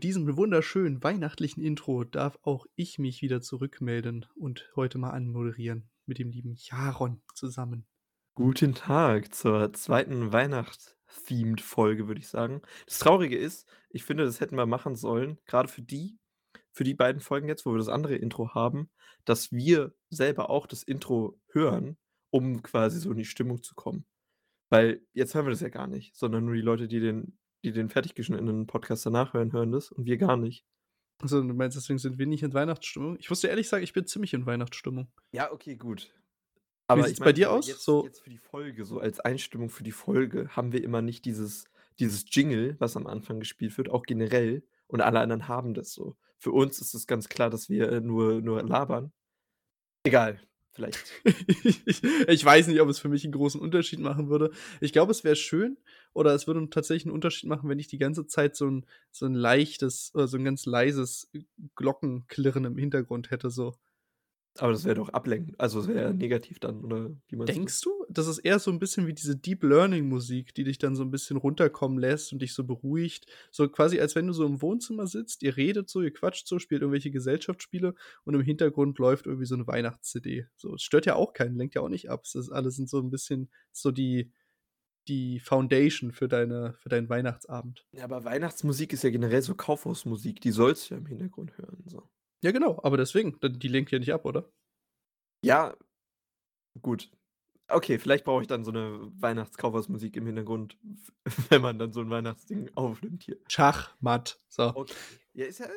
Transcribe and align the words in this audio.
mit 0.00 0.04
diesem 0.04 0.34
wunderschönen 0.34 1.02
weihnachtlichen 1.02 1.62
Intro 1.62 2.04
darf 2.04 2.38
auch 2.40 2.64
ich 2.74 2.98
mich 2.98 3.20
wieder 3.20 3.42
zurückmelden 3.42 4.24
und 4.34 4.70
heute 4.74 4.96
mal 4.96 5.10
anmoderieren 5.10 5.90
mit 6.06 6.18
dem 6.18 6.30
lieben 6.30 6.54
Jaron 6.56 7.20
zusammen. 7.34 7.86
Guten 8.34 8.74
Tag 8.74 9.34
zur 9.34 9.74
zweiten 9.74 10.32
Weihnachts-themed-Folge, 10.32 12.08
würde 12.08 12.18
ich 12.18 12.28
sagen. 12.28 12.62
Das 12.86 12.98
Traurige 12.98 13.36
ist, 13.36 13.68
ich 13.90 14.04
finde, 14.04 14.24
das 14.24 14.40
hätten 14.40 14.56
wir 14.56 14.64
machen 14.64 14.96
sollen, 14.96 15.36
gerade 15.44 15.68
für 15.68 15.82
die 15.82 16.18
für 16.72 16.84
die 16.84 16.94
beiden 16.94 17.20
Folgen 17.20 17.48
jetzt, 17.48 17.66
wo 17.66 17.72
wir 17.72 17.78
das 17.78 17.90
andere 17.90 18.14
Intro 18.14 18.54
haben, 18.54 18.88
dass 19.26 19.52
wir 19.52 19.92
selber 20.08 20.48
auch 20.48 20.66
das 20.66 20.82
Intro 20.82 21.38
hören, 21.52 21.98
um 22.30 22.62
quasi 22.62 23.00
so 23.00 23.10
in 23.10 23.18
die 23.18 23.26
Stimmung 23.26 23.62
zu 23.62 23.74
kommen. 23.74 24.06
Weil 24.70 25.02
jetzt 25.12 25.34
hören 25.34 25.44
wir 25.44 25.50
das 25.50 25.60
ja 25.60 25.68
gar 25.68 25.88
nicht, 25.88 26.16
sondern 26.16 26.46
nur 26.46 26.54
die 26.54 26.62
Leute, 26.62 26.88
die 26.88 27.00
den 27.00 27.38
die 27.62 27.72
den 27.72 27.88
fertig 27.88 28.14
geschnittenen 28.14 28.66
Podcast 28.66 29.04
danach 29.06 29.34
hören, 29.34 29.52
hören 29.52 29.72
das 29.72 29.90
und 29.90 30.04
wir 30.06 30.16
gar 30.16 30.36
nicht. 30.36 30.64
Also, 31.22 31.42
du 31.42 31.52
meinst, 31.52 31.76
deswegen 31.76 31.98
sind 31.98 32.18
wir 32.18 32.26
nicht 32.26 32.42
in 32.42 32.54
Weihnachtsstimmung? 32.54 33.16
Ich 33.18 33.28
muss 33.28 33.40
dir 33.40 33.48
ehrlich 33.48 33.68
sagen, 33.68 33.84
ich 33.84 33.92
bin 33.92 34.06
ziemlich 34.06 34.32
in 34.32 34.46
Weihnachtsstimmung. 34.46 35.08
Ja, 35.32 35.52
okay, 35.52 35.76
gut. 35.76 36.14
Aber 36.86 37.02
Wie 37.02 37.08
sieht's 37.08 37.20
bei 37.20 37.32
dir 37.32 37.52
aus? 37.52 37.68
Jetzt, 37.68 37.84
so 37.84 38.04
jetzt 38.04 38.22
für 38.24 38.30
die 38.30 38.38
Folge, 38.38 38.84
so 38.84 38.98
als 38.98 39.20
Einstimmung 39.20 39.70
für 39.70 39.84
die 39.84 39.92
Folge, 39.92 40.48
haben 40.56 40.72
wir 40.72 40.82
immer 40.82 41.02
nicht 41.02 41.24
dieses, 41.24 41.66
dieses 41.98 42.24
Jingle, 42.30 42.76
was 42.78 42.96
am 42.96 43.06
Anfang 43.06 43.38
gespielt 43.38 43.76
wird, 43.78 43.90
auch 43.90 44.02
generell. 44.04 44.64
Und 44.86 45.02
alle 45.02 45.20
anderen 45.20 45.46
haben 45.46 45.74
das 45.74 45.92
so. 45.92 46.16
Für 46.38 46.50
uns 46.50 46.80
ist 46.80 46.94
es 46.94 47.06
ganz 47.06 47.28
klar, 47.28 47.50
dass 47.50 47.68
wir 47.68 48.00
nur, 48.00 48.40
nur 48.40 48.62
labern. 48.62 49.12
Egal. 50.04 50.40
Vielleicht. 50.72 50.98
ich, 51.24 52.44
weiß 52.44 52.68
nicht, 52.68 52.80
ob 52.80 52.88
es 52.88 53.00
für 53.00 53.08
mich 53.08 53.24
einen 53.24 53.32
großen 53.32 53.60
Unterschied 53.60 53.98
machen 53.98 54.28
würde. 54.28 54.52
Ich 54.80 54.92
glaube, 54.92 55.10
es 55.10 55.24
wäre 55.24 55.34
schön 55.34 55.78
oder 56.12 56.32
es 56.34 56.46
würde 56.46 56.68
tatsächlich 56.70 57.06
einen 57.06 57.14
Unterschied 57.14 57.48
machen, 57.48 57.68
wenn 57.68 57.80
ich 57.80 57.88
die 57.88 57.98
ganze 57.98 58.26
Zeit 58.26 58.54
so 58.54 58.66
ein, 58.66 58.86
so 59.10 59.26
ein 59.26 59.34
leichtes 59.34 60.12
oder 60.14 60.28
so 60.28 60.36
ein 60.36 60.44
ganz 60.44 60.66
leises 60.66 61.30
Glockenklirren 61.74 62.64
im 62.64 62.78
Hintergrund 62.78 63.30
hätte. 63.30 63.50
So. 63.50 63.74
Aber 64.58 64.72
das 64.72 64.84
wäre 64.84 64.96
doch 64.96 65.10
ablenkend. 65.10 65.58
Also, 65.58 65.80
es 65.80 65.88
wäre 65.88 66.12
negativ 66.12 66.58
dann, 66.58 66.84
oder 66.84 67.10
wie 67.28 67.36
meinst 67.36 67.54
Denkst 67.54 67.80
du? 67.82 68.04
Das 68.08 68.26
ist 68.26 68.38
eher 68.38 68.58
so 68.58 68.70
ein 68.70 68.80
bisschen 68.80 69.06
wie 69.06 69.14
diese 69.14 69.36
Deep 69.36 69.62
Learning 69.62 70.08
Musik, 70.08 70.54
die 70.54 70.64
dich 70.64 70.78
dann 70.78 70.96
so 70.96 71.04
ein 71.04 71.10
bisschen 71.10 71.36
runterkommen 71.36 71.98
lässt 71.98 72.32
und 72.32 72.42
dich 72.42 72.52
so 72.52 72.64
beruhigt. 72.64 73.26
So 73.52 73.68
quasi, 73.68 74.00
als 74.00 74.16
wenn 74.16 74.26
du 74.26 74.32
so 74.32 74.44
im 74.44 74.60
Wohnzimmer 74.60 75.06
sitzt, 75.06 75.42
ihr 75.44 75.56
redet 75.56 75.88
so, 75.88 76.02
ihr 76.02 76.12
quatscht 76.12 76.48
so, 76.48 76.58
spielt 76.58 76.82
irgendwelche 76.82 77.12
Gesellschaftsspiele 77.12 77.94
und 78.24 78.34
im 78.34 78.42
Hintergrund 78.42 78.98
läuft 78.98 79.26
irgendwie 79.26 79.46
so 79.46 79.54
eine 79.54 79.66
Weihnachts-CD. 79.66 80.46
So, 80.56 80.74
es 80.74 80.82
stört 80.82 81.06
ja 81.06 81.14
auch 81.14 81.32
keinen, 81.32 81.54
lenkt 81.54 81.76
ja 81.76 81.82
auch 81.82 81.88
nicht 81.88 82.10
ab. 82.10 82.24
Das 82.32 82.50
alles 82.50 82.76
sind 82.76 82.90
so 82.90 82.98
ein 82.98 83.10
bisschen 83.10 83.50
so 83.70 83.92
die, 83.92 84.32
die 85.06 85.40
Foundation 85.40 86.12
für, 86.12 86.28
deine, 86.28 86.74
für 86.78 86.88
deinen 86.88 87.08
Weihnachtsabend. 87.08 87.86
Ja, 87.92 88.04
aber 88.04 88.24
Weihnachtsmusik 88.24 88.92
ist 88.92 89.04
ja 89.04 89.10
generell 89.10 89.42
so 89.42 89.54
Kaufhausmusik, 89.54 90.40
die 90.40 90.50
sollst 90.50 90.90
du 90.90 90.94
ja 90.94 90.98
im 90.98 91.06
Hintergrund 91.06 91.56
hören. 91.56 91.82
So. 91.86 92.08
Ja, 92.42 92.52
genau, 92.52 92.80
aber 92.82 92.96
deswegen, 92.96 93.38
die 93.42 93.68
lenkt 93.68 93.90
ja 93.90 93.98
nicht 93.98 94.12
ab, 94.12 94.24
oder? 94.24 94.50
Ja, 95.44 95.74
gut. 96.80 97.10
Okay, 97.68 97.98
vielleicht 97.98 98.24
brauche 98.24 98.42
ich 98.42 98.48
dann 98.48 98.64
so 98.64 98.70
eine 98.70 99.12
Weihnachtskaufhausmusik 99.20 100.16
im 100.16 100.26
Hintergrund, 100.26 100.76
wenn 101.50 101.62
man 101.62 101.78
dann 101.78 101.92
so 101.92 102.00
ein 102.00 102.10
Weihnachtsding 102.10 102.70
aufnimmt 102.74 103.24
hier. 103.24 103.36
Schachmatt. 103.48 104.40
So. 104.48 104.74
Okay. 104.74 104.94
Ja, 105.34 105.46
ist 105.46 105.60
ja. 105.60 105.66
Äh, 105.66 105.70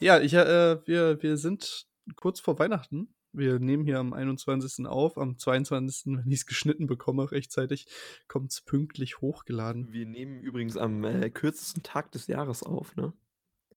ja, 0.00 0.20
ich, 0.20 0.34
äh, 0.34 0.86
wir, 0.86 1.22
wir 1.22 1.36
sind 1.36 1.86
kurz 2.16 2.40
vor 2.40 2.58
Weihnachten. 2.58 3.14
Wir 3.32 3.58
nehmen 3.58 3.84
hier 3.84 3.98
am 3.98 4.12
21. 4.12 4.86
auf. 4.86 5.18
Am 5.18 5.38
22., 5.38 6.16
wenn 6.16 6.30
ich 6.30 6.40
es 6.40 6.46
geschnitten 6.46 6.86
bekomme, 6.86 7.30
rechtzeitig, 7.30 7.86
kommt 8.28 8.52
es 8.52 8.62
pünktlich 8.62 9.20
hochgeladen. 9.20 9.92
Wir 9.92 10.06
nehmen 10.06 10.40
übrigens 10.40 10.76
am 10.76 11.04
äh, 11.04 11.30
kürzesten 11.30 11.82
Tag 11.82 12.12
des 12.12 12.26
Jahres 12.26 12.62
auf, 12.62 12.96
ne? 12.96 13.12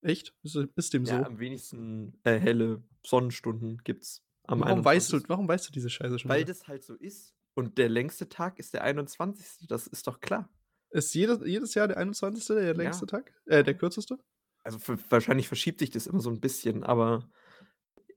Echt? 0.01 0.33
Ist, 0.43 0.55
ist 0.55 0.93
dem 0.93 1.05
ja, 1.05 1.19
so? 1.19 1.25
am 1.25 1.39
wenigsten 1.39 2.19
äh, 2.23 2.39
helle 2.39 2.83
Sonnenstunden 3.05 3.79
gibt's 3.83 4.23
am 4.43 4.61
warum 4.61 4.83
weißt 4.83 5.13
du, 5.13 5.21
Warum 5.27 5.47
weißt 5.47 5.67
du 5.67 5.71
diese 5.71 5.89
Scheiße 5.89 6.19
schon 6.19 6.29
Weil 6.29 6.41
wieder? 6.41 6.53
das 6.53 6.67
halt 6.67 6.83
so 6.83 6.95
ist. 6.95 7.35
Und 7.53 7.77
der 7.77 7.89
längste 7.89 8.29
Tag 8.29 8.57
ist 8.57 8.73
der 8.73 8.83
21. 8.83 9.67
Das 9.67 9.85
ist 9.85 10.07
doch 10.07 10.21
klar. 10.21 10.49
Ist 10.91 11.13
jedes, 11.13 11.45
jedes 11.45 11.75
Jahr 11.75 11.87
der 11.87 11.97
21. 11.97 12.47
der 12.47 12.73
längste 12.73 13.05
ja. 13.05 13.07
Tag? 13.07 13.33
Äh, 13.45 13.63
der 13.63 13.75
kürzeste? 13.75 14.17
Also 14.63 14.79
wahrscheinlich 15.09 15.47
verschiebt 15.47 15.79
sich 15.79 15.91
das 15.91 16.07
immer 16.07 16.19
so 16.19 16.29
ein 16.29 16.39
bisschen, 16.39 16.83
aber 16.83 17.29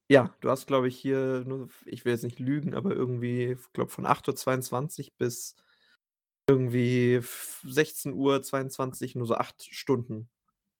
ja, 0.09 0.35
du 0.41 0.51
hast, 0.51 0.67
glaube 0.67 0.89
ich, 0.89 0.99
hier 0.99 1.45
nur, 1.47 1.69
ich 1.85 2.05
will 2.05 2.13
jetzt 2.13 2.25
nicht 2.25 2.39
lügen, 2.39 2.75
aber 2.75 2.95
irgendwie, 2.95 3.53
ich 3.53 3.73
glaube, 3.73 3.91
von 3.91 4.07
8.22 4.07 5.07
Uhr 5.07 5.13
bis 5.19 5.57
irgendwie 6.47 7.21
16.22 7.21 9.15
Uhr 9.15 9.19
nur 9.19 9.27
so 9.27 9.35
acht 9.35 9.63
Stunden 9.63 10.29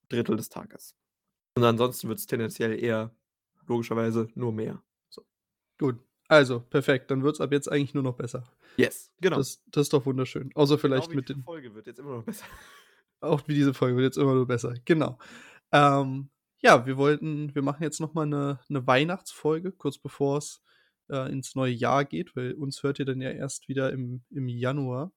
Drittel 0.09 0.37
des 0.37 0.49
Tages. 0.49 0.95
Und 1.55 1.65
ansonsten 1.65 2.09
wird 2.09 2.19
es 2.19 2.27
tendenziell 2.27 2.83
eher 2.83 3.15
logischerweise 3.67 4.29
nur 4.35 4.53
mehr. 4.53 4.83
So. 5.09 5.23
Gut. 5.79 5.99
Also, 6.29 6.61
perfekt. 6.61 7.11
Dann 7.11 7.23
wird 7.23 7.35
es 7.35 7.41
ab 7.41 7.53
jetzt 7.53 7.71
eigentlich 7.71 7.95
nur 7.95 8.03
noch 8.03 8.17
besser. 8.17 8.51
Yes, 8.77 9.13
genau. 9.21 9.37
Das, 9.37 9.63
das 9.67 9.83
ist 9.83 9.93
doch 9.93 10.07
wunderschön. 10.07 10.51
Außer 10.55 10.79
vielleicht 10.79 11.09
genau 11.09 11.17
mit 11.17 11.29
den. 11.29 11.43
Folge 11.43 11.75
wird 11.75 11.87
jetzt 11.87 11.99
immer 11.99 12.17
noch 12.17 12.25
besser. 12.25 12.47
Auch 13.21 13.47
wie 13.47 13.55
diese 13.55 13.75
Folge 13.75 13.97
wird 13.97 14.05
jetzt 14.05 14.17
immer 14.17 14.35
nur 14.35 14.47
besser. 14.47 14.75
Genau. 14.85 15.19
Ähm, 15.73 16.31
ja, 16.61 16.87
wir 16.87 16.97
wollten, 16.97 17.55
wir 17.55 17.63
machen 17.63 17.83
jetzt 17.83 18.01
nochmal 18.01 18.27
eine, 18.27 18.61
eine 18.69 18.87
Weihnachtsfolge, 18.87 19.73
kurz 19.73 19.99
bevor 19.99 20.39
es 20.39 20.63
äh, 21.11 21.31
ins 21.31 21.55
neue 21.55 21.73
Jahr 21.73 22.05
geht, 22.05 22.35
weil 22.35 22.55
uns 22.55 22.83
hört 22.83 22.99
ihr 22.99 23.05
dann 23.05 23.21
ja 23.21 23.31
erst 23.31 23.69
wieder 23.69 23.93
im, 23.93 24.25
im 24.31 24.49
Januar 24.49 25.13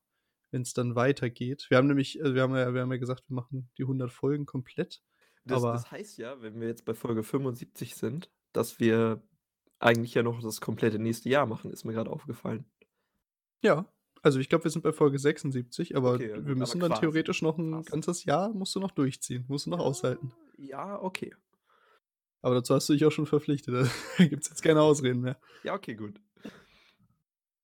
wenn 0.51 0.61
es 0.61 0.73
dann 0.73 0.95
weitergeht. 0.95 1.65
Wir 1.69 1.77
haben 1.77 1.87
nämlich, 1.87 2.21
also 2.21 2.35
wir 2.35 2.41
haben 2.41 2.55
ja, 2.55 2.73
wir 2.73 2.81
haben 2.81 2.91
ja 2.91 2.97
gesagt, 2.97 3.23
wir 3.27 3.35
machen 3.35 3.69
die 3.77 3.83
100 3.83 4.11
Folgen 4.11 4.45
komplett. 4.45 5.01
Das, 5.45 5.63
aber 5.63 5.73
das 5.73 5.91
heißt 5.91 6.17
ja, 6.17 6.41
wenn 6.41 6.59
wir 6.59 6.67
jetzt 6.67 6.85
bei 6.85 6.93
Folge 6.93 7.23
75 7.23 7.95
sind, 7.95 8.31
dass 8.53 8.79
wir 8.79 9.21
eigentlich 9.79 10.13
ja 10.13 10.23
noch 10.23 10.41
das 10.41 10.61
komplette 10.61 10.99
nächste 10.99 11.29
Jahr 11.29 11.45
machen, 11.45 11.71
ist 11.71 11.83
mir 11.83 11.93
gerade 11.93 12.09
aufgefallen. 12.09 12.65
Ja, 13.61 13.85
also 14.21 14.39
ich 14.39 14.49
glaube, 14.49 14.63
wir 14.63 14.71
sind 14.71 14.81
bei 14.81 14.91
Folge 14.91 15.19
76, 15.19 15.95
aber 15.95 16.13
okay, 16.13 16.33
wir 16.43 16.55
müssen 16.55 16.79
dann 16.79 16.95
theoretisch 16.95 17.43
noch 17.43 17.59
ein 17.59 17.71
quasi. 17.71 17.91
ganzes 17.91 18.25
Jahr, 18.25 18.49
musst 18.53 18.73
du 18.75 18.79
noch 18.79 18.91
durchziehen, 18.91 19.45
musst 19.47 19.67
du 19.67 19.69
noch 19.69 19.79
ja, 19.79 19.85
aushalten. 19.85 20.31
Ja, 20.57 21.01
okay. 21.01 21.35
Aber 22.41 22.55
dazu 22.55 22.73
hast 22.73 22.89
du 22.89 22.93
dich 22.93 23.05
auch 23.05 23.11
schon 23.11 23.25
verpflichtet. 23.25 23.73
Da 24.17 24.25
gibt 24.25 24.43
es 24.43 24.49
jetzt 24.49 24.63
keine 24.63 24.81
Ausreden 24.81 25.21
mehr. 25.21 25.37
Ja, 25.63 25.75
okay, 25.75 25.93
gut. 25.93 26.19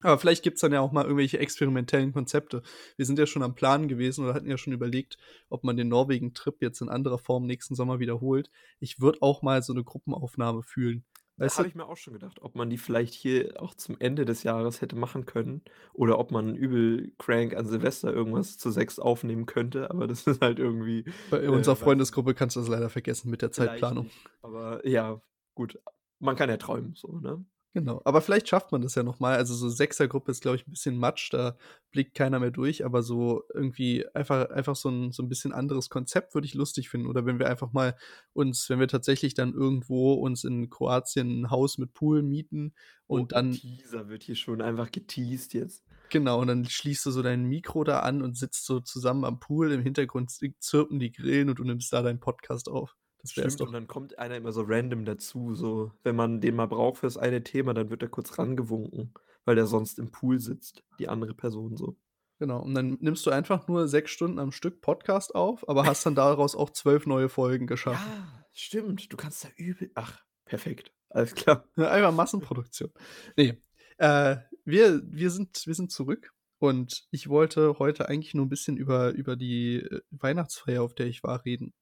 Aber 0.01 0.17
vielleicht 0.17 0.43
gibt 0.43 0.55
es 0.55 0.61
dann 0.61 0.73
ja 0.73 0.81
auch 0.81 0.91
mal 0.91 1.03
irgendwelche 1.03 1.39
experimentellen 1.39 2.13
Konzepte. 2.13 2.61
Wir 2.97 3.05
sind 3.05 3.19
ja 3.19 3.25
schon 3.25 3.43
am 3.43 3.55
Plan 3.55 3.87
gewesen 3.87 4.23
oder 4.23 4.33
hatten 4.33 4.49
ja 4.49 4.57
schon 4.57 4.73
überlegt, 4.73 5.17
ob 5.49 5.63
man 5.63 5.77
den 5.77 5.89
Norwegen-Trip 5.89 6.61
jetzt 6.61 6.81
in 6.81 6.89
anderer 6.89 7.17
Form 7.17 7.45
nächsten 7.45 7.75
Sommer 7.75 7.99
wiederholt. 7.99 8.49
Ich 8.79 8.99
würde 8.99 9.21
auch 9.21 9.41
mal 9.41 9.61
so 9.63 9.73
eine 9.73 9.83
Gruppenaufnahme 9.83 10.63
fühlen. 10.63 11.05
Das 11.37 11.57
habe 11.57 11.67
ich 11.67 11.75
mir 11.75 11.87
auch 11.87 11.97
schon 11.97 12.13
gedacht, 12.13 12.39
ob 12.41 12.55
man 12.55 12.69
die 12.69 12.77
vielleicht 12.77 13.15
hier 13.15 13.59
auch 13.59 13.73
zum 13.73 13.95
Ende 13.99 14.25
des 14.25 14.43
Jahres 14.43 14.81
hätte 14.81 14.95
machen 14.95 15.25
können 15.25 15.63
oder 15.93 16.19
ob 16.19 16.29
man 16.29 16.55
übel 16.55 17.13
crank 17.17 17.55
an 17.55 17.65
Silvester 17.65 18.13
irgendwas 18.13 18.59
zu 18.59 18.69
sechs 18.69 18.99
aufnehmen 18.99 19.47
könnte, 19.47 19.89
aber 19.89 20.07
das 20.07 20.27
ist 20.27 20.41
halt 20.41 20.59
irgendwie. 20.59 21.05
Bei 21.31 21.43
äh, 21.43 21.47
unserer 21.47 21.75
Freundesgruppe 21.75 22.35
kannst 22.35 22.57
du 22.57 22.59
das 22.59 22.69
leider 22.69 22.89
vergessen 22.89 23.31
mit 23.31 23.41
der 23.41 23.51
Zeitplanung. 23.51 24.05
Nicht, 24.05 24.29
aber 24.41 24.87
ja, 24.87 25.19
gut. 25.55 25.79
Man 26.19 26.35
kann 26.35 26.49
ja 26.49 26.57
träumen, 26.57 26.93
so, 26.93 27.19
ne? 27.19 27.43
Genau, 27.73 28.01
aber 28.03 28.19
vielleicht 28.19 28.49
schafft 28.49 28.73
man 28.73 28.81
das 28.81 28.95
ja 28.95 29.03
noch 29.03 29.21
mal. 29.21 29.37
Also 29.37 29.55
so 29.55 29.69
Sechsergruppe 29.69 30.31
ist, 30.31 30.41
glaube 30.41 30.57
ich, 30.57 30.67
ein 30.67 30.71
bisschen 30.71 30.97
Matsch, 30.97 31.31
da 31.31 31.55
blickt 31.91 32.15
keiner 32.15 32.39
mehr 32.39 32.51
durch, 32.51 32.83
aber 32.83 33.01
so 33.01 33.43
irgendwie 33.53 34.05
einfach, 34.13 34.49
einfach 34.49 34.75
so 34.75 34.89
ein, 34.89 35.13
so 35.13 35.23
ein 35.23 35.29
bisschen 35.29 35.53
anderes 35.53 35.89
Konzept 35.89 36.33
würde 36.33 36.47
ich 36.47 36.53
lustig 36.53 36.89
finden. 36.89 37.07
Oder 37.07 37.25
wenn 37.25 37.39
wir 37.39 37.49
einfach 37.49 37.71
mal 37.71 37.95
uns, 38.33 38.69
wenn 38.69 38.81
wir 38.81 38.89
tatsächlich 38.89 39.35
dann 39.35 39.53
irgendwo 39.53 40.15
uns 40.15 40.43
in 40.43 40.69
Kroatien 40.69 41.43
ein 41.43 41.49
Haus 41.49 41.77
mit 41.77 41.93
Pool 41.93 42.23
mieten 42.23 42.73
und 43.07 43.21
oh, 43.21 43.25
dann. 43.27 43.53
Teaser 43.53 44.09
wird 44.09 44.23
hier 44.23 44.35
schon 44.35 44.61
einfach 44.61 44.91
geteased 44.91 45.53
jetzt. 45.53 45.85
Genau, 46.09 46.41
und 46.41 46.47
dann 46.47 46.65
schließt 46.65 47.05
du 47.05 47.11
so 47.11 47.21
dein 47.21 47.45
Mikro 47.45 47.85
da 47.85 48.01
an 48.01 48.21
und 48.21 48.35
sitzt 48.35 48.65
so 48.65 48.81
zusammen 48.81 49.23
am 49.23 49.39
Pool. 49.39 49.71
Im 49.71 49.81
Hintergrund 49.81 50.29
zirpen 50.59 50.99
die 50.99 51.13
Grillen 51.13 51.47
und 51.47 51.59
du 51.59 51.63
nimmst 51.63 51.93
da 51.93 52.01
deinen 52.01 52.19
Podcast 52.19 52.67
auf. 52.67 52.97
Das 53.21 53.37
wäre 53.37 53.47
doch. 53.49 53.67
Und 53.67 53.73
dann 53.73 53.87
kommt 53.87 54.17
einer 54.17 54.35
immer 54.35 54.51
so 54.51 54.63
random 54.65 55.05
dazu, 55.05 55.53
so 55.53 55.91
wenn 56.03 56.15
man 56.15 56.41
den 56.41 56.55
mal 56.55 56.67
braucht 56.67 56.99
für 56.99 57.07
das 57.07 57.17
eine 57.17 57.43
Thema, 57.43 57.73
dann 57.73 57.89
wird 57.89 58.01
er 58.01 58.09
kurz 58.09 58.37
rangewunken, 58.37 59.13
weil 59.45 59.55
der 59.55 59.65
sonst 59.65 59.99
im 59.99 60.11
Pool 60.11 60.39
sitzt, 60.39 60.83
die 60.99 61.07
andere 61.07 61.33
Person 61.33 61.77
so. 61.77 61.97
Genau, 62.39 62.59
und 62.59 62.73
dann 62.73 62.97
nimmst 63.01 63.23
du 63.27 63.29
einfach 63.29 63.67
nur 63.67 63.87
sechs 63.87 64.09
Stunden 64.09 64.39
am 64.39 64.51
Stück 64.51 64.81
Podcast 64.81 65.35
auf, 65.35 65.69
aber 65.69 65.85
hast 65.85 66.03
dann 66.07 66.15
daraus 66.15 66.55
auch 66.55 66.71
zwölf 66.71 67.05
neue 67.05 67.29
Folgen 67.29 67.67
geschaffen. 67.67 68.03
Ja, 68.03 68.45
stimmt. 68.51 69.13
Du 69.13 69.17
kannst 69.17 69.43
da 69.43 69.49
übel. 69.57 69.91
Ach, 69.93 70.19
perfekt. 70.45 70.91
Alles 71.09 71.35
klar. 71.35 71.67
Einfach 71.75 72.11
Massenproduktion. 72.11 72.91
Nee. 73.37 73.61
Äh, 73.97 74.37
wir, 74.65 75.03
wir, 75.05 75.29
sind, 75.29 75.67
wir 75.67 75.75
sind 75.75 75.91
zurück 75.91 76.33
und 76.57 77.05
ich 77.11 77.29
wollte 77.29 77.77
heute 77.77 78.09
eigentlich 78.09 78.33
nur 78.33 78.47
ein 78.47 78.49
bisschen 78.49 78.77
über, 78.77 79.11
über 79.11 79.35
die 79.35 79.75
äh, 79.75 80.01
Weihnachtsfeier, 80.09 80.81
auf 80.81 80.95
der 80.95 81.05
ich 81.05 81.21
war, 81.23 81.45
reden. 81.45 81.73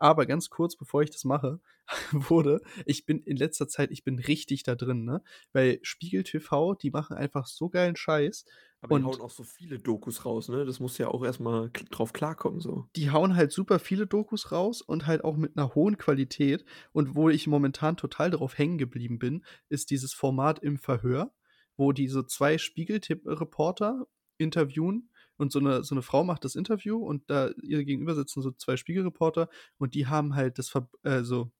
Aber 0.00 0.26
ganz 0.26 0.48
kurz, 0.50 0.76
bevor 0.76 1.02
ich 1.02 1.10
das 1.10 1.24
mache, 1.24 1.60
wurde 2.12 2.60
ich 2.86 3.04
bin 3.06 3.20
in 3.22 3.36
letzter 3.36 3.68
Zeit 3.68 3.90
ich 3.92 4.02
bin 4.04 4.18
richtig 4.18 4.62
da 4.64 4.74
drin, 4.74 5.04
ne? 5.04 5.22
Weil 5.52 5.78
Spiegel 5.82 6.24
TV, 6.24 6.74
die 6.74 6.90
machen 6.90 7.16
einfach 7.16 7.46
so 7.46 7.68
geilen 7.68 7.96
Scheiß 7.96 8.46
Aber 8.82 8.94
die 8.94 9.02
und 9.02 9.04
hauen 9.04 9.20
auch 9.20 9.30
so 9.30 9.42
viele 9.44 9.78
Dokus 9.78 10.24
raus, 10.24 10.48
ne? 10.48 10.64
Das 10.64 10.80
musst 10.80 10.98
du 10.98 11.02
ja 11.04 11.08
auch 11.10 11.22
erst 11.24 11.40
mal 11.40 11.70
k 11.70 11.84
drauf 11.90 12.12
klarkommen 12.12 12.60
so. 12.60 12.88
die 12.96 13.10
hauen 13.10 13.36
halt 13.36 13.52
super 13.52 13.78
viele 13.78 14.06
Dokus 14.06 14.50
raus 14.52 14.82
und 14.82 15.06
halt 15.06 15.22
auch 15.24 15.36
mit 15.36 15.54
'ner 15.56 15.74
hohen 15.74 15.96
Qualität. 15.96 16.64
Und 16.92 17.14
wo 17.14 17.28
ich 17.28 17.46
momentan 17.46 17.96
total 17.96 18.30
drauf 18.30 18.58
hängen 18.58 18.78
geblieben 18.78 19.18
bin, 19.18 19.44
ist 19.68 19.90
dieses 19.90 20.12
Format 20.12 20.58
„Im 20.60 20.76
Verhör“, 20.78 21.32
wo 21.76 21.92
die 21.92 22.08
so 22.08 22.22
2 22.22 22.58
Spiegel-T-Reporter 22.58 24.06
interviewen 24.38 25.09
und 25.40 25.52
so 25.52 25.60
'ne 25.60 25.84
so 25.84 25.94
'ne 25.96 26.02
Frau 26.02 26.24
macht 26.24 26.44
das 26.44 26.54
Interview 26.56 26.98
und 26.98 27.30
da 27.30 27.50
ihr 27.62 27.84
gegenüber 27.84 28.14
sitzen 28.16 28.42
so 28.42 28.52
2 28.52 28.76
Spiegelreporter 28.76 29.48
und 29.78 29.94
die 29.96 30.06
haben 30.08 30.36
halt 30.36 30.58
das 30.58 30.74
Verb 30.74 30.90
äh, 31.04 31.22
so 31.24 31.52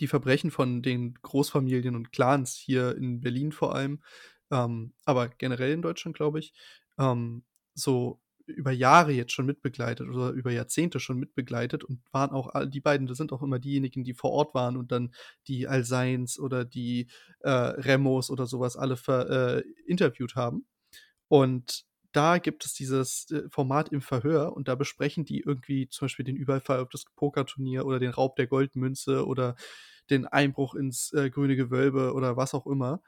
die 0.00 0.08
Verbrechen 0.08 0.50
von 0.50 0.82
den 0.82 1.14
Großfamilien 1.22 1.96
und 1.96 2.12
Clans 2.12 2.54
hier 2.56 2.96
in 2.96 3.20
Berlin 3.22 3.52
vor 3.52 3.74
allem, 3.74 4.02
ähm, 4.50 4.94
aber 5.06 5.28
generell 5.30 5.72
in 5.72 5.82
Deutschland, 5.82 6.16
glaube 6.16 6.38
ich, 6.40 6.52
ähm, 6.98 7.44
so 7.74 8.20
über 8.46 8.72
Jahre 8.72 9.12
jetzt 9.12 9.32
schon 9.32 9.46
mitbegleitet 9.46 10.08
oder 10.08 10.30
über 10.30 10.52
Jahrzehnte 10.52 11.00
schon 11.00 11.18
mitbegleitet 11.18 11.84
und 11.84 12.00
waren 12.12 12.30
auch 12.30 12.50
die 12.68 12.80
beiden, 12.80 13.06
das 13.08 13.18
sind 13.18 13.32
auch 13.32 13.42
immer 13.42 13.58
diejenigen, 13.58 14.04
die 14.04 14.14
vor 14.14 14.30
Ort 14.32 14.54
waren 14.54 14.76
und 14.76 14.92
dann 14.92 15.12
die 15.48 15.66
Al-Seins 15.68 16.38
oder 16.38 16.64
die, 16.64 17.08
äh, 17.40 17.50
Remos 17.50 18.30
oder 18.30 18.46
so 18.46 18.60
was 18.60 18.76
alle 18.76 18.96
ver 18.96 19.58
äh, 19.58 19.62
interviewt 19.86 20.36
haben. 20.36 20.66
Und 21.28 21.84
da 22.16 22.38
gibt 22.38 22.64
es 22.64 22.74
dieses, 22.74 23.30
äh, 23.30 23.48
Format 23.50 23.90
„Im 23.90 24.00
Verhör“ 24.02 24.54
und 24.56 24.68
da 24.68 24.74
besprechen 24.74 25.24
die 25.24 25.40
irgendwie 25.40 25.88
zum 25.88 26.06
Beispiel 26.06 26.24
den 26.24 26.36
Überfall 26.36 26.80
auf 26.80 26.88
das 26.90 27.04
Pokerturnier 27.16 27.86
oder 27.86 27.98
den 28.00 28.10
Raub 28.10 28.36
der 28.36 28.46
Goldmünze 28.48 29.26
oder 29.26 29.56
den 30.10 30.26
Einbruch 30.26 30.74
ins, 30.74 31.12
äh, 31.12 31.30
Grüne 31.30 31.56
Gewölbe 31.56 32.12
oder 32.14 32.36
was 32.36 32.54
auch 32.54 32.66
immer. 32.66 33.02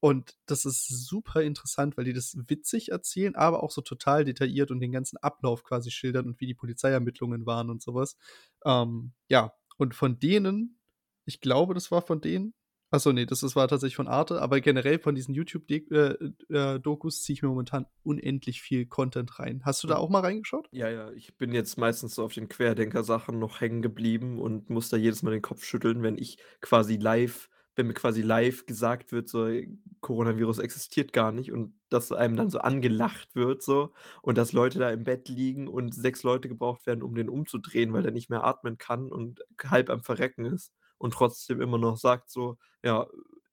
Und 0.00 0.36
das 0.46 0.64
ist 0.64 0.88
super 1.06 1.42
interessant, 1.42 1.96
weil 1.96 2.04
die 2.04 2.12
das 2.12 2.36
witzig 2.48 2.90
erzählen, 2.90 3.36
aber 3.36 3.62
auch 3.62 3.70
so 3.70 3.82
total 3.82 4.24
detailliert 4.24 4.70
und 4.72 4.80
den 4.80 4.90
ganzen 4.92 5.16
Ablauf 5.18 5.62
quasi 5.64 5.90
schildern 5.92 6.26
und 6.26 6.40
wie 6.40 6.46
die 6.46 6.54
Polizeiermittlungen 6.54 7.46
waren 7.46 7.70
und 7.70 7.82
so 7.82 7.94
was. 7.94 8.16
Ähm, 8.64 9.12
ja, 9.28 9.52
und 9.78 9.94
von 9.94 10.18
denen 10.18 10.78
ich 11.24 11.40
glaube, 11.40 11.72
das 11.74 11.92
war 11.92 12.02
von 12.02 12.20
denen 12.20 12.52
ach 12.92 13.00
so, 13.00 13.12
ne, 13.12 13.26
das 13.26 13.40
das 13.40 13.56
war 13.56 13.66
tatsächlich 13.68 13.96
von 13.96 14.08
Arte, 14.08 14.40
aber 14.40 14.60
generell 14.60 15.00
von 15.00 15.14
diesen 15.16 15.34
YouTube 15.34 15.66
de 15.66 15.84
äh, 15.90 16.32
äh, 16.54 16.80
ziehe 17.10 17.34
ich 17.34 17.42
mir 17.42 17.48
momentan 17.48 17.86
unendlich 18.04 18.62
viel 18.62 18.86
Content 18.86 19.38
rein. 19.40 19.62
Hast 19.64 19.82
du 19.82 19.88
da 19.88 19.96
auch 19.96 20.10
mal 20.10 20.20
reingeschaut? 20.20 20.70
Ja, 20.74 20.88
ja, 20.88 21.10
ich 21.12 21.36
bin 21.36 21.52
jetzt 21.52 21.76
meistens 21.76 22.14
so 22.14 22.24
auf 22.24 22.32
den 22.32 22.48
Querdenker-Sachen 22.48 23.38
noch 23.38 23.60
hängen 23.60 23.82
geblieben 23.82 24.38
und 24.40 24.70
muss 24.70 24.88
da 24.88 24.96
jedes 24.96 25.22
Mal 25.22 25.32
den 25.32 25.42
Kopf 25.42 25.64
schütteln, 25.64 26.02
wenn 26.02 26.16
ich 26.16 26.38
quasi 26.60 26.96
live 26.96 27.48
wenn 27.74 27.86
mir 27.86 27.94
quasi 27.94 28.20
live 28.20 28.66
gesagt 28.66 29.12
wird, 29.12 29.30
so: 29.30 29.46
„Ey, 29.46 29.78
Coronavirus 30.02 30.58
existiert 30.58 31.14
gar 31.14 31.32
nicht“ 31.32 31.52
und 31.52 31.74
dass 31.88 32.12
einem 32.12 32.36
dann 32.36 32.50
so 32.50 32.58
angelacht 32.58 33.34
wird 33.34 33.62
so 33.62 33.94
und 34.20 34.36
dass 34.36 34.52
Leute 34.52 34.78
da 34.78 34.90
im 34.90 35.04
Bett 35.04 35.28
liegen 35.30 35.68
und 35.68 35.94
6 35.94 36.22
Leute 36.22 36.48
gebraucht 36.48 36.86
werden, 36.86 37.02
um 37.02 37.14
den 37.14 37.30
umzudrehen, 37.30 37.92
weil 37.94 38.02
der 38.02 38.12
nicht 38.12 38.28
mehr 38.28 38.44
atmen 38.44 38.76
kann 38.76 39.10
und 39.10 39.40
halb 39.64 39.88
am 39.88 40.02
Verrecken 40.02 40.44
ist 40.44 40.72
und 41.02 41.12
trotzdem 41.14 41.60
immer 41.62 41.78
noch 41.78 41.98
sagt 41.98 42.30
so: 42.30 42.58
„Ja, 42.84 43.08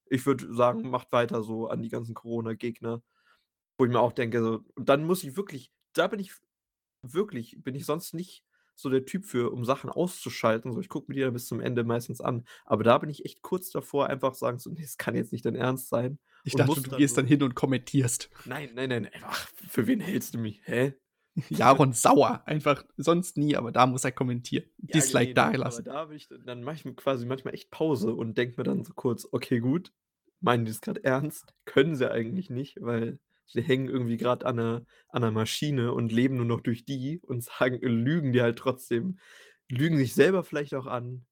ich 0.09 0.25
würde 0.27 0.53
sagen, 0.55 0.89
macht 0.91 1.11
weiter 1.13 1.43
so“ 1.43 1.67
an 1.69 1.81
die 1.83 1.89
ganzen 1.89 2.15
Corona-Gegner. 2.15 3.03
Wo 3.79 3.85
ich 3.85 3.91
mir 3.91 3.99
auch 4.01 4.11
denke 4.13 4.41
so 4.43 4.65
und 4.75 4.89
dann 4.89 5.05
muss 5.05 5.23
ich 5.23 5.37
wirklich 5.37 5.71
da 5.93 6.07
bin 6.07 6.19
ich 6.19 6.33
wirklich 7.03 7.57
bin 7.63 7.75
ich 7.75 7.85
sonst 7.85 8.13
nicht 8.13 8.43
so 8.75 8.89
der 8.89 9.05
Typ 9.05 9.25
für, 9.25 9.51
um 9.53 9.65
Sachen 9.65 9.89
auszuschalten, 9.91 10.73
so. 10.73 10.79
Ich 10.81 10.89
gucke 10.89 11.07
mir 11.09 11.15
die 11.15 11.21
ja 11.21 11.29
bis 11.31 11.47
zum 11.47 11.61
Ende 11.61 11.83
meistens 11.85 12.21
an. 12.21 12.45
Aber 12.65 12.83
da 12.85 12.97
bin 12.99 13.09
ich 13.09 13.25
echt 13.25 13.41
kurz 13.43 13.71
davor, 13.71 14.07
einfach 14.07 14.35
sagen 14.35 14.59
so: 14.59 14.69
„Ne, 14.71 14.81
das 14.81 14.97
kann 14.97 15.15
jetzt 15.15 15.31
nicht 15.33 15.45
dein 15.45 15.55
Ernst 15.55 15.89
sein“ 15.89 16.19
Ich 16.45 16.55
und 16.55 16.67
dachte, 16.67 16.81
du 16.81 16.89
dann 16.89 16.93
gehst 16.93 17.17
so 17.17 17.17
dann 17.17 17.27
hin 17.27 17.43
und 17.43 17.55
kommentierst. 17.55 18.29
Nein, 18.45 18.71
nein, 18.73 18.89
nein, 18.89 19.09
ach, 19.23 19.49
für 19.69 19.85
wen 19.87 19.99
hältst 19.99 20.33
du 20.33 20.37
mich? 20.39 20.61
Hä? 20.65 20.93
Jaron 21.49 21.93
sauer, 21.93 22.43
einfach 22.47 22.85
sonst 22.97 23.37
nie, 23.37 23.55
aber 23.55 23.71
da 23.71 23.85
muss 23.87 24.03
er 24.03 24.11
kommentieren. 24.11 24.69
Ja, 24.87 25.05
Dislike 25.05 25.33
genau, 25.33 25.59
aber 25.63 25.81
dalassen. 25.81 25.83
da 25.83 26.09
ich 26.09 26.27
dann 26.45 26.63
mache 26.63 26.75
ich 26.75 26.85
mir 26.85 26.95
quasi 26.95 27.25
manchmal 27.25 27.53
echt 27.53 27.69
Pause 27.69 28.13
und 28.13 28.37
denke 28.37 28.55
mir 28.57 28.63
dann 28.63 28.83
so 28.83 28.93
kurz: 28.93 29.27
„Okay, 29.31 29.59
gut, 29.59 29.93
meinen 30.39 30.65
die 30.65 30.71
das 30.71 30.81
grad 30.81 30.99
ernst? 30.99 31.53
Können 31.65 31.95
sie 31.95 32.09
eigentlich 32.09 32.49
nicht, 32.49 32.77
weil 32.81 33.19
sie 33.45 33.61
hängen 33.61 33.89
irgendwie 33.89 34.17
grad 34.17 34.43
an 34.45 34.55
'ner 34.55 34.85
an 35.09 35.21
'ner 35.21 35.31
Maschine 35.31 35.93
und 35.93 36.11
leben 36.11 36.37
nur 36.37 36.45
noch 36.45 36.61
durch 36.61 36.85
die 36.85 37.19
und 37.21 37.43
sagen 37.43 37.79
lügen 37.81 38.31
die 38.31 38.41
halt 38.41 38.57
trotzdem 38.57 39.19
lügen 39.69 39.97
sich 39.97 40.15
selber 40.15 40.43
vielleicht 40.43 40.73
auch 40.73 40.87
an, 40.87 41.25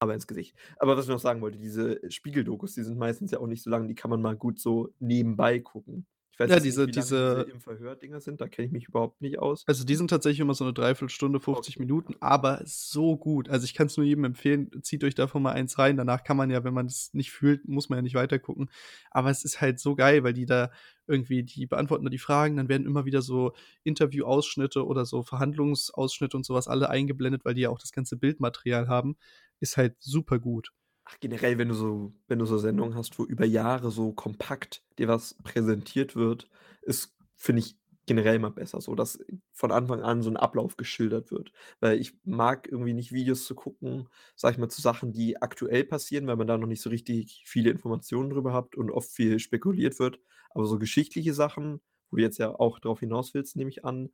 aber 0.00 0.14
ins 0.14 0.26
Gesicht.“ 0.28 0.56
Aber 0.78 0.96
was 0.96 1.06
ich 1.06 1.10
noch 1.12 1.20
sagen 1.20 1.42
wollte, 1.42 1.58
diese 1.58 2.00
Spiegel-Dokus, 2.10 2.74
die 2.74 2.84
sind 2.84 2.98
meistens 2.98 3.32
ja 3.32 3.40
auch 3.40 3.48
nicht 3.48 3.62
so 3.64 3.70
lang, 3.70 3.88
die 3.88 3.94
kann 3.96 4.10
man 4.10 4.22
mal 4.22 4.36
gut 4.36 4.60
so 4.60 4.94
nebenbei 5.00 5.60
gucken. 5.60 6.06
Ich 6.36 6.40
weiß 6.40 6.52
Ja, 6.52 6.58
jetzt 6.58 6.68
nicht, 6.68 6.84
diese 6.84 6.86
wie 6.86 6.92
diese 6.92 7.10
diese 7.24 7.50
Im 7.50 7.60
Verhör-Dinger 7.60 8.20
sind, 8.20 8.40
da 8.40 8.48
kenne 8.48 8.66
ich 8.66 8.72
mich 8.72 8.88
überhaupt 8.88 9.20
nicht 9.22 9.38
aus. 9.38 9.68
Also, 9.68 9.84
die 9.84 9.96
sind 9.96 10.08
tatsächlich 10.10 10.38
immer 10.38 10.54
so 10.54 10.64
'ne 10.64 10.72
3/4 10.72 11.08
Stunde, 11.08 11.40
50 11.40 11.80
Okay, 11.80 11.80
Minuten, 11.80 12.14
aber 12.20 12.62
so 12.64 13.16
gut. 13.16 13.48
Also, 13.48 13.64
ich 13.64 13.74
kann's 13.74 13.96
nur 13.96 14.06
jedem 14.06 14.22
empfehlen, 14.22 14.70
zieht 14.84 15.02
euch 15.02 15.16
davon 15.16 15.42
mal 15.42 15.50
eins 15.54 15.76
rein. 15.76 15.96
Danach 15.96 16.22
kann 16.22 16.36
man 16.36 16.50
ja, 16.50 16.62
wenn 16.62 16.72
man's 16.72 17.12
nicht 17.14 17.32
fühlt 17.32 17.66
muss 17.66 17.88
man 17.88 17.96
ja 17.98 18.02
nicht 18.02 18.14
weitergucken. 18.14 18.70
Aber 19.10 19.28
es 19.28 19.44
ist 19.44 19.60
halt 19.60 19.80
so 19.80 19.96
geil, 19.96 20.22
weil 20.22 20.34
die 20.34 20.46
da 20.46 20.70
irgendwie 21.08 21.42
die 21.42 21.66
beantworten 21.66 22.04
da 22.04 22.10
die 22.10 22.18
Fragen, 22.18 22.56
dann 22.56 22.68
werden 22.68 22.86
immer 22.86 23.04
wieder 23.04 23.22
so 23.22 23.54
Interviewausschnitte 23.82 24.86
oder 24.86 25.04
so 25.04 25.24
Verhandlungsausschnitte 25.24 26.36
und 26.36 26.46
so 26.46 26.54
was 26.54 26.68
alle 26.68 26.88
eingeblendet, 26.88 27.44
weil 27.44 27.54
die 27.54 27.62
ja 27.62 27.70
auch 27.70 27.80
das 27.80 27.90
ganze 27.90 28.16
Bildmaterial 28.16 28.86
haben. 28.86 29.16
Ist 29.58 29.76
halt 29.76 29.96
super 29.98 30.38
gut. 30.38 30.70
Ach, 31.08 31.16
generell, 31.20 31.56
wenn 31.58 31.68
du 31.68 31.74
so 31.74 32.12
wenn 32.26 32.40
du 32.40 32.46
so 32.46 32.58
Sendungen 32.58 32.96
hast, 32.96 33.16
wo 33.20 33.24
über 33.24 33.44
Jahre 33.46 33.92
so 33.92 34.12
kompakt 34.12 34.82
dir 34.98 35.06
was 35.06 35.34
präsentiert 35.44 36.16
wird, 36.16 36.48
ist, 36.82 37.14
finde 37.36 37.60
ich, 37.60 37.76
generell 38.06 38.34
immer 38.36 38.50
besser 38.50 38.80
so, 38.80 38.94
dass 38.96 39.18
von 39.52 39.70
Anfang 39.70 40.02
an 40.02 40.22
so 40.22 40.30
'n 40.30 40.36
Ablauf 40.36 40.76
geschildert 40.76 41.30
wird. 41.30 41.52
Weil 41.78 42.00
ich 42.00 42.18
mag 42.24 42.66
irgendwie 42.70 42.92
nicht 42.92 43.12
Videos 43.12 43.44
zu 43.44 43.54
gucken, 43.54 44.08
sage 44.34 44.54
ich 44.54 44.58
mal, 44.58 44.68
zu 44.68 44.80
Sachen, 44.80 45.12
die 45.12 45.40
aktuell 45.40 45.84
passieren, 45.84 46.26
weil 46.26 46.36
man 46.36 46.48
da 46.48 46.58
noch 46.58 46.66
nicht 46.66 46.82
so 46.82 46.90
richtig 46.90 47.44
viele 47.46 47.70
Informationen 47.70 48.30
drüber 48.30 48.52
hat 48.52 48.74
und 48.76 48.90
oft 48.90 49.08
viel 49.10 49.38
spekuliert 49.38 49.98
wird. 50.00 50.18
Aber 50.50 50.66
so 50.66 50.76
geschichtliche 50.78 51.34
Sachen, 51.34 51.80
wo 52.10 52.16
du 52.16 52.22
jetzt 52.22 52.38
ja 52.38 52.50
auch 52.58 52.80
drauf 52.80 52.98
hinaus 53.00 53.32
willst, 53.34 53.54
nehme 53.56 53.70
ich 53.70 53.84
an 53.84 54.10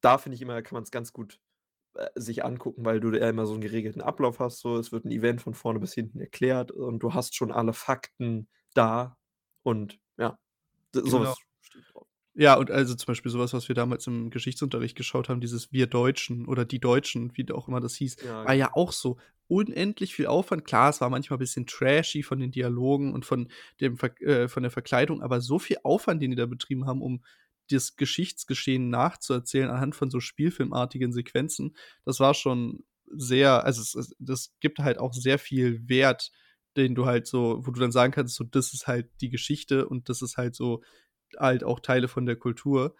da 0.00 0.18
finde 0.18 0.36
ich 0.36 0.42
immer, 0.42 0.60
kann 0.62 0.74
man's 0.76 0.90
ganz 0.90 1.12
gut, 1.12 1.40
sich 2.16 2.44
angucken, 2.44 2.84
weil 2.84 3.00
du 3.00 3.10
da 3.10 3.28
immer 3.28 3.46
so 3.46 3.54
'n 3.54 3.60
geregelten 3.60 4.02
Ablauf 4.02 4.40
hast 4.40 4.60
so. 4.60 4.76
Es 4.78 4.92
wird 4.92 5.04
'n 5.06 5.10
Event 5.12 5.42
von 5.42 5.54
vorne 5.54 5.80
bis 5.80 5.94
hinten 5.94 6.20
erklärt 6.20 6.70
und 6.72 7.00
du 7.00 7.14
hast 7.14 7.36
schon 7.36 7.52
alle 7.52 7.72
Fakten 7.74 8.48
da 8.74 9.16
und 9.64 10.00
ja, 10.18 10.38
d 10.94 11.02
so 11.04 11.24
Genau. 11.24 11.36
ich 11.72 11.82
drauf. 11.92 12.06
Ja, 12.34 12.56
und 12.56 12.70
also, 12.70 12.94
zum 12.96 13.06
Beispiel 13.08 13.30
so 13.32 13.38
was, 13.40 13.52
wir 13.68 13.74
damals 13.74 14.06
im 14.06 14.30
Geschichtsunterricht 14.30 14.96
geschaut 14.96 15.28
haben, 15.28 15.40
dieses 15.40 15.72
„Wir 15.72 15.86
Deutschen“ 15.88 16.46
oder 16.46 16.64
„Die 16.64 16.80
Deutschen“, 16.80 17.32
wie 17.36 17.50
auch 17.52 17.68
immer 17.68 17.80
das 17.80 17.96
hieß, 17.96 18.16
Ja, 18.20 18.44
war 18.44 18.54
ja 18.54 18.70
genau. 18.70 18.74
auch 18.74 18.92
so 18.92 19.18
unendlich 19.48 20.14
viel 20.14 20.26
Aufwand. 20.28 20.64
Klar, 20.64 20.90
es 20.90 21.00
war 21.00 21.10
manchmal 21.10 21.38
bisschen 21.38 21.66
trashy 21.66 22.22
von 22.22 22.40
den 22.40 22.52
Dialogen 22.52 23.12
und 23.14 23.26
von 23.26 23.48
dem 23.80 23.98
Verk 23.98 24.20
äh, 24.22 24.48
von 24.48 24.62
der 24.64 24.70
Verkleidung, 24.72 25.22
aber 25.22 25.40
so 25.40 25.58
viel 25.58 25.78
Aufwand, 25.84 26.22
den 26.22 26.30
die 26.32 26.36
da 26.36 26.46
betrieben 26.46 26.86
haben, 26.86 27.02
um 27.02 27.24
das 27.68 27.96
Geschichtsgeschehen 27.96 28.90
nachzuerzählen 28.90 29.70
anhand 29.70 29.96
von 29.96 30.10
so 30.10 30.20
spielfilmartigen 30.20 31.12
Sequenzen, 31.12 31.76
das 32.04 32.20
war 32.20 32.34
schon 32.34 32.84
sehr 33.10 33.64
also, 33.64 33.82
es 33.82 33.94
es 33.94 34.16
das 34.18 34.54
gibt 34.60 34.78
halt 34.80 34.98
auch 34.98 35.14
sehr 35.14 35.38
viel 35.38 35.88
Wert, 35.88 36.30
den 36.76 36.94
du 36.94 37.06
halt 37.06 37.26
so 37.26 37.60
wo 37.66 37.70
du 37.72 37.80
dann 37.80 37.92
sagen 37.92 38.12
kannst, 38.12 38.34
so: 38.36 38.44
„Das 38.44 38.74
ist 38.74 38.86
halt 38.88 39.10
die 39.22 39.30
Geschichte 39.30 39.88
und 39.88 40.08
das 40.10 40.22
ist 40.22 40.36
halt 40.38 40.54
so 40.56 40.82
halt 41.38 41.64
auch 41.64 41.80
Teile 41.80 42.08
von 42.08 42.26
der 42.26 42.36
Kultur“, 42.36 42.94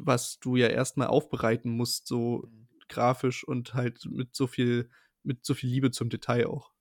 was 0.00 0.38
du 0.40 0.56
ja 0.56 0.68
erst 0.68 0.96
mal 0.98 1.06
aufbereiten 1.08 1.70
musst, 1.76 2.06
so 2.08 2.44
Mhm. 2.48 2.68
grafisch 2.88 3.44
und 3.44 3.74
halt 3.74 4.04
mit 4.06 4.34
so 4.36 4.46
viel 4.48 4.90
mit 5.24 5.44
so 5.46 5.54
viel 5.54 5.70
Liebe 5.70 5.90
zum 5.92 6.08
Detail 6.10 6.46
auch. 6.48 6.72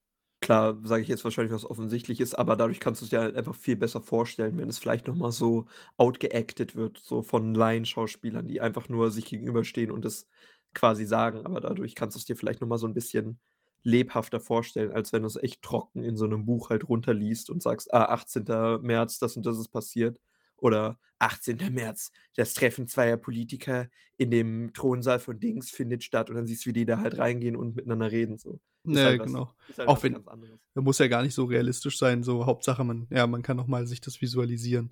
Klar, 0.44 0.76
sage 0.84 1.04
ich 1.04 1.08
jetzt 1.08 1.24
wahrscheinlich 1.24 1.54
was 1.54 1.70
Offensichtliches, 1.70 2.34
aber 2.34 2.56
dadurch 2.56 2.80
kannst 2.80 3.00
du's 3.04 3.10
dir 3.10 3.20
halt 3.20 3.36
einfach 3.36 3.54
viel 3.54 3.76
besser 3.76 4.02
vorstellen, 4.02 4.58
wenn 4.58 4.70
es 4.70 4.80
vielleicht 4.80 5.06
noch 5.06 5.16
mal 5.16 5.32
so 5.32 5.68
outgeacted 5.98 6.76
wird, 6.76 6.98
so 6.98 7.22
von 7.22 7.54
Laienschauspielern, 7.54 8.48
die 8.48 8.60
einfach 8.60 8.90
nur 8.90 9.12
sich 9.12 9.26
gegenüberstehen 9.26 9.92
und 9.92 10.04
das 10.04 10.28
quasi 10.74 11.06
sagen. 11.06 11.46
Aber 11.46 11.62
dadurch 11.62 11.94
kannst 11.94 12.16
du's 12.16 12.26
dir 12.26 12.36
vielleicht 12.36 12.60
noch 12.60 12.68
mal 12.68 12.80
so 12.80 12.88
'n 12.88 12.96
bisschen 12.96 13.40
lebhafter 13.84 14.40
vorstellen, 14.40 14.92
als 14.92 15.14
wenn 15.14 15.22
du's 15.22 15.36
echt 15.36 15.62
trocken 15.62 16.04
in 16.04 16.18
so 16.18 16.26
'nem 16.26 16.44
Buch 16.44 16.72
halt 16.72 16.90
runterliest 16.90 17.52
und 17.52 17.62
sagst: 17.62 17.94
„Ah, 17.94 18.06
18. 18.06 18.80
März, 18.82 19.20
das 19.20 19.38
und 19.38 19.46
das 19.46 19.60
ist 19.60 19.70
passiert“ 19.70 20.20
oder 20.62 21.00
„18. 21.20 21.72
März, 21.72 22.12
das 22.38 22.56
Treffen 22.56 22.88
zweier 22.90 23.18
Politiker 23.18 23.90
in 24.18 24.32
dem 24.32 24.74
Thronsaal 24.74 25.20
von 25.20 25.40
Dings 25.42 25.72
findet 25.72 26.06
statt“ 26.06 26.30
und 26.32 26.38
dann 26.38 26.48
siehst 26.48 26.66
du, 26.66 26.70
wie 26.72 26.74
die 26.76 26.86
da 26.88 27.00
halt 27.00 27.18
reingehen 27.20 27.58
und 27.58 27.76
miteinander 27.78 28.12
reden 28.12 28.38
so. 28.40 28.62
Ist 28.92 29.04
Ne, 29.04 29.06
halt 29.06 29.20
was 29.20 29.36
genau. 29.36 29.54
halt 29.80 29.80
Auch 29.86 30.02
wenn 30.04 30.18
anderes. 30.28 30.62
muss 30.76 31.00
ja 31.00 31.08
gar 31.08 31.22
nicht 31.24 31.34
so 31.36 31.46
realistisch 31.46 31.98
sein, 32.00 32.24
so 32.24 32.46
Hauptsache 32.46 32.84
man 32.84 33.08
ja, 33.12 33.28
man 33.28 33.44
kann 33.44 33.58
noch 33.58 33.68
mal 33.68 33.86
sich 33.88 34.02
das 34.02 34.22
visualisieren. 34.22 34.90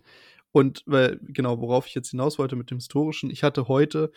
Und 0.52 0.84
weil 0.86 1.20
genau, 1.24 1.60
worauf 1.62 1.88
ich 1.88 1.96
jetzt 1.96 2.10
hinaus 2.12 2.38
wollte 2.40 2.56
mit 2.56 2.70
dem 2.72 2.78
Historischen, 2.80 3.30
ich 3.32 3.44
hatte 3.44 3.68
heute 3.68 4.12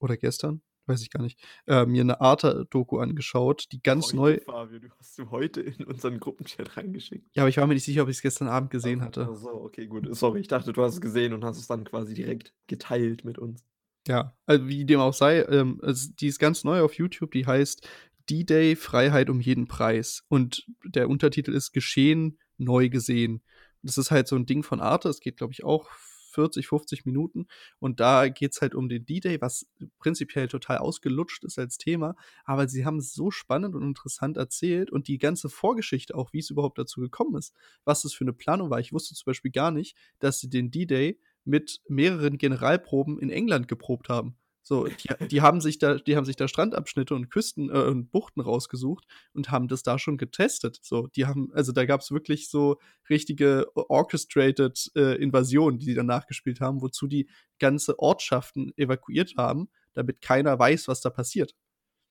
oder 0.00 0.16
gestern, 0.18 0.62
weiß 0.86 1.02
ich 1.02 1.10
gar 1.10 1.22
nicht, 1.22 1.40
äh, 1.66 1.86
mir 1.86 2.04
'ne 2.04 2.20
Arte-Doku 2.20 2.98
angeschaut, 2.98 3.66
die 3.72 3.82
ganz 3.82 4.12
Heute, 4.12 4.14
neu 4.14 4.38
Fabio, 4.44 4.78
du 4.80 4.88
hast 4.98 5.16
du 5.18 5.30
heute 5.30 5.60
in 5.60 5.84
unseren 5.84 6.18
Gruppenchat 6.18 6.76
reingeschickt. 6.76 7.30
Ja, 7.36 7.42
aber 7.42 7.48
ich 7.48 7.56
war 7.56 7.66
mir 7.66 7.74
nicht 7.74 7.84
sicher, 7.84 8.04
ob 8.04 8.08
ich's 8.08 8.22
gestern 8.22 8.46
Abend 8.46 8.70
gesehen 8.70 9.02
Ach 9.02 9.02
hatte. 9.02 9.30
ach 9.30 9.34
so, 9.34 9.50
okay, 9.62 9.86
gut. 9.86 10.06
Sorry, 10.14 10.40
ich 10.40 10.48
dachte, 10.48 10.72
du 10.72 10.82
hast 10.82 10.94
es 10.94 11.00
gesehen 11.00 11.32
und 11.32 11.44
hast 11.44 11.58
es 11.58 11.66
dann 11.66 11.84
quasi 11.84 12.14
direkt 12.14 12.54
geteilt 12.66 13.24
mit 13.24 13.38
uns. 13.38 13.64
Ja, 14.06 14.36
also 14.46 14.68
wie 14.68 14.84
dem 14.84 15.00
auch 15.00 15.14
sei, 15.14 15.42
ähm, 15.44 15.80
also 15.82 16.10
die 16.20 16.26
ist 16.28 16.38
ganz 16.38 16.62
neu 16.62 16.82
auf 16.82 16.92
YouTube, 16.94 17.30
die 17.32 17.46
heißt 17.46 17.88
„D-Day 18.28 18.76
Freiheit 18.76 19.30
um 19.30 19.40
jeden 19.40 19.66
Preis“ 19.66 20.22
und 20.28 20.66
der 20.84 21.08
Untertitel 21.08 21.52
ist 21.54 21.72
„Geschehen 21.72 22.38
neu 22.58 22.90
gesehen“. 22.90 23.42
Das 23.82 23.96
ist 23.96 24.10
halt 24.10 24.28
so 24.28 24.36
'n 24.36 24.44
Ding 24.44 24.62
von 24.62 24.80
Arte, 24.80 25.08
das 25.08 25.20
geht, 25.20 25.38
glaube 25.38 25.54
ich, 25.54 25.64
auch 25.64 25.88
40, 26.34 26.68
50 26.68 27.06
Minuten 27.06 27.46
und 27.80 28.00
da 28.00 28.28
geht's 28.28 28.60
halt 28.60 28.74
um 28.74 28.88
den 28.88 29.06
D-Day, 29.06 29.40
was 29.40 29.66
prinzipiell 29.98 30.48
total 30.48 30.78
ausgelutscht 30.78 31.44
ist 31.44 31.58
als 31.58 31.78
Thema, 31.78 32.16
aber 32.44 32.68
sie 32.68 32.84
haben's 32.86 33.14
so 33.14 33.30
spannend 33.30 33.74
und 33.74 33.82
interessant 33.82 34.36
erzählt 34.36 34.90
und 34.90 35.08
die 35.08 35.18
ganze 35.18 35.48
Vorgeschichte 35.48 36.14
auch, 36.16 36.32
wie's 36.32 36.50
überhaupt 36.50 36.78
dazu 36.78 37.00
gekommen 37.00 37.36
ist, 37.36 37.54
was 37.84 38.02
das 38.02 38.14
für 38.14 38.24
'ne 38.24 38.32
Planung 38.34 38.70
war. 38.70 38.80
Ich 38.80 38.92
wusste 38.92 39.14
zum 39.14 39.26
Beispiel 39.26 39.52
gar 39.52 39.70
nicht, 39.70 39.96
dass 40.20 40.40
sie 40.40 40.50
den 40.50 40.70
D-Day 40.70 41.18
mit 41.44 41.80
mehreren 41.88 42.38
Generalproben 42.38 43.18
in 43.20 43.30
England 43.30 43.68
geprobt 43.68 44.08
haben. 44.08 44.36
So, 44.66 44.86
die 44.86 45.28
die 45.28 45.42
haben 45.42 45.60
sich 45.60 45.78
da 45.78 45.96
die 45.96 46.16
haben 46.16 46.24
sich 46.24 46.36
da 46.36 46.48
Strandabschnitte 46.48 47.14
und 47.14 47.30
Küsten 47.30 47.68
äh, 47.70 47.78
und 47.82 48.10
Buchten 48.10 48.40
rausgesucht 48.40 49.04
und 49.34 49.50
haben 49.50 49.68
das 49.68 49.82
da 49.82 49.98
schon 49.98 50.16
getestet. 50.16 50.78
So, 50.82 51.06
die 51.08 51.26
haben 51.26 51.50
also, 51.54 51.72
da 51.72 51.84
gab's 51.84 52.10
wirklich 52.10 52.48
so 52.48 52.78
richtige 53.10 53.66
orchestrated, 53.76 54.90
äh, 54.96 55.16
Invasionen, 55.22 55.78
die 55.78 55.86
die 55.86 55.94
dann 55.94 56.06
nachgespielt 56.06 56.60
haben, 56.60 56.80
wozu 56.82 57.06
die 57.06 57.28
ganze 57.58 57.98
Ortschaften 57.98 58.72
evakuiert 58.76 59.34
haben, 59.36 59.68
damit 59.92 60.22
keiner 60.22 60.58
weiß, 60.58 60.88
was 60.88 61.00
da 61.02 61.10
passiert. 61.10 61.54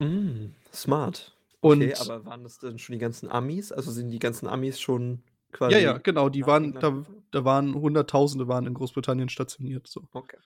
Hm, 0.01 0.53
smart. 0.73 1.35
Okay, 1.61 1.93
Und 1.93 2.01
aber 2.01 2.25
waren 2.25 2.43
das 2.43 2.59
dann 2.59 2.77
schon 2.79 2.93
die 2.93 2.99
ganzen 2.99 3.29
Amis? 3.29 3.71
Also, 3.71 3.91
sind 3.91 4.09
die 4.09 4.19
ganzen 4.19 4.47
Amis 4.47 4.79
schon 4.79 5.23
Ja, 5.67 5.77
ja, 5.77 5.97
quasi 5.97 5.99
genau, 5.99 6.29
die 6.29 6.45
waren 6.45 6.77
da 6.79 7.05
da 7.31 7.45
waren 7.45 7.73
Hunderttausende 7.73 8.47
waren 8.47 8.65
in 8.67 8.73
Großbritannien 8.73 9.29
stationiert, 9.29 9.87
so. 9.87 10.07
Okay. 10.13 10.37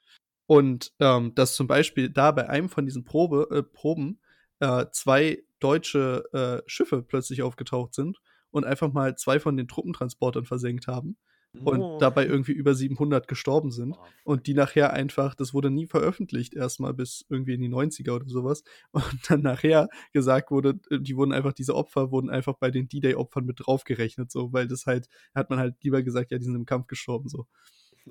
Und, 0.47 0.93
ähm, 0.99 1.35
dass 1.35 1.55
zum 1.55 1.67
Beispiel 1.67 2.09
da 2.09 2.31
bei 2.31 2.49
einem 2.49 2.69
von 2.69 2.85
diesen 2.85 3.03
Probe 3.05 3.47
äh, 3.51 3.63
Proben, 3.63 4.21
äh, 4.59 4.85
2 4.91 5.43
deutsche, 5.59 6.23
äh, 6.33 6.69
Schiffe 6.69 7.03
plötzlich 7.03 7.41
aufgetaucht 7.43 7.93
sind 7.93 8.19
und 8.51 8.65
einfach 8.65 8.93
mal 8.93 9.15
2 9.17 9.39
von 9.39 9.57
den 9.57 9.67
Truppentransportern 9.67 10.45
versenkt 10.45 10.87
haben 10.87 11.17
und 11.63 11.89
Oh. 11.89 11.97
dabei 11.97 12.25
irgendwie 12.25 12.53
über 12.53 12.73
700 12.75 13.27
gestorben 13.27 13.71
sind 13.71 13.97
Oh, 13.97 14.13
und 14.23 14.47
die 14.47 14.53
nachher 14.53 14.93
einfach 14.93 15.35
das 15.35 15.53
wurde 15.53 15.69
nie 15.69 15.85
veröffentlicht 15.87 16.53
erst 16.53 16.79
mal 16.79 16.93
bis 16.93 17.25
irgendwie 17.29 17.55
in 17.55 17.61
die 17.61 17.67
90er 17.67 18.15
oder 18.15 18.27
so 18.29 18.43
was 18.45 18.63
und 18.91 19.29
dann 19.29 19.41
nachher 19.41 19.89
gesagt 20.13 20.49
wurde, 20.51 20.79
äh, 20.89 20.99
die 21.01 21.17
wurden 21.17 21.33
einfach 21.33 21.53
diese 21.53 21.75
Opfer 21.75 22.11
wurden 22.11 22.29
einfach 22.29 22.55
bei 22.57 22.71
den 22.71 22.87
D-Day-Opfern 22.87 23.45
mit 23.45 23.59
draufgerechnet 23.65 24.31
so, 24.31 24.53
weil 24.53 24.67
das 24.67 24.85
halt 24.85 25.07
hat 25.35 25.49
man 25.49 25.59
halt 25.59 25.75
lieber 25.83 26.03
gesagt: 26.03 26.31
„Ja, 26.31 26.37
die 26.37 26.45
sind 26.45 26.55
im 26.55 26.65
Kampf 26.65 26.87
gestorben“, 26.87 27.27
so. 27.27 27.47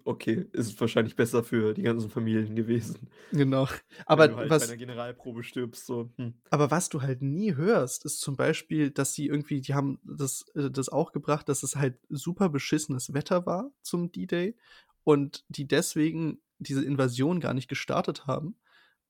Okay, 0.04 0.46
ist 0.52 0.80
wahrscheinlich 0.80 1.16
besser 1.16 1.42
für 1.44 1.74
die 1.74 1.82
ganzen 1.82 2.10
Familien 2.10 2.54
gewesen. 2.56 3.08
Genau. 3.32 3.66
Wenn 4.12 4.26
du 4.28 4.36
Aber 4.36 4.36
halt 4.36 4.56
bei 4.58 4.66
was 4.66 4.66
'ner 4.66 4.76
Generalprobe 4.76 5.42
stirbst, 5.42 5.86
so, 5.86 6.12
hm. 6.16 6.40
aber 6.50 6.70
was 6.70 6.88
du 6.88 7.02
halt 7.02 7.22
nie 7.22 7.54
hörst, 7.56 8.04
ist 8.04 8.20
zum 8.20 8.36
Beispiel, 8.36 8.90
dass 8.90 9.14
sie 9.14 9.26
irgendwie 9.26 9.60
die 9.60 9.74
haben 9.74 9.98
das 10.04 10.44
äh, 10.54 10.70
das 10.70 10.88
auch 10.88 11.12
gebracht, 11.12 11.48
dass 11.48 11.62
es 11.62 11.76
halt 11.76 11.98
super 12.08 12.48
beschissenes 12.48 13.12
Wetter 13.14 13.46
war 13.46 13.72
zum 13.82 14.12
D-Day 14.12 14.56
und 15.04 15.44
die 15.48 15.66
deswegen 15.66 16.40
diese 16.58 16.84
Invasion 16.84 17.40
gar 17.40 17.52
nicht 17.54 17.68
gestartet 17.68 18.26
haben. 18.26 18.56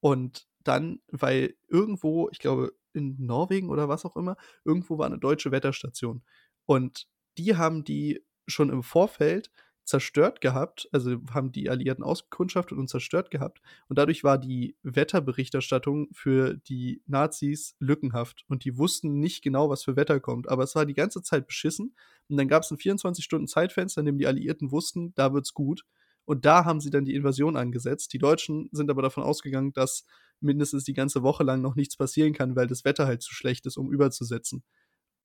Und 0.00 0.48
dann, 0.64 1.00
weil 1.08 1.56
irgendwo, 1.68 2.28
ich 2.30 2.38
glaube, 2.38 2.72
in 2.94 3.16
Norwegen 3.24 3.68
oder 3.70 3.88
was 3.88 4.04
auch 4.06 4.16
immer, 4.16 4.36
irgendwo 4.64 4.98
war 4.98 5.08
'ne 5.08 5.18
deutsche 5.18 5.50
Wetterstation. 5.52 6.24
Und 6.66 7.06
die 7.38 7.56
haben 7.56 7.84
die 7.84 8.24
schon 8.46 8.70
im 8.70 8.82
Vorfeld 8.82 9.50
zerstört 9.86 10.40
gehabt, 10.42 10.88
also 10.92 11.16
haben 11.32 11.52
die 11.52 11.70
Alliierten 11.70 12.04
ausgekundschaftet 12.04 12.76
und 12.76 12.88
zerstört 12.90 13.30
gehabt. 13.30 13.62
Und 13.88 13.98
dadurch 13.98 14.24
war 14.24 14.38
die 14.38 14.76
Wetterberichterstattung 14.82 16.08
für 16.12 16.56
die 16.56 17.02
Nazis 17.06 17.76
lückenhaft 17.80 18.44
und 18.48 18.64
die 18.64 18.76
wussten 18.78 19.20
nicht 19.20 19.42
genau, 19.42 19.70
was 19.70 19.84
für 19.84 19.96
Wetter 19.96 20.20
kommt. 20.20 20.48
Aber 20.48 20.64
es 20.64 20.74
war 20.74 20.86
die 20.86 20.94
ganze 20.94 21.22
Zeit 21.22 21.46
beschissen 21.46 21.94
und 22.28 22.36
dann 22.36 22.48
gab's 22.48 22.70
'n 22.70 22.78
24 22.78 23.24
Stunden 23.24 23.46
Zeitfenster, 23.48 24.00
in 24.00 24.06
dem 24.06 24.18
die 24.18 24.26
Alliierten 24.26 24.70
wussten, 24.72 25.14
da 25.14 25.32
wird's 25.32 25.54
gut. 25.54 25.84
Und 26.24 26.44
da 26.44 26.64
haben 26.64 26.80
sie 26.80 26.90
dann 26.90 27.04
die 27.04 27.14
Invasion 27.14 27.56
angesetzt. 27.56 28.12
Die 28.12 28.18
Deutschen 28.18 28.68
sind 28.72 28.90
aber 28.90 29.02
davon 29.02 29.22
ausgegangen, 29.22 29.72
dass 29.72 30.04
mindestens 30.40 30.84
die 30.84 30.92
ganze 30.94 31.22
Woche 31.22 31.44
lang 31.44 31.62
noch 31.62 31.76
nichts 31.76 31.96
passieren 31.96 32.32
kann, 32.32 32.56
weil 32.56 32.66
das 32.66 32.84
Wetter 32.84 33.06
halt 33.06 33.22
zu 33.22 33.32
schlecht 33.34 33.64
ist, 33.66 33.76
um 33.76 33.92
überzusetzen. 33.92 34.64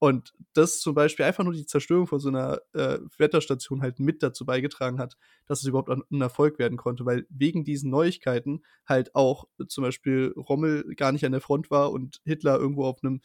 Und 0.04 0.34
das 0.54 0.80
zum 0.80 0.96
Beispiel 0.96 1.26
einfach 1.26 1.44
nur 1.44 1.54
die 1.54 1.68
Zerstörung 1.68 2.08
von 2.08 2.20
so 2.20 2.30
'ner, 2.32 2.60
äh, 2.74 2.98
Wetterstation 3.20 3.84
halt 3.84 4.00
mit 4.00 4.24
dazu 4.24 4.48
beigetragen 4.48 4.98
hat, 4.98 5.16
dass 5.46 5.60
es 5.62 5.68
überhaupt 5.68 5.92
an 5.92 6.02
'n 6.12 6.22
Erfolg 6.22 6.58
werden 6.58 6.76
konnte, 6.76 7.06
weil 7.06 7.28
wegen 7.30 7.64
diesen 7.66 7.92
Neuigkeiten 7.92 8.64
halt 8.88 9.14
auch 9.14 9.46
zum 9.68 9.84
Beispiel 9.84 10.34
Rommel 10.36 10.96
gar 10.96 11.12
nicht 11.12 11.24
an 11.24 11.34
der 11.34 11.42
Front 11.42 11.70
war 11.70 11.92
und 11.92 12.20
Hitler 12.26 12.58
irgendwo 12.60 12.86
auf 12.86 13.04
'nem 13.04 13.22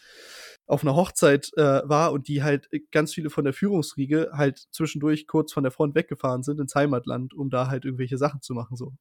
auf 0.67 0.83
'ner 0.85 0.95
Hochzeit, 0.97 1.51
äh, 1.57 1.81
war 1.89 2.13
und 2.13 2.29
die 2.29 2.43
halt 2.43 2.69
ganz 2.93 3.15
viele 3.15 3.31
von 3.31 3.45
der 3.45 3.55
Führungsriege 3.55 4.31
halt 4.35 4.59
zwischendurch 4.71 5.27
kurz 5.27 5.55
von 5.55 5.63
der 5.65 5.73
Front 5.73 5.95
weggefahren 5.95 6.43
sind 6.43 6.61
ins 6.61 6.75
Heimatland, 6.75 7.33
um 7.33 7.49
da 7.49 7.69
halt 7.69 7.87
irgendwelche 7.87 8.19
Sachen 8.19 8.43
zu 8.43 8.53
machen 8.53 8.77
so. 8.77 8.93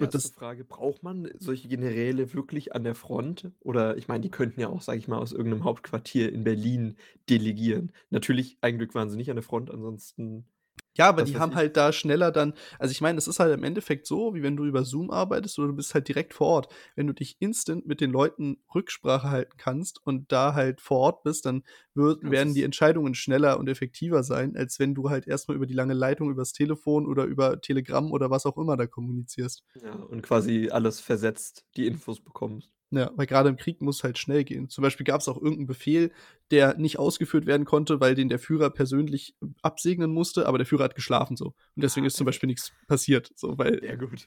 Und 0.00 0.14
1. 0.14 0.14
das 0.14 0.30
Frage, 0.30 0.64
braucht 0.64 1.02
man 1.02 1.28
solche 1.38 1.68
Generäle 1.68 2.32
wirklich 2.32 2.74
an 2.74 2.84
der 2.84 2.94
Front? 2.94 3.50
Oder 3.60 3.98
ich 3.98 4.08
meine, 4.08 4.22
die 4.22 4.30
könnten 4.30 4.58
ja 4.58 4.68
auch, 4.70 4.80
sage 4.80 4.98
ich 4.98 5.08
mal, 5.08 5.18
aus 5.18 5.32
irgend 5.32 5.50
'nem 5.50 5.64
Hauptquartier 5.64 6.32
in 6.32 6.42
Berlin 6.42 6.96
delegieren. 7.28 7.92
Natürlich, 8.08 8.56
ein 8.62 8.78
Glück 8.78 8.94
waren 8.94 9.10
sie 9.10 9.18
nicht 9.18 9.28
an 9.28 9.36
der 9.36 9.42
Front, 9.42 9.70
ansonsten 9.70 10.46
Ja, 10.96 11.08
aber 11.08 11.22
die 11.22 11.38
haben 11.38 11.54
ich. 11.54 11.54
halt 11.54 11.76
da 11.76 11.92
schneller 11.92 12.32
dann 12.32 12.54
also, 12.78 12.90
ich 12.92 13.00
meine, 13.00 13.16
es 13.18 13.28
ist 13.28 13.38
halt 13.38 13.54
im 13.54 13.62
Endeffekt 13.64 14.06
so, 14.06 14.34
wie 14.34 14.42
wenn 14.42 14.56
du 14.56 14.64
über 14.64 14.84
Zoom 14.84 15.10
arbeitest 15.10 15.58
oder 15.58 15.68
du 15.68 15.74
bist 15.76 15.94
halt 15.94 16.08
direkt 16.08 16.34
vor 16.34 16.48
Ort. 16.48 16.74
Wenn 16.96 17.06
du 17.06 17.12
dich 17.14 17.36
instant 17.40 17.86
mit 17.86 18.00
den 18.00 18.10
Leuten 18.10 18.62
Rücksprache 18.74 19.30
halten 19.30 19.56
kannst 19.56 20.04
und 20.04 20.32
da 20.32 20.54
halt 20.54 20.80
vor 20.80 20.98
Ort 20.98 21.22
bist, 21.22 21.46
dann 21.46 21.62
wird 21.94 22.28
werden 22.28 22.54
die 22.54 22.64
Entscheidungen 22.64 23.14
schneller 23.14 23.58
und 23.58 23.68
effektiver 23.68 24.22
sein, 24.24 24.56
als 24.56 24.78
wenn 24.80 24.94
du 24.94 25.10
halt 25.10 25.26
erst 25.28 25.48
mal 25.48 25.54
über 25.54 25.66
die 25.66 25.74
lange 25.74 25.94
Leitung, 25.94 26.30
übers 26.30 26.52
Telefon 26.52 27.06
oder 27.06 27.24
über 27.24 27.60
Telegramm 27.60 28.10
oder 28.12 28.30
was 28.30 28.44
auch 28.46 28.56
immer 28.58 28.76
da 28.76 28.86
kommunizierst. 28.86 29.62
Ja, 29.74 29.94
und 29.94 30.22
quasi 30.22 30.68
alles 30.70 31.00
versetzt 31.00 31.66
die 31.76 31.86
Infos 31.88 32.20
bekommst. 32.22 32.72
Ja, 32.92 33.12
weil 33.14 33.26
grade 33.26 33.48
im 33.48 33.56
Krieg 33.56 33.80
muss 33.80 34.02
halt 34.02 34.18
schnell 34.18 34.42
gehen. 34.42 34.68
Zum 34.68 34.82
Beispiel 34.82 35.06
gab's 35.06 35.28
auch 35.28 35.40
irgend 35.40 35.60
'n 35.60 35.66
Befehl, 35.66 36.10
der 36.50 36.76
nicht 36.76 36.98
ausgeführt 36.98 37.46
werden 37.46 37.64
konnte, 37.64 38.00
weil 38.00 38.16
den 38.16 38.28
der 38.28 38.40
Führer 38.40 38.68
persönlich 38.70 39.36
absegnen 39.62 40.10
musste, 40.12 40.46
aber 40.46 40.58
der 40.58 40.66
Führer 40.66 40.84
hat 40.84 40.96
geschlafen 40.96 41.36
so. 41.36 41.46
Und 41.46 41.54
deswegen 41.84 42.04
Ah, 42.04 42.06
ist 42.06 42.16
zum. 42.16 42.26
Beispiel 42.26 42.48
nix 42.48 42.72
passiert, 42.88 43.30
so, 43.36 43.56
weil 43.58 43.80
Sehr 43.80 43.96
gut. 43.96 44.26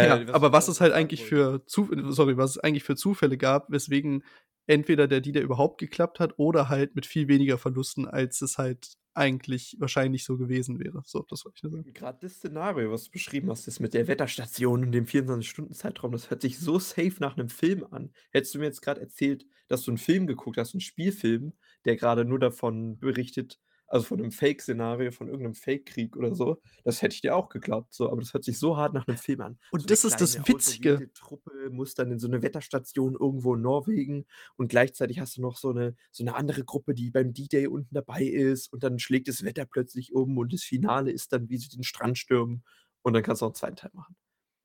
Ja, 0.00 0.18
Äh, 0.18 0.26
was 0.26 0.34
aber 0.34 0.52
was 0.52 0.68
es 0.68 0.80
halt 0.80 0.92
eigentlich 0.92 1.22
für 1.24 1.64
Zu 1.66 1.88
sorry, 2.12 2.36
was 2.36 2.52
es 2.52 2.58
eigentlich 2.58 2.84
für 2.84 2.96
Zufälle 2.96 3.36
gab, 3.38 3.70
weswegen 3.70 4.24
entweder 4.66 5.08
der 5.08 5.20
D-Day 5.20 5.42
überhaupt 5.42 5.78
geklappt 5.78 6.20
hat 6.20 6.34
oder 6.38 6.68
halt 6.68 6.94
mit 6.96 7.06
viel 7.06 7.28
weniger 7.28 7.58
Verlusten, 7.58 8.06
als 8.08 8.42
es 8.42 8.58
halt 8.58 8.94
eigentlich 9.14 9.76
wahrscheinlich 9.80 10.24
so 10.24 10.36
gewesen 10.38 10.80
wäre. 10.80 11.02
So, 11.06 11.24
das 11.28 11.44
wollte 11.44 11.56
ich 11.58 11.62
nur 11.64 11.72
sagen. 11.72 11.86
Grad 11.92 12.22
das 12.22 12.34
Szenario, 12.36 12.90
was 12.90 13.04
du 13.04 13.10
beschrieben 13.10 13.50
hast, 13.50 13.66
das 13.66 13.78
mit 13.78 13.92
der 13.94 14.08
Wetterstation 14.08 14.84
und 14.84 14.92
dem 14.92 15.06
24-Stunden-Zeitraum, 15.06 16.12
das 16.12 16.30
hört 16.30 16.40
sich 16.42 16.58
so 16.58 16.78
safe 16.78 17.14
nach 17.20 17.36
'nem 17.36 17.48
Film 17.50 17.84
an. 17.90 18.10
Hättest 18.30 18.54
du 18.54 18.58
mir 18.58 18.64
jetzt 18.64 18.80
grad 18.80 18.98
erzählt, 18.98 19.44
dass 19.68 19.82
du 19.82 19.90
'n 19.92 19.98
Film 19.98 20.26
geguckt 20.26 20.56
hast, 20.56 20.74
'n 20.74 20.80
Spielfilm, 20.80 21.52
der 21.84 21.96
grade 21.96 22.24
nur 22.24 22.38
davon 22.38 22.98
berichtet 22.98 23.60
also, 23.88 24.06
von 24.06 24.20
'nem 24.20 24.32
Fake-Szenario, 24.32 25.10
von 25.12 25.28
irgend 25.28 25.42
'nem 25.44 25.54
Fake-Krieg 25.54 26.16
oder 26.16 26.34
so, 26.34 26.60
das 26.84 27.02
hätte 27.02 27.14
ich 27.14 27.20
dir 27.22 27.36
auch 27.36 27.48
geglaubt, 27.48 27.94
so, 27.94 28.10
aber 28.10 28.20
das 28.20 28.34
hört 28.34 28.44
sich 28.44 28.58
so 28.58 28.76
hart 28.76 28.94
nach 28.94 29.06
'nem 29.06 29.16
Film 29.18 29.40
an. 29.42 29.58
So 29.78 29.86
Und 29.86 29.90
'ne 29.90 29.92
das 29.92 30.04
ist 30.04 30.20
das 30.20 30.46
Witzige. 30.46 31.04
ausserwählte 31.04 31.12
Truppe 31.12 31.70
muss 31.70 31.94
dann 31.94 32.10
in 32.12 32.18
so 32.18 32.28
'ne 32.28 32.42
Wetterstation 32.42 33.14
irgendwo 33.18 33.54
in 33.54 33.62
Norwegen 33.62 34.26
und 34.56 34.68
gleichzeitig 34.68 35.20
hast 35.20 35.36
du 35.36 35.42
noch 35.42 35.56
so 35.56 35.72
'ne 35.72 35.96
so 36.12 36.24
'ne 36.24 36.34
andere 36.34 36.64
Gruppe, 36.64 36.94
die 36.94 37.10
beim 37.10 37.32
D-Day 37.34 37.66
unten 37.68 37.94
dabei 37.94 38.24
ist 38.24 38.72
und 38.72 38.82
dann 38.84 38.98
schlägt 38.98 39.28
das 39.28 39.44
Wetter 39.44 39.66
plötzlich 39.66 40.14
um 40.14 40.38
und 40.38 40.52
das 40.52 40.62
Finale 40.62 41.10
ist 41.12 41.32
dann, 41.32 41.48
wie 41.50 41.58
sie 41.58 41.68
den 41.68 41.82
Strand 41.84 42.18
stürmen 42.18 42.64
und 43.02 43.12
dann 43.14 43.22
kannst 43.22 43.42
du 43.42 43.46
auch 43.46 43.50
'n 43.50 43.54
2. 43.54 43.76
Teil 43.76 43.90
machen. 43.94 44.16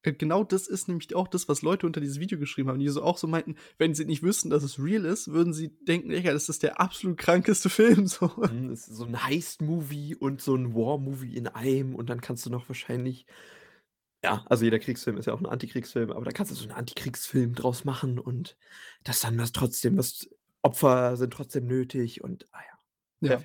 Äh, 0.06 0.14
genau 0.14 0.44
das 0.44 0.68
ist 0.68 0.88
nämlich 0.88 1.14
auch 1.16 1.28
das, 1.28 1.48
was 1.50 1.62
Leute 1.62 1.86
unter 1.86 2.00
dieses 2.02 2.20
Video 2.20 2.40
geschrieben 2.40 2.70
haben, 2.70 2.80
die 2.80 2.88
so 2.90 3.04
auch 3.04 3.18
so 3.18 3.28
meinten, 3.28 3.56
wenn 3.78 3.94
sie 3.94 4.06
nicht 4.06 4.24
wüssten, 4.24 4.50
dass 4.50 4.64
es 4.64 4.80
real 4.82 5.06
ist, 5.06 5.32
würden 5.32 5.54
sie 5.54 5.70
denken: 5.86 6.10
„Digga, 6.10 6.32
das 6.34 6.50
ist 6.50 6.64
der 6.64 6.80
absolut 6.80 7.18
krankeste 7.18 7.70
Film“, 7.70 8.08
so. 8.08 8.32
Mhm, 8.46 8.74
so 8.76 9.04
'n 9.04 9.22
Heist-Movie 9.26 10.16
und 10.16 10.42
so 10.42 10.56
'n 10.56 10.74
War-Movie 10.74 11.36
in 11.36 11.48
einem 11.48 11.94
und 11.96 12.10
dann 12.10 12.22
kannst 12.22 12.46
du 12.46 12.50
noch 12.50 12.70
wahrscheinlich 12.70 13.26
ja, 14.24 14.46
also, 14.50 14.66
jeder 14.66 14.80
Kriegsfilm 14.80 15.18
ist 15.18 15.28
ja 15.28 15.34
auch 15.34 15.42
'n 15.42 15.46
Antikriegsfilm, 15.48 16.12
aber 16.12 16.26
da 16.26 16.32
kannst 16.32 16.52
du 16.52 16.56
so 16.56 16.66
'n 16.66 16.72
Antikriegsfilm 16.74 17.56
draus 17.56 17.86
machen 17.86 18.20
und 18.20 18.58
das 19.04 19.22
dann 19.22 19.38
was 19.40 19.52
trotzdem 19.54 19.98
was 19.98 20.30
Opfer 20.64 21.18
sind 21.18 21.32
trotzdem 21.34 21.68
nötig 21.68 22.24
und, 22.24 22.46
ah 22.54 22.60
ja, 22.62 22.80
Ja. 23.22 23.44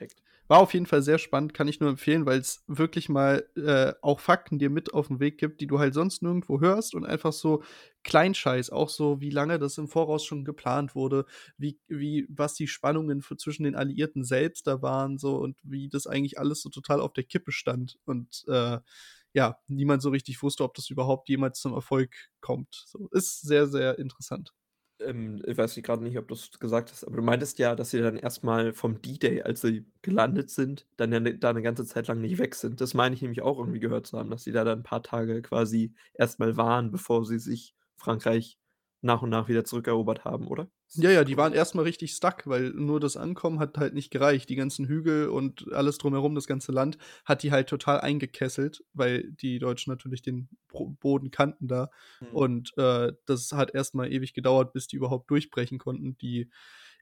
War 0.49 0.59
auf 0.61 0.75
jeden 0.75 0.87
Fall 0.87 1.03
sehr 1.03 1.19
spannend, 1.19 1.55
kann 1.55 1.69
ich 1.69 1.81
nur 1.81 1.89
empfehlen, 1.91 2.27
weil 2.27 2.39
es 2.39 2.63
wirklich 2.67 3.09
mal 3.09 3.47
äh, 3.57 3.93
auch 4.03 4.21
Fakten 4.21 4.59
dir 4.59 4.71
mit 4.71 4.93
auf 4.95 5.09
den 5.09 5.21
Weg 5.21 5.39
gibt, 5.39 5.61
die 5.61 5.67
du 5.67 5.79
halt 5.79 5.95
sonst 5.95 6.23
nirgendwo 6.23 6.61
hörst 6.61 6.95
und 6.95 7.05
einfach 7.07 7.33
so 7.33 7.63
Kleinscheiß, 8.05 8.71
auch 8.71 8.91
so, 8.91 9.21
wie 9.21 9.31
lange 9.31 9.59
das 9.59 9.79
im 9.79 9.89
Voraus 9.89 10.25
schon 10.25 10.45
geplant 10.45 10.95
wurde, 10.95 11.25
wie, 11.57 11.79
wie, 11.89 12.27
was 12.29 12.55
die 12.55 12.67
Spannungen 12.69 13.23
für, 13.23 13.37
zwischen 13.37 13.65
den 13.65 13.75
Alliierten 13.77 14.25
selbst 14.25 14.67
da 14.67 14.83
waren, 14.83 15.19
so 15.19 15.37
und 15.37 15.59
wie 15.63 15.89
das 15.89 16.07
eigentlich 16.07 16.39
alles 16.39 16.61
so 16.63 16.69
total 16.69 17.01
auf 17.01 17.13
der 17.15 17.25
Kippe 17.25 17.53
stand 17.53 17.99
und 18.05 18.45
äh, 18.49 18.79
ja, 19.33 19.59
niemand 19.69 20.03
so 20.03 20.11
richtig 20.11 20.43
wusste, 20.43 20.63
ob 20.65 20.75
das 20.75 20.91
überhaupt 20.91 21.29
jemals 21.29 21.61
zum 21.61 21.73
Erfolg 21.75 22.15
kommt. 22.41 22.85
So, 22.87 23.09
ist 23.13 23.41
sehr, 23.43 23.67
sehr 23.67 23.99
interessant. 23.99 24.53
Ähm, 25.01 25.43
ich 25.47 25.57
weiß 25.59 25.75
grade 25.83 26.03
nicht, 26.05 26.17
ob 26.19 26.29
du's 26.29 26.51
gesagt 26.61 26.91
hast, 26.93 27.05
aber 27.05 27.17
du 27.17 27.23
meintest 27.23 27.59
ja, 27.59 27.75
dass 27.75 27.91
sie 27.91 28.01
dann 28.01 28.17
erst 28.17 28.45
mal 28.45 28.73
vom 28.73 29.01
D-Day, 29.03 29.43
als 29.43 29.61
sie 29.61 29.85
gelandet 30.03 30.51
sind, 30.51 30.87
dann 30.97 31.13
ja 31.13 31.19
'ne 31.21 31.37
da 31.37 31.53
'ne 31.53 31.63
ganze 31.63 31.85
Zeit 31.85 32.07
lang 32.07 32.21
nicht 32.21 32.39
weg 32.39 32.55
sind. 32.55 32.81
Das 32.81 32.95
meine 32.95 33.15
ich 33.15 33.23
nämlich 33.23 33.43
auch 33.43 33.59
irgendwie 33.59 33.81
gehört 33.81 34.07
zu 34.07 34.19
haben, 34.19 34.31
dass 34.31 34.45
sie 34.45 34.53
da 34.53 34.63
dann 34.65 34.81
'n 34.81 34.83
paar 34.85 35.03
Tage 35.03 35.43
quasi 35.43 35.93
erst 36.15 36.39
mal 36.39 36.57
waren, 36.57 36.91
bevor 36.93 37.25
sie 37.25 37.39
sich 37.39 37.75
Frankreich 37.97 38.59
nach 39.01 39.23
und 39.23 39.31
nach 39.31 39.49
wieder 39.49 39.65
zurückerobert 39.65 40.25
haben, 40.25 40.47
oder? 40.47 40.69
Ja, 40.97 41.11
ja, 41.11 41.25
die 41.25 41.37
waren 41.37 41.53
erst 41.55 41.75
mal 41.75 41.83
richtig 41.83 42.13
stuck, 42.13 42.47
weil 42.47 42.71
nur 42.71 43.01
das 43.01 43.17
Ankommen 43.17 43.59
hat 43.59 43.77
halt 43.79 43.95
nicht 43.95 44.11
gereicht. 44.11 44.49
Die 44.49 44.55
ganzen 44.55 44.87
Hügel 44.87 45.29
und 45.29 45.73
alles 45.73 45.99
drumherum, 45.99 46.37
das 46.37 46.47
ganze 46.47 46.71
Land, 46.71 46.99
hat 47.25 47.43
die 47.43 47.51
halt 47.51 47.69
total 47.69 48.01
eingekesselt, 48.01 48.85
weil 48.93 49.33
die 49.33 49.59
Deutschen 49.59 49.91
natürlich 49.91 50.23
den 50.23 50.49
Boden 50.73 51.33
kannten 51.33 51.67
da. 51.67 51.91
Mhm. 52.21 52.29
Und, 52.31 52.73
äh, 52.79 53.13
das 53.27 53.51
hat 53.51 53.75
erst 53.75 53.97
mal 53.97 54.13
ewig 54.13 54.35
gedauert, 54.35 54.73
bis 54.73 54.87
die 54.87 54.95
überhaupt 54.97 55.29
durchbrechen 55.31 55.79
konnten. 55.79 56.17
Die 56.19 56.49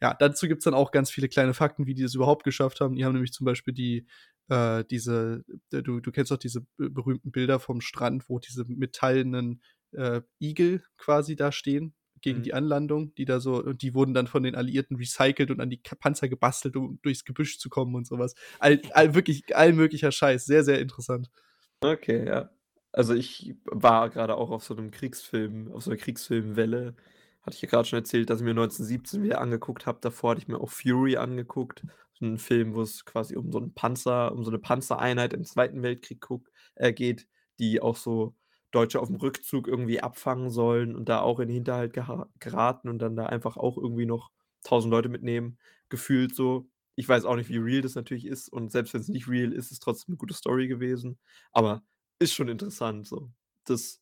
ja, 0.01 0.15
dazu 0.15 0.49
gibt's 0.49 0.65
dann 0.65 0.75
auch 0.75 0.91
ganz 0.91 1.11
viele 1.11 1.29
kleine 1.29 1.55
Fakten, 1.55 1.87
wie 1.87 1.95
die 1.95 2.03
das 2.03 2.15
überhaupt 2.15 2.45
geschafft 2.45 2.81
haben. 2.81 2.97
Die 2.97 3.05
haben 3.05 3.13
nämlich 3.13 3.33
zum 3.33 3.45
Beispiel 3.45 3.75
die 3.75 4.07
äh, 4.49 4.85
diese 4.91 5.45
du 5.71 6.01
du 6.01 6.11
kennst 6.13 6.31
doch 6.31 6.39
diese 6.39 6.63
be 6.77 6.91
berühmten 6.91 7.31
Bilder 7.31 7.61
vom 7.61 7.81
Strand, 7.83 8.29
wo 8.29 8.39
diese 8.39 8.65
metallenen, 8.67 9.63
äh, 9.93 10.23
Igel 10.41 10.83
quasi 10.97 11.37
da 11.37 11.53
stehen 11.53 11.95
gegen 12.23 12.41
Mhm. 12.41 12.45
die 12.45 12.55
Anlandung, 12.55 13.15
die 13.17 13.25
da 13.27 13.41
so 13.41 13.63
und 13.63 13.83
die 13.83 13.95
wurden 13.95 14.15
dann 14.15 14.27
von 14.29 14.43
den 14.45 14.55
Alliierten 14.57 14.97
recycelt 14.97 15.51
und 15.51 15.61
an 15.61 15.71
die 15.71 15.79
Panzer 16.01 16.29
gebastelt, 16.29 16.77
um 16.77 16.99
durchs 17.03 17.25
Gebüsch 17.25 17.59
zu 17.59 17.69
kommen 17.71 17.95
und 17.97 18.07
so 18.07 18.19
was. 18.19 18.35
All 18.61 18.81
all 18.93 19.15
wirklich 19.15 19.57
all 19.57 19.73
möglicher 19.75 20.13
Scheiß. 20.13 20.47
Sehr, 20.47 20.65
sehr 20.65 20.81
interessant. 20.81 21.31
Okay, 21.85 22.25
ja. 22.27 22.51
Also, 22.93 23.13
ich 23.15 23.57
war 23.65 24.09
grade 24.11 24.37
auch 24.37 24.51
auf 24.51 24.63
so 24.63 24.75
'nem 24.75 24.91
Kriegsfilm 24.93 25.73
auf 25.73 25.83
so 25.83 25.91
'ner 25.91 25.97
Kriegsfilmwelle. 25.97 26.95
Hatte 27.43 27.57
ich 27.57 27.63
ja 27.63 27.69
grad 27.69 27.89
schon 27.89 27.99
erzählt, 27.99 28.31
dass 28.31 28.39
ich 28.41 28.45
mir 28.45 28.55
„1917“ 28.55 29.23
wieder 29.25 29.41
angeguckt 29.41 29.85
habe. 29.87 29.99
Davor 30.01 30.31
hatte 30.33 30.41
ich 30.43 30.47
mir 30.49 30.61
auch 30.61 30.71
„Fury“ 30.71 31.17
angeguckt, 31.17 31.83
so 32.13 32.25
'n 32.25 32.39
Film, 32.39 32.75
wo 32.75 32.83
es 32.83 33.05
quasi 33.05 33.37
um 33.37 33.51
so 33.51 33.59
'n 33.59 33.75
Panzer 33.75 34.31
um 34.33 34.45
so 34.45 34.51
'ne 34.53 34.59
Panzereinheit 34.61 35.33
im 35.33 35.45
Zweiten 35.45 35.83
Weltkrieg 35.83 36.21
guck 36.21 36.49
äh, 36.77 36.93
geht, 36.93 37.27
die 37.59 37.81
auch 37.81 37.97
so 37.97 38.37
Deutsche 38.73 39.01
aufm 39.01 39.17
Rückzug 39.17 39.69
irgendwie 39.69 40.01
abfangen 40.03 40.51
sollen 40.51 40.97
und 40.97 41.09
da 41.09 41.21
auch 41.23 41.41
in 41.41 41.49
den 41.49 41.55
Hinterhalt 41.57 41.93
gera 41.95 42.29
geraten 42.41 42.89
und 42.91 42.99
dann 43.01 43.17
da 43.17 43.27
einfach 43.27 43.57
auch 43.59 43.79
irgendwie 43.79 44.07
noch 44.07 44.31
1.000 44.65 44.91
Leute 44.93 45.09
mitnehmen, 45.11 45.59
gefühlt 45.91 46.35
so. 46.37 46.69
Ich 46.97 47.09
weiß 47.09 47.25
auch 47.27 47.37
nicht, 47.37 47.49
wie 47.51 47.59
real 47.59 47.83
das 47.83 47.95
natürlich 47.97 48.27
ist 48.27 48.49
und 48.51 48.73
selbst 48.73 48.95
wenn's 48.95 49.09
nicht 49.09 49.29
real 49.29 49.53
ist, 49.53 49.67
ist 49.67 49.73
es 49.73 49.81
trotzdem 49.81 50.15
'ne 50.15 50.19
gute 50.19 50.35
Story 50.35 50.69
gewesen. 50.69 51.19
Aber 51.53 51.83
ist 52.21 52.35
schon 52.35 52.49
interessant 52.49 53.07
so, 53.09 53.31
das 53.67 54.01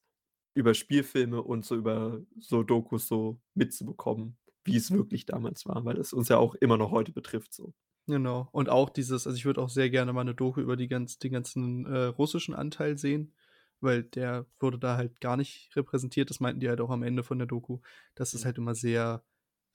über 0.55 0.75
Spielfilme 0.75 1.43
und 1.43 1.65
so 1.67 1.77
über 1.77 2.23
so 2.41 2.63
Dokus 2.65 3.09
so 3.09 3.41
mitzubekommen, 3.55 4.39
wie 4.65 4.77
es 4.77 4.91
wirklich 4.93 5.27
damals 5.27 5.67
war, 5.67 5.85
weil 5.87 5.99
es 5.99 6.13
uns 6.15 6.29
ja 6.31 6.39
auch 6.39 6.55
immer 6.57 6.77
noch 6.79 6.91
heute 6.93 7.13
betrifft 7.13 7.55
so. 7.55 7.75
Genau. 8.09 8.49
Und 8.53 8.69
auch 8.71 8.91
dieses 8.91 9.27
also, 9.27 9.37
ich 9.37 9.45
würde 9.47 9.63
auch 9.63 9.69
sehr 9.71 9.91
gerne 9.91 10.13
mal 10.13 10.25
'ne 10.25 10.35
Doku 10.35 10.61
über 10.61 10.77
die 10.77 10.89
ganz 10.89 11.19
den 11.19 11.33
ganzen, 11.33 11.87
äh, 11.87 12.05
russischen 12.07 12.55
Anteil 12.55 12.99
sehen, 12.99 13.33
weil 13.81 14.05
der 14.05 14.47
wurde 14.61 14.79
da 14.79 14.97
halt 14.97 15.21
gar 15.21 15.37
nicht 15.37 15.75
repräsentiert. 15.77 16.31
Das 16.31 16.41
meinten 16.41 16.61
die 16.61 16.69
halt 16.69 16.81
auch 16.81 16.91
am 16.91 17.03
Ende 17.03 17.23
von 17.23 17.39
der 17.39 17.47
Doku, 17.47 17.81
dass 18.15 18.35
es 18.35 18.45
Mhm. 18.45 18.47
halt 18.47 18.59
immer 18.59 18.75
sehr, 18.75 19.25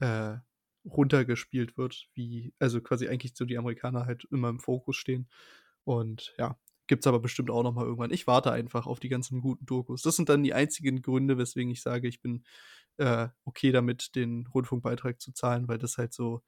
äh, 0.00 0.36
runtergespielt 0.84 1.76
wird, 1.76 2.08
wie 2.14 2.54
also, 2.60 2.80
quasi 2.80 3.08
eigentlich 3.08 3.34
so 3.36 3.44
die 3.44 3.58
Amerikaner 3.58 4.06
halt 4.06 4.24
immer 4.30 4.48
im 4.50 4.60
Fokus 4.60 4.96
stehen. 4.96 5.28
Und 5.84 6.34
ja, 6.38 6.58
gibt's 6.86 7.06
aber 7.08 7.18
bestimmt 7.20 7.50
auch 7.50 7.62
noch 7.64 7.72
mal 7.74 7.84
irgendwann. 7.84 8.12
Ich 8.12 8.26
warte 8.26 8.52
einfach 8.52 8.86
auf 8.86 9.00
die 9.00 9.08
ganzen 9.08 9.40
guten 9.40 9.66
Dokus. 9.66 10.02
Das 10.02 10.16
sind 10.16 10.28
dann 10.28 10.42
die 10.44 10.54
einzigen 10.54 11.02
Gründe, 11.02 11.38
weswegen 11.38 11.70
ich 11.72 11.82
sage, 11.82 12.06
ich 12.08 12.20
bin, 12.22 12.44
äh, 12.98 13.28
okay 13.44 13.72
damit, 13.72 14.14
den 14.16 14.46
Rundfunkbeitrag 14.48 15.20
zu 15.20 15.32
zahlen, 15.32 15.68
weil 15.68 15.78
das 15.78 15.98
halt 15.98 16.12
so 16.14 16.42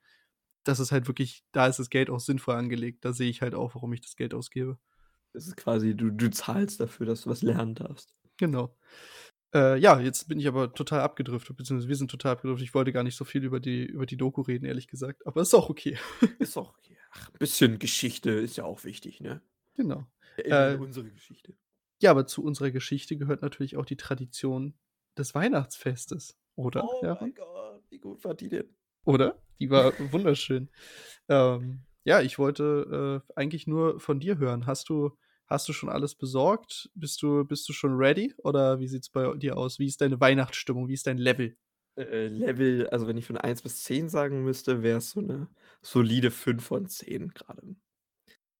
das 0.64 0.80
ist 0.80 0.92
halt 0.92 1.08
wirklich 1.08 1.44
da 1.52 1.66
ist 1.66 1.78
das 1.78 1.90
Geld 1.90 2.10
auch 2.10 2.20
sinnvoll 2.20 2.54
angelegt. 2.56 3.04
Da 3.04 3.12
sehe 3.12 3.30
ich 3.30 3.42
halt 3.42 3.54
auch, 3.54 3.74
warum 3.74 3.92
ich 3.92 4.00
das 4.02 4.16
Geld 4.16 4.34
ausgebe. 4.34 4.78
Das 5.32 5.46
ist 5.46 5.56
quasi 5.56 5.94
du 5.94 6.10
du 6.10 6.30
zahlst 6.30 6.80
dafür, 6.80 7.06
dass 7.06 7.22
du 7.22 7.30
was 7.30 7.42
lernen 7.42 7.74
darfst. 7.74 8.14
Genau. 8.38 8.76
Äh, 9.54 9.78
ja, 9.78 9.98
jetzt 10.00 10.28
bin 10.28 10.38
ich 10.38 10.46
aber 10.46 10.74
total 10.74 11.00
abgedriftet, 11.00 11.56
beziehungsweise 11.56 11.88
wir 11.88 11.96
sind 11.96 12.10
total 12.10 12.32
abgedriftet. 12.32 12.66
Ich 12.68 12.74
wollte 12.74 12.92
gar 12.92 13.02
nicht 13.02 13.16
so 13.16 13.24
viel 13.24 13.44
über 13.44 13.60
die 13.60 13.84
über 13.86 14.04
die 14.06 14.16
Doku 14.16 14.42
reden, 14.42 14.64
ehrlich 14.66 14.88
gesagt, 14.88 15.26
aber 15.26 15.40
ist 15.42 15.54
auch 15.54 15.70
okay. 15.70 15.96
Ist 16.38 16.56
auch 16.56 16.76
okay. 16.78 16.96
Ach, 17.12 17.30
bisschen 17.38 17.78
Geschichte 17.78 18.30
ist 18.30 18.56
ja 18.58 18.64
auch 18.64 18.84
wichtig, 18.84 19.20
ne? 19.20 19.40
Genau. 19.74 20.06
Ja, 20.46 20.72
Äh 20.72 20.76
unsere 20.76 21.10
Geschichte. 21.10 21.54
ja, 22.02 22.10
aber 22.10 22.26
zu 22.26 22.44
unserer 22.44 22.70
Geschichte 22.70 23.16
gehört 23.16 23.40
natürlich 23.42 23.76
auch 23.76 23.86
die 23.86 23.96
Tradition 23.96 24.74
des 25.16 25.34
Weihnachtsfestes, 25.34 26.36
oder, 26.54 26.84
Oh 26.84 27.00
Jaron? 27.02 27.28
mein 27.28 27.34
Gott, 27.34 27.82
wie 27.88 27.98
gut 27.98 28.22
war 28.24 28.34
die 28.34 28.48
denn? 28.50 28.68
Oder? 29.04 29.40
Die 29.58 29.70
war 29.70 29.92
wunderschön. 30.12 30.68
Ähm, 31.28 31.80
ja, 32.08 32.20
ich 32.22 32.38
wollte, 32.38 33.22
äh, 33.28 33.32
eigentlich 33.36 33.66
nur 33.66 34.00
von 34.00 34.20
dir 34.20 34.38
hören. 34.38 34.66
Hast 34.66 34.88
du 34.88 35.16
hast 35.46 35.68
du 35.68 35.72
schon 35.72 35.88
alles 35.90 36.14
besorgt? 36.14 36.90
Bist 36.94 37.22
du 37.22 37.44
bist 37.44 37.68
du 37.68 37.72
schon 37.74 37.96
ready 37.96 38.34
oder 38.38 38.80
wie 38.80 38.88
sieht's 38.88 39.10
bei 39.10 39.34
dir 39.36 39.56
aus? 39.56 39.78
Wie 39.78 39.86
ist 39.86 40.00
deine 40.00 40.20
Weihnachtsstimmung? 40.20 40.88
Wie 40.88 40.94
ist 40.94 41.06
dein 41.06 41.18
Level? 41.18 41.56
Äh, 41.98 42.28
Level 42.28 42.88
also, 42.90 43.06
wenn 43.08 43.16
ich 43.16 43.26
von 43.26 43.36
1 43.36 43.62
bis 43.62 43.82
10 43.82 44.08
sagen 44.08 44.42
müsste, 44.44 44.82
wär's 44.82 45.10
so 45.10 45.20
'ne 45.20 45.48
solide 45.82 46.30
5 46.30 46.64
von 46.64 46.86
10 46.86 47.30
grade. 47.34 47.76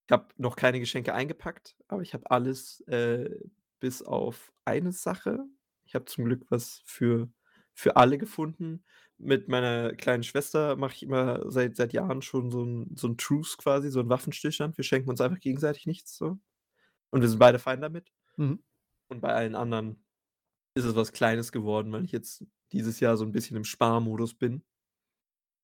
Ich 0.09 0.13
habe 0.13 0.29
noch 0.39 0.57
keine 0.57 0.81
Geschenke 0.81 1.15
eingepackt, 1.15 1.77
aber 1.89 2.03
ich 2.03 2.15
habe 2.15 2.31
alles, 2.31 2.81
äh, 2.89 3.31
bis 3.81 4.03
auf 4.03 4.53
eine 4.65 4.93
Sache. 4.93 5.41
Ich 5.87 5.95
habe 5.95 6.07
zum 6.07 6.25
Glück 6.27 6.47
was 6.51 6.83
für 6.87 7.31
für 7.75 7.97
alle 7.97 8.19
gefunden. 8.19 8.85
Mit 9.21 9.49
meiner 9.49 9.95
kleinen 9.97 10.23
Schwester 10.23 10.77
mache 10.77 10.95
ich 10.95 11.03
immer 11.03 11.51
seit 11.51 11.75
seit 11.75 11.93
Jahren 11.93 12.23
schon 12.23 12.53
so 12.53 12.63
'n 12.63 12.95
so 12.97 13.09
'n 13.09 13.17
Truce 13.19 13.59
quasi, 13.59 13.91
so 13.91 13.99
'n 14.01 14.09
Waffenstillstand. 14.09 14.77
Wir 14.77 14.85
schenken 14.85 15.11
uns 15.11 15.21
einfach 15.21 15.41
gegenseitig 15.41 15.87
nichts 15.87 16.17
so. 16.17 16.39
Und 17.11 17.23
wir 17.23 17.29
sind 17.29 17.39
beide 17.41 17.59
fein 17.59 17.81
damit. 17.81 18.13
Mhm. 18.37 18.63
Und 19.09 19.21
bei 19.23 19.35
allen 19.35 19.55
anderen 19.57 20.05
ist 20.75 20.85
es 20.85 20.97
was 20.97 21.13
Kleines 21.13 21.53
geworden, 21.53 21.93
weil 21.93 22.05
ich 22.05 22.13
jetzt 22.13 22.45
dieses 22.73 23.01
Jahr 23.01 23.17
so 23.19 23.25
'n 23.25 23.33
bisschen 23.33 23.57
im 23.59 23.65
Sparmodus 23.65 24.35
bin. 24.35 24.63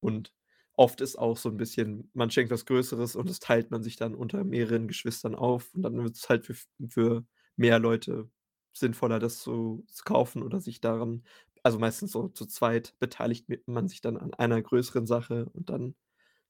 Und 0.05 0.33
oft 0.75 1.01
ist 1.01 1.17
auch 1.17 1.37
so 1.39 1.49
'n 1.49 1.57
bisschen 1.57 2.11
man 2.15 2.31
schenkt 2.31 2.51
was 2.53 2.67
Größeres 2.67 3.17
und 3.17 3.29
das 3.31 3.39
teilt 3.41 3.71
man 3.71 3.83
sich 3.83 3.97
dann 3.97 4.15
unter 4.15 4.45
mehreren 4.45 4.87
Geschwistern 4.89 5.35
auf 5.35 5.73
und 5.75 5.83
dann 5.83 6.03
wird's 6.03 6.29
halt 6.29 6.45
für 6.45 6.55
für 6.89 7.25
mehr 7.57 7.79
Leute 7.79 8.29
sinnvoller, 8.75 9.19
das 9.21 9.39
zu 9.41 9.87
kaufen 10.05 10.43
oder 10.43 10.61
sich 10.61 10.81
daran 10.81 11.25
also, 11.65 11.79
meistens 11.81 12.13
so 12.13 12.29
zu 12.29 12.47
zweit 12.47 12.95
beteiligt 13.01 13.47
man 13.67 13.89
sich 13.89 14.01
dann 14.03 14.17
an 14.19 14.35
einer 14.35 14.63
größeren 14.63 15.07
Sache 15.07 15.47
und 15.55 15.71
dann 15.71 15.95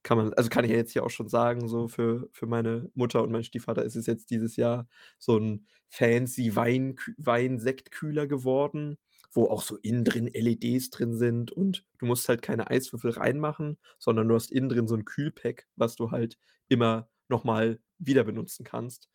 kann 0.05 0.19
man 0.19 0.33
also, 0.35 0.51
kann 0.51 0.65
ich 0.65 0.71
ja 0.73 0.77
jetzt 0.79 0.93
hier 0.93 1.05
auch 1.05 1.11
schon 1.11 1.29
sagen, 1.29 1.69
so 1.69 1.89
für 1.89 2.29
für 2.33 2.47
meine 2.47 2.91
Mutter 2.95 3.23
und 3.25 3.33
meinen 3.33 3.45
Stiefvater 3.45 3.85
ist 3.85 3.97
es 3.97 4.07
jetzt 4.07 4.31
dieses 4.31 4.57
Jahr 4.57 4.89
so 5.19 5.37
'n 5.39 5.67
fancy 5.91 6.57
Weinkü 6.57 7.15
Wein-Sektkühler 7.19 8.27
geworden, 8.29 8.99
wo 9.33 9.47
auch 9.49 9.63
so 9.63 9.77
innen 9.79 10.05
drin 10.05 10.29
LEDs 10.29 10.91
drin 10.91 11.15
sind 11.17 11.53
und 11.53 11.85
du 11.99 12.07
musst 12.07 12.29
halt 12.31 12.43
keine 12.43 12.71
Eiswürfel 12.71 13.13
reinmachen, 13.13 13.79
sondern 13.99 14.29
du 14.29 14.35
hast 14.37 14.53
innen 14.53 14.69
drin 14.71 14.89
so 14.89 14.95
'n 14.97 15.05
Kühlpack, 15.07 15.67
was 15.77 15.97
du 15.97 16.11
halt 16.13 16.39
immer 16.69 17.09
noch 17.29 17.45
mal 17.45 17.81
wieder 17.99 18.25
benutzen 18.25 18.65
kannst. 18.65 19.09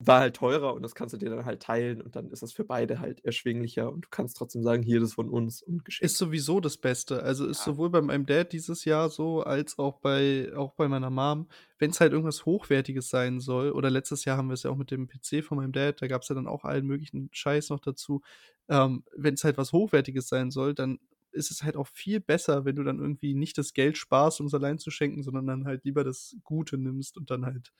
War 0.00 0.20
halt 0.20 0.36
teurer 0.36 0.74
und 0.74 0.82
das 0.82 0.94
kannst 0.94 1.14
du 1.14 1.18
dir 1.18 1.30
dann 1.30 1.46
halt 1.46 1.62
teilen 1.62 2.02
und 2.02 2.16
dann 2.16 2.30
ist 2.30 2.42
das 2.42 2.52
für 2.52 2.64
beide 2.64 3.00
halt 3.00 3.24
erschwinglicher 3.24 3.90
und 3.90 4.04
du 4.04 4.08
kannst 4.10 4.36
trotzdem 4.36 4.62
sagen: 4.62 4.82
„Hier, 4.82 5.00
das 5.00 5.10
ist 5.10 5.14
von 5.14 5.30
uns 5.30 5.62
und 5.62 5.84
Ist 6.02 6.18
geschenkt.“ 6.18 6.18
sowieso 6.18 6.60
das 6.60 6.76
Beste. 6.76 7.22
Also, 7.22 7.46
ist 7.46 7.64
Ja. 7.64 7.64
sowohl 7.64 7.88
bei 7.88 8.02
meinem 8.02 8.26
Dad 8.26 8.52
dieses 8.52 8.84
Jahr 8.84 9.08
so 9.08 9.42
als 9.42 9.78
auch 9.78 9.98
bei 10.00 10.52
auch 10.54 10.74
bei 10.74 10.88
meiner 10.88 11.08
Mom. 11.08 11.48
Wenn's 11.78 12.00
halt 12.00 12.12
irgendwas 12.12 12.44
Hochwertiges 12.44 13.08
sein 13.08 13.40
soll 13.40 13.70
oder 13.72 13.88
letztes 13.90 14.26
Jahr 14.26 14.36
haben 14.36 14.50
wir's 14.50 14.62
ja 14.64 14.70
auch 14.70 14.76
mit 14.76 14.90
dem 14.90 15.08
PC 15.08 15.40
von 15.42 15.56
meinem 15.56 15.72
Dad, 15.72 16.02
da 16.02 16.06
gab's 16.06 16.28
ja 16.28 16.34
dann 16.34 16.46
auch 16.48 16.64
allen 16.64 16.86
möglichen 16.86 17.30
Scheiß 17.32 17.70
noch 17.70 17.80
dazu. 17.80 18.20
Ähm, 18.68 19.04
wenn's 19.16 19.42
halt 19.44 19.56
was 19.56 19.72
Hochwertiges 19.72 20.28
sein 20.28 20.50
soll, 20.50 20.74
dann 20.74 20.98
ist 21.32 21.50
es 21.50 21.62
halt 21.62 21.76
auch 21.76 21.86
viel 21.88 22.20
besser, 22.20 22.64
wenn 22.66 22.76
du 22.76 22.82
dann 22.84 22.98
irgendwie 22.98 23.34
nicht 23.34 23.56
das 23.58 23.72
Geld 23.72 23.96
sparst, 23.96 24.40
um's 24.40 24.54
allein 24.54 24.78
zu 24.78 24.90
schenken, 24.90 25.22
sondern 25.22 25.46
dann 25.46 25.64
halt 25.66 25.84
lieber 25.84 26.04
das 26.04 26.36
Gute 26.44 26.76
nimmst 26.78 27.16
und 27.16 27.30
dann 27.30 27.46
halt 27.46 27.72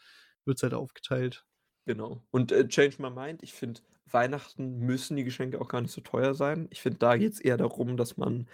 wird's 0.46 0.62
halt 0.62 0.74
aufgeteilt. 0.74 1.44
Genau. 1.88 2.20
Und, 2.32 2.50
äh, 2.50 2.66
change 2.66 2.96
my 3.00 3.10
mind, 3.10 3.42
ich 3.44 3.52
finde, 3.52 3.80
Weihnachten 4.10 4.80
müssen 4.80 5.16
die 5.16 5.22
Geschenke 5.24 5.60
auch 5.60 5.68
gar 5.68 5.80
nicht 5.80 5.92
so 5.92 6.00
teuer 6.00 6.34
sein. 6.34 6.66
Ich 6.70 6.80
finde, 6.82 6.98
da 6.98 7.16
geht's 7.16 7.38
eher 7.40 7.56
darum, 7.56 7.96
dass 7.96 8.16
man 8.16 8.48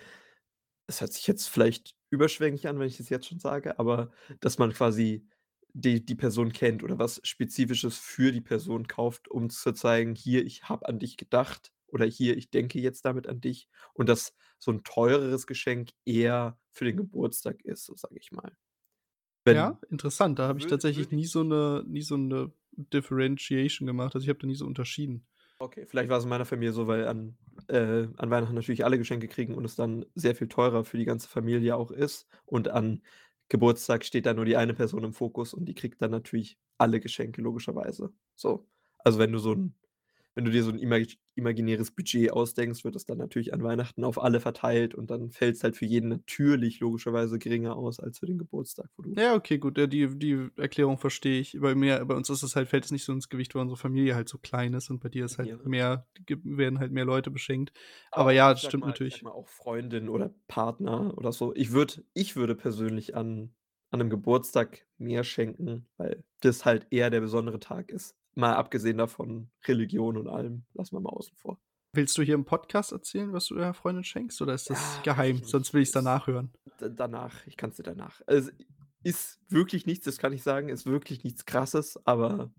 es 0.88 1.00
hört 1.00 1.12
sich 1.14 1.26
jetzt 1.28 1.48
vielleicht 1.48 1.96
überschwänglich 2.10 2.68
an, 2.68 2.78
wenn 2.80 2.88
ich 2.88 2.98
das 2.98 3.10
jetzt 3.10 3.26
schon 3.28 3.40
sage, 3.40 3.78
aber 3.78 4.10
dass 4.40 4.58
man 4.58 4.72
quasi 4.72 5.26
die 5.74 6.04
die 6.04 6.14
Person 6.16 6.52
kennt 6.52 6.82
oder 6.84 6.98
was 6.98 7.20
Spezifisches 7.24 7.98
für 7.98 8.32
die 8.32 8.40
Person 8.42 8.88
kauft, 8.88 9.28
um 9.28 9.50
zu 9.50 9.72
zeigen: 9.72 10.14
„Hier, 10.16 10.44
ich 10.46 10.64
habe 10.68 10.88
an 10.88 10.98
dich 11.00 11.16
gedacht“ 11.18 11.72
oder 11.88 12.06
„Hier, 12.06 12.36
ich 12.38 12.50
denke 12.50 12.80
jetzt 12.80 13.04
damit 13.06 13.28
an 13.28 13.40
dich“ 13.40 13.68
und 13.94 14.08
dass 14.08 14.34
so 14.58 14.70
'n 14.72 14.84
teureres 14.84 15.46
Geschenk 15.46 15.90
eher 16.06 16.58
für 16.72 16.84
den 16.86 16.96
Geburtstag 16.98 17.62
ist, 17.64 17.86
so 17.86 17.96
sage 17.96 18.18
ich 18.18 18.32
mal. 18.32 18.56
Ja, 19.48 19.72
Wenn 19.72 19.80
interessant. 19.90 20.38
Da 20.38 20.46
habe 20.46 20.58
ich 20.60 20.66
tatsächlich 20.68 21.10
nie 21.10 21.26
so 21.26 21.42
'ne 21.42 21.82
nie 21.86 22.02
so 22.02 22.16
'ne 22.16 22.52
Differentiation 22.76 23.86
gemacht. 23.86 24.14
Also, 24.14 24.24
ich 24.24 24.28
habe 24.28 24.38
da 24.38 24.46
nie 24.46 24.54
so 24.54 24.66
unterschieden. 24.66 25.26
Okay, 25.60 25.86
vielleicht 25.86 26.08
war's 26.10 26.24
in 26.24 26.30
meiner 26.30 26.44
Familie 26.44 26.72
so, 26.72 26.86
weil 26.88 27.06
an 27.06 27.36
äh, 27.68 28.08
an 28.16 28.30
Weihnachten 28.30 28.54
natürlich 28.54 28.84
alle 28.84 28.98
Geschenke 28.98 29.28
kriegen 29.28 29.54
und 29.54 29.64
es 29.64 29.76
dann 29.76 30.04
sehr 30.14 30.34
viel 30.34 30.48
teurer 30.48 30.84
für 30.84 30.96
die 30.98 31.04
ganze 31.04 31.28
Familie 31.28 31.76
auch 31.76 31.90
ist 31.90 32.26
und 32.46 32.68
an 32.68 33.02
Geburtstag 33.48 34.04
steht 34.04 34.26
da 34.26 34.34
nur 34.34 34.44
die 34.44 34.56
eine 34.56 34.74
Person 34.74 35.04
im 35.04 35.12
Fokus 35.12 35.54
und 35.54 35.66
die 35.66 35.74
kriegt 35.74 36.00
dann 36.02 36.10
natürlich 36.10 36.58
alle 36.78 36.98
Geschenke 37.00 37.42
logischerweise, 37.42 38.12
so. 38.34 38.68
Also, 38.98 39.18
wenn 39.18 39.32
du 39.32 39.38
so 39.38 39.52
'n 39.52 39.74
wenn 40.34 40.44
du 40.44 40.50
dir 40.52 40.64
so 40.64 40.70
'n 40.70 40.78
imagi 40.78 41.18
imaginäres 41.34 41.90
Budget 41.92 42.32
ausdenkst, 42.32 42.84
wird 42.84 42.94
das 42.96 43.06
dann 43.06 43.18
natürlich 43.18 43.54
an 43.54 43.62
Weihnachten 43.62 44.04
auf 44.04 44.22
alle 44.22 44.40
verteilt 44.40 44.94
und 44.94 45.10
dann 45.10 45.30
fällt's 45.32 45.64
halt 45.64 45.76
für 45.76 45.86
jeden 45.86 46.08
natürlich 46.10 46.80
logischerweise 46.80 47.38
geringer 47.38 47.76
aus 47.76 48.00
als 48.00 48.18
für 48.18 48.26
den 48.26 48.38
Geburtstag, 48.38 48.90
wo 48.96 49.02
du 49.02 49.16
Ja, 49.16 49.34
okay, 49.34 49.58
gut. 49.58 49.76
Ja, 49.76 49.86
die 49.86 50.08
die 50.18 50.48
Erklärung 50.56 50.96
verstehe 50.96 51.38
ich. 51.40 51.58
Bei 51.60 51.74
mir 51.74 52.02
bei 52.06 52.14
uns 52.14 52.30
ist 52.30 52.42
es 52.42 52.56
halt 52.56 52.68
fällt 52.68 52.86
es 52.86 52.90
nicht 52.92 53.04
so 53.04 53.12
ins 53.12 53.28
Gewicht, 53.28 53.54
weil 53.54 53.60
unsere 53.60 53.76
Familie 53.76 54.14
halt 54.14 54.26
so 54.28 54.38
klein 54.38 54.72
ist 54.72 54.88
und 54.88 55.00
bei 55.00 55.10
dir 55.10 55.26
ist 55.26 55.36
halt 55.36 55.50
Ja. 55.50 55.62
mehr 55.62 56.06
werden 56.28 56.78
halt 56.78 56.92
mehr 56.92 57.04
Leute 57.04 57.30
beschenkt. 57.30 57.72
Aber 58.14 58.30
Aber 58.30 58.32
ja, 58.32 58.52
ich 58.52 58.60
das 58.62 58.62
stimmt 58.62 58.84
mal 58.84 59.00
ich 59.06 59.22
natürlich. 59.22 59.22
mal 59.22 59.30
auch 59.32 59.48
Freundin 59.48 60.08
oder 60.10 60.34
Partner 60.46 61.16
oder 61.16 61.32
so. 61.32 61.54
Ich 61.54 61.72
würde 61.72 62.04
ich 62.12 62.36
würde 62.36 62.54
persönlich 62.54 63.14
an 63.16 63.54
an 63.90 63.98
'nem 64.00 64.10
Geburtstag 64.10 64.86
mehr 64.98 65.24
schenken, 65.24 65.88
weil 65.96 66.24
das 66.40 66.64
halt 66.66 66.86
eher 66.90 67.08
der 67.10 67.20
besondere 67.22 67.58
Tag 67.58 67.90
ist. 67.90 68.12
Mal 68.34 68.54
abgesehen 68.54 68.98
davon 68.98 69.50
Religion 69.66 70.16
und 70.16 70.28
allem, 70.28 70.64
lassen 70.74 70.96
wir 70.96 71.00
mal 71.00 71.10
außen 71.10 71.36
vor. 71.36 71.60
Willst 71.94 72.16
du 72.16 72.22
hier 72.22 72.34
im 72.34 72.46
Podcast 72.46 72.92
erzählen, 72.92 73.32
was 73.34 73.46
du 73.46 73.54
deiner 73.54 73.74
Freundin 73.74 74.04
schenkst 74.04 74.40
oder 74.40 74.54
ist 74.54 74.70
das 74.70 74.96
Ja, 74.96 75.02
geheim? 75.02 75.36
ich 75.36 75.46
Sonst 75.46 75.74
will 75.74 75.82
ich's 75.82 75.90
Ist 75.90 75.96
danach 75.96 76.26
hören. 76.26 76.50
danach 76.78 77.46
ich 77.46 77.56
kann's 77.56 77.76
dir 77.76 77.82
danach 77.82 78.22
also, 78.26 78.50
ist 79.04 79.40
wirklich 79.48 79.84
nichts, 79.84 80.04
das 80.06 80.16
kann 80.18 80.32
ich 80.32 80.42
sagen, 80.42 80.68
ist 80.68 80.86
wirklich 80.86 81.24
nichts 81.24 81.44
Krasses, 81.44 81.98
aber 82.06 82.50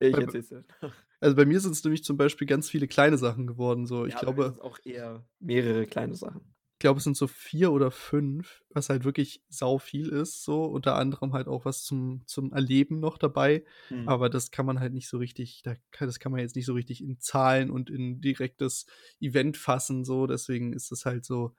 ich 0.00 0.14
erzähl's 0.16 0.48
dir 0.48 0.64
danach. 0.80 0.94
also, 1.20 1.36
bei 1.36 1.44
mir 1.46 1.60
sind's 1.60 1.84
nämlich 1.84 2.02
zum 2.02 2.16
Beispiel 2.16 2.46
ganz 2.46 2.68
viele 2.68 2.88
kleine 2.88 3.18
Sachen 3.18 3.46
geworden, 3.46 3.86
so. 3.86 4.06
Ich 4.06 4.14
Ja, 4.14 4.20
glaube 4.20 4.56
auch 4.60 4.78
eher 4.84 5.24
mehrere 5.38 5.86
kleine 5.86 6.14
Sachen. 6.14 6.54
Glaube, 6.78 6.98
es 6.98 7.04
sind 7.04 7.16
so 7.16 7.26
4 7.26 7.72
oder 7.72 7.90
5, 7.90 8.62
was 8.70 8.88
halt 8.90 9.04
wirklich 9.04 9.42
sauviel 9.48 10.08
ist 10.10 10.44
so, 10.44 10.64
unter 10.64 10.96
anderem 10.96 11.32
halt 11.32 11.48
auch 11.48 11.64
was 11.64 11.82
zum 11.84 12.22
zum 12.26 12.52
Erleben 12.52 13.00
noch 13.00 13.18
dabei. 13.18 13.64
Mhm. 13.90 14.08
Aber 14.08 14.28
das 14.30 14.50
kann 14.50 14.66
man 14.66 14.80
halt 14.80 14.92
nicht 14.92 15.08
so 15.08 15.18
richtig 15.18 15.62
da 15.62 15.74
das 16.00 16.18
kann 16.20 16.32
man 16.32 16.40
jetzt 16.40 16.56
nicht 16.56 16.66
so 16.66 16.74
richtig 16.74 17.02
in 17.02 17.18
Zahlen 17.20 17.70
und 17.70 17.90
in 17.90 18.20
direktes 18.20 18.86
Event 19.20 19.56
fassen 19.56 20.04
so. 20.04 20.26
Deswegen 20.26 20.72
ist 20.72 20.92
es 20.92 21.04
halt 21.04 21.24
so 21.24 21.54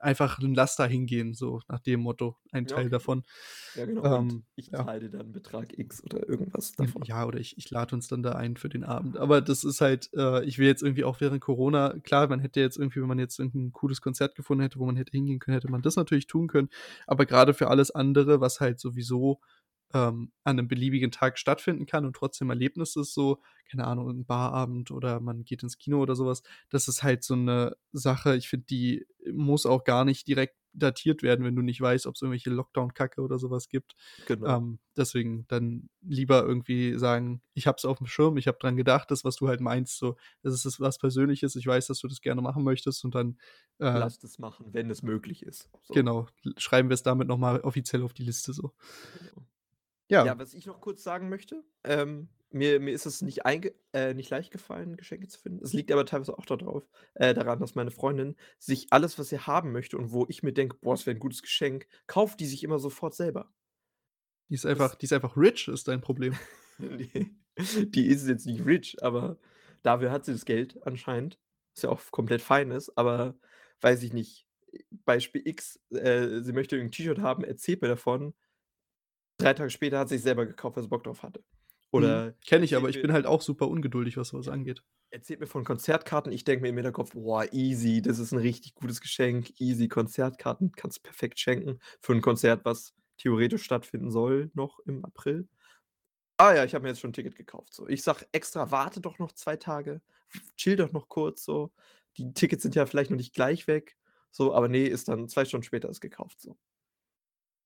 einfach 0.00 0.38
'n 0.40 0.54
lass 0.54 0.76
da 0.76 0.86
hingehen, 0.86 1.34
so 1.34 1.60
nach 1.68 1.80
dem 1.80 2.00
Motto, 2.00 2.38
ein 2.52 2.66
Ja, 2.66 2.76
Teil 2.76 2.90
okay. 2.90 2.90
davon. 2.90 3.24
Ja, 3.74 3.86
genau. 3.86 4.06
Und 4.08 4.26
Ähm, 4.26 4.46
ich 4.56 4.72
ja. 4.72 4.86
zahle 4.86 5.00
dir 5.00 5.10
dann 5.10 5.32
Betrag 5.32 5.78
X 5.78 6.02
oder 6.04 6.28
irgendwas 6.28 6.74
Hm, 6.78 6.92
davon. 6.92 7.04
ja, 7.04 7.24
oder 7.24 7.38
ich 7.40 7.56
ich 7.56 7.70
lade 7.70 7.94
uns 7.94 8.06
dann 8.08 8.22
da 8.22 8.32
ein 8.32 8.56
für 8.56 8.68
den 8.68 8.84
Abend. 8.84 9.16
Aber 9.16 9.40
das 9.40 9.64
ist 9.64 9.80
halt 9.80 10.10
äh, 10.14 10.44
ich 10.44 10.58
will 10.58 10.66
jetzt 10.66 10.82
irgendwie 10.82 11.04
auch 11.04 11.20
während 11.22 11.40
Corona 11.40 11.94
klar, 12.02 12.28
man 12.28 12.40
hätte 12.40 12.60
jetzt 12.60 12.76
irgendwie 12.76 13.00
wenn 13.00 13.08
man 13.08 13.18
jetzt 13.18 13.38
irgend 13.38 13.54
'n 13.54 13.72
cooles 13.72 14.02
Konzert 14.02 14.34
gefunden 14.34 14.62
hätte, 14.62 14.78
wo 14.78 14.84
man 14.84 14.96
hätte 14.96 15.12
hingehen 15.12 15.38
können, 15.38 15.54
hätte 15.54 15.70
man 15.70 15.80
das 15.82 15.96
natürlich 15.96 16.26
tun 16.26 16.48
können. 16.48 16.68
Aber 17.06 17.24
grade 17.24 17.54
für 17.54 17.68
alles 17.68 17.90
andere, 17.90 18.40
was 18.42 18.60
halt 18.60 18.78
sowieso, 18.78 19.40
ähm, 19.94 20.32
an 20.44 20.56
'nem 20.56 20.68
beliebigen 20.68 21.10
Tag 21.12 21.38
stattfinden 21.38 21.86
kann 21.86 22.04
und 22.06 22.16
trotzdem 22.16 22.50
Erlebnis 22.50 22.96
ist 22.96 23.14
so, 23.14 23.40
keine 23.70 23.86
Ahnung, 23.86 24.06
irgend 24.08 24.22
'n 24.24 24.26
Barabend 24.26 24.90
oder 24.90 25.20
man 25.20 25.44
geht 25.44 25.62
ins 25.62 25.78
Kino 25.78 26.00
oder 26.02 26.16
so 26.16 26.26
was, 26.26 26.42
das 26.70 26.88
ist 26.88 27.02
halt 27.02 27.24
so 27.24 27.36
'ne 27.36 27.76
Sache, 27.92 28.36
ich 28.36 28.48
finde, 28.48 28.66
die 28.66 29.06
muss 29.32 29.66
auch 29.66 29.84
gar 29.84 30.04
nicht 30.04 30.26
direkt 30.28 30.56
datiert 30.74 31.22
werden, 31.22 31.44
wenn 31.44 31.56
du 31.56 31.62
nicht 31.62 31.80
weißt, 31.80 32.06
ob's 32.06 32.20
irgendwelche 32.22 32.50
Lockdown-Kacke 32.50 33.22
oder 33.22 33.38
so 33.38 33.50
was 33.50 33.68
gibt. 33.70 33.94
Genau. 34.26 34.56
Ähm, 34.56 34.78
deswegen 34.96 35.46
dann 35.48 35.88
lieber 36.02 36.42
irgendwie 36.44 36.98
sagen: 36.98 37.42
„Ich 37.54 37.66
habe 37.66 37.76
es 37.78 37.84
auf'm 37.86 38.06
Schirm, 38.06 38.36
ich 38.36 38.46
habe 38.48 38.58
dran 38.60 38.76
gedacht“, 38.76 39.10
das, 39.10 39.24
was 39.24 39.36
du 39.36 39.48
halt 39.48 39.60
meinst, 39.62 39.98
so. 39.98 40.16
Das 40.42 40.64
ist 40.66 40.80
was 40.80 40.98
Persönliches. 40.98 41.56
Ich 41.56 41.66
weiß, 41.66 41.86
dass 41.86 42.00
du 42.00 42.08
das 42.08 42.20
gerne 42.20 42.42
machen 42.42 42.62
möchtest 42.64 43.04
und 43.06 43.14
dann, 43.14 43.38
äh 43.78 44.04
Lasst 44.04 44.24
es 44.24 44.38
machen, 44.38 44.74
wenn 44.74 44.90
es 44.90 45.02
möglich 45.02 45.42
ist, 45.44 45.70
so. 45.82 46.06
genau, 46.06 46.26
schreiben 46.58 46.88
wir's 46.90 47.02
damit 47.02 47.28
noch 47.28 47.38
mal 47.38 47.60
offiziell 47.60 48.02
auf 48.02 48.12
die 48.14 48.24
Liste 48.24 48.52
so. 48.52 48.72
Genau. 49.14 49.46
Ja. 50.10 50.26
Ja, 50.26 50.38
was 50.38 50.54
ich 50.54 50.66
noch 50.66 50.80
kurz 50.80 51.02
sagen 51.02 51.28
möchte, 51.28 51.64
ähm, 51.84 52.28
mir 52.50 52.80
mir 52.80 52.92
ist 52.94 53.04
es 53.06 53.20
nicht 53.22 53.40
äh, 53.92 54.14
nicht 54.14 54.30
leicht 54.30 54.50
gefallen, 54.50 54.96
Geschenke 54.96 55.28
zu 55.28 55.38
finden. 55.38 55.62
Es 55.62 55.74
liegt 55.74 55.92
aber 55.92 56.06
teilweise 56.06 56.38
auch 56.38 56.46
da 56.46 56.56
drauf 56.56 56.88
äh, 57.14 57.34
daran, 57.34 57.60
dass 57.60 57.74
meine 57.74 57.90
Freundin 57.90 58.36
sich 58.58 58.86
alles, 58.90 59.18
was 59.18 59.28
sie 59.28 59.38
haben 59.40 59.72
möchte 59.72 59.98
und 59.98 60.12
wo 60.12 60.24
ich 60.28 60.42
mir 60.42 60.52
denke: 60.52 60.76
„Boah, 60.80 60.94
es 60.94 61.04
wäre 61.06 61.16
'n 61.16 61.20
gutes 61.20 61.42
Geschenk“, 61.42 61.86
kauft 62.06 62.40
die 62.40 62.46
sich 62.46 62.64
immer 62.64 62.78
sofort 62.78 63.14
selber. 63.14 63.52
Die 64.50 64.54
ist 64.54 64.66
Das 64.74 64.82
einfach 64.82 64.94
die 64.96 65.06
ist 65.06 65.12
einfach 65.12 65.36
rich, 65.36 65.68
ist 65.68 65.88
dein 65.88 66.00
Problem. 66.00 66.34
Die 67.94 68.06
ist 68.06 68.26
jetzt 68.28 68.46
nicht 68.46 68.64
rich, 68.66 68.96
aber 69.02 69.38
dafür 69.82 70.10
hat 70.10 70.24
sie 70.24 70.32
das 70.32 70.44
Geld 70.44 70.86
anscheinend, 70.86 71.38
was 71.74 71.82
ja 71.82 71.90
auch 71.90 72.00
komplett 72.10 72.42
fein 72.42 72.70
ist, 72.70 72.96
aber 72.98 73.38
weiß 73.80 74.02
ich 74.02 74.12
nicht. 74.12 74.46
Beispiel 74.90 75.42
X, 75.46 75.80
äh, 75.90 76.40
sie 76.42 76.52
möchte 76.52 76.76
irgend 76.76 76.92
'n 76.94 76.96
T-Shirt 76.96 77.18
haben, 77.20 77.44
erzählt 77.44 77.80
mir 77.82 77.88
davon. 77.88 78.34
3 79.40 79.52
Tage 79.54 79.70
später 79.70 79.98
hat 79.98 80.08
sie 80.08 80.14
sich's 80.16 80.24
selber 80.24 80.46
gekauft, 80.46 80.76
weil 80.76 80.82
sie 80.84 80.88
Bock 80.88 81.04
drauf 81.04 81.22
hatte. 81.22 81.44
Oder 81.92 82.32
kenne 82.46 82.64
ich, 82.64 82.74
aber 82.76 82.88
ich 82.88 83.00
bin 83.00 83.12
halt 83.12 83.26
auch 83.26 83.42
super 83.42 83.68
ungeduldig, 83.68 84.16
was 84.16 84.28
so 84.28 84.38
was 84.38 84.48
Ja. 84.48 84.54
angeht. 84.54 84.82
Erzählt 85.10 85.40
mir 85.40 85.46
von 85.46 85.64
Konzertkarten. 85.64 86.32
Ich 86.32 86.44
denke 86.44 86.62
mir 86.62 86.68
im 86.70 86.76
Hinterkopf: 86.76 87.12
„Boah, 87.12 87.46
easy, 87.52 88.02
das 88.02 88.18
ist 88.18 88.32
'n 88.32 88.38
richtig 88.38 88.74
gutes 88.74 89.00
Geschenk. 89.00 89.60
Easy, 89.60 89.88
Konzertkarten 89.88 90.72
kannst 90.72 91.02
perfekt 91.02 91.38
schenken 91.40 91.78
für 92.00 92.12
'n 92.14 92.22
Konzert, 92.22 92.64
was 92.64 92.94
theoretisch 93.18 93.62
stattfinden 93.64 94.10
soll 94.10 94.50
noch 94.54 94.80
im 94.80 95.04
April.“ 95.04 95.48
„Ah 96.40 96.54
ja, 96.54 96.64
ich 96.64 96.74
habe 96.74 96.82
mir 96.82 96.88
jetzt 96.90 97.00
schon 97.00 97.10
'n 97.10 97.14
Ticket 97.14 97.36
gekauft“, 97.36 97.72
so. 97.74 97.88
Ich 97.88 98.02
sage 98.02 98.26
extra: 98.32 98.70
„Warte 98.70 99.00
doch 99.00 99.18
noch 99.18 99.32
2 99.32 99.56
Tage, 99.56 100.02
chill 100.56 100.76
doch 100.76 100.92
noch 100.92 101.08
kurz 101.08 101.44
so. 101.44 101.72
Die 102.18 102.32
Tickets 102.34 102.62
sind 102.62 102.74
ja 102.74 102.86
vielleicht 102.86 103.10
noch 103.10 103.16
nicht 103.18 103.34
gleich 103.34 103.66
weg“, 103.68 103.96
so, 104.30 104.54
aber 104.54 104.68
ne, 104.68 104.86
ist 104.88 105.08
dann 105.08 105.28
2 105.28 105.44
Stunden 105.46 105.64
später 105.64 105.88
ist 105.90 106.00
gekauft, 106.02 106.40
so. 106.42 106.56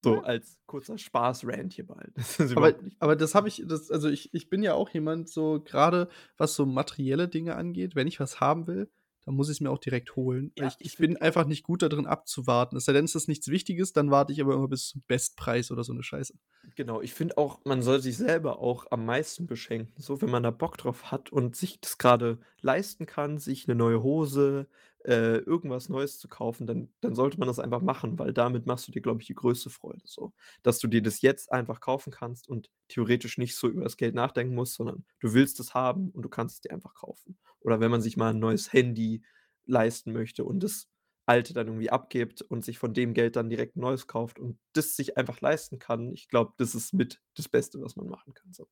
So 0.05 0.21
als 0.23 0.59
kurzer 0.67 0.97
Spaß-Rant 0.99 1.75
hierbei. 1.75 2.09
Das 2.39 2.51
Aber 2.57 2.75
aber 2.99 3.17
das 3.17 3.35
habe 3.35 3.49
ich 3.49 3.63
das 3.67 3.91
also, 3.91 4.09
ich 4.09 4.35
ich 4.35 4.49
bin 4.51 4.63
ja 4.63 4.75
auch 4.75 4.89
jemand 4.91 5.29
so 5.29 5.61
grade 5.65 6.09
was 6.37 6.55
so 6.55 6.67
materielle 6.67 7.29
Dinge 7.29 7.55
angeht, 7.57 7.95
wenn 7.95 8.07
ich 8.09 8.19
was 8.21 8.41
haben 8.41 8.67
will, 8.67 8.91
dann 9.25 9.35
muss 9.35 9.49
ich's 9.51 9.61
mir 9.61 9.71
auch 9.71 9.79
direkt 9.79 10.17
holen. 10.17 10.53
Ja, 10.57 10.75
ich 10.81 10.81
ich 10.81 10.99
ich 10.99 10.99
bin 10.99 11.17
einfach 11.17 11.47
nicht 11.47 11.63
gut 11.63 11.83
da 11.83 11.89
drin 11.89 12.07
abzuwarten. 12.07 12.77
Es 12.77 12.87
sei 12.87 12.93
denn, 12.93 13.05
es 13.05 13.15
ist 13.15 13.29
nichts 13.29 13.49
Wichtiges, 13.49 13.93
dann 13.93 14.11
warte 14.11 14.33
ich 14.33 14.41
aber 14.41 14.55
immer 14.55 14.69
bis 14.69 14.89
zum 14.89 15.03
Bestpreis 15.07 15.71
oder 15.71 15.85
so 15.85 15.93
'ne 15.93 16.03
Scheiße. 16.03 16.35
Genau, 16.77 17.01
ich 17.01 17.15
finde 17.15 17.39
auch, 17.39 17.61
man 17.65 17.83
soll 17.83 18.01
sich 18.01 18.17
selber 18.19 18.59
auch 18.61 18.87
am 18.91 19.05
meisten 19.07 19.47
beschenken, 19.47 19.95
so, 20.01 20.21
wenn 20.21 20.31
man 20.31 20.43
da 20.43 20.51
Bock 20.51 20.77
drauf 20.77 21.11
hat 21.11 21.33
und 21.33 21.57
sich 21.57 21.81
das 21.81 21.97
grade 21.99 22.39
leisten 22.61 23.07
kann, 23.07 23.39
sich 23.39 23.67
'ne 23.67 23.75
neue 23.75 24.03
Hose, 24.03 24.69
äh, 25.05 25.39
irgendwas 25.39 25.89
Neues 25.89 26.19
zu 26.19 26.29
kaufen, 26.29 26.67
dann 26.67 26.93
dann 27.01 27.15
sollte 27.15 27.39
man 27.39 27.49
das 27.49 27.59
einfach 27.59 27.81
machen, 27.83 28.19
weil 28.19 28.33
damit 28.33 28.67
machst 28.67 28.87
du 28.89 28.93
dir, 28.93 29.01
glaube 29.03 29.21
ich, 29.23 29.27
die 29.27 29.35
größte 29.35 29.71
Freude 29.71 30.03
so. 30.05 30.33
Dass 30.63 30.79
du 30.79 30.89
dir 30.89 31.03
das 31.03 31.23
jetzt 31.23 31.53
einfach 31.53 31.81
kaufen 31.81 32.11
kannst 32.13 32.49
und 32.49 32.71
theoretisch 32.89 33.39
nicht 33.39 33.57
so 33.57 33.69
über 33.69 33.83
das 33.85 33.97
Geld 33.97 34.15
nachdenken 34.15 34.55
musst, 34.55 34.75
sondern 34.75 35.05
du 35.21 35.33
willst 35.35 35.61
es 35.61 35.75
haben 35.75 36.11
und 36.11 36.23
du 36.23 36.29
kannst 36.29 36.57
es 36.57 36.61
dir 36.63 36.73
einfach 36.73 36.95
kaufen. 36.95 37.39
Oder 37.61 37.81
wenn 37.81 37.91
man 37.91 38.03
sich 38.03 38.17
mal 38.17 38.31
'n 38.35 38.39
neues 38.41 38.73
Handy 38.73 39.23
leisten 39.67 40.13
möchte 40.13 40.45
und 40.45 40.63
das 40.63 40.89
alte 41.27 41.55
dann 41.55 41.69
irgendwie 41.69 41.91
abgibt 41.91 42.43
und 42.43 42.65
sich 42.65 42.79
von 42.79 42.93
dem 42.95 43.15
Geld 43.15 43.37
dann 43.37 43.49
direkt 43.51 43.77
'n 43.77 43.81
neues 43.81 44.07
kauft 44.07 44.39
und 44.39 44.59
das 44.73 44.97
sich 44.97 45.17
einfach 45.17 45.41
leisten 45.41 45.79
kann. 45.79 46.13
Ich 46.13 46.29
glaube, 46.29 46.53
das 46.59 46.75
ist 46.75 46.93
mit 46.95 47.21
das 47.37 47.49
Beste, 47.49 47.81
was 47.81 47.97
man 47.97 48.09
machen 48.09 48.35
kann, 48.35 48.53
so. 48.53 48.67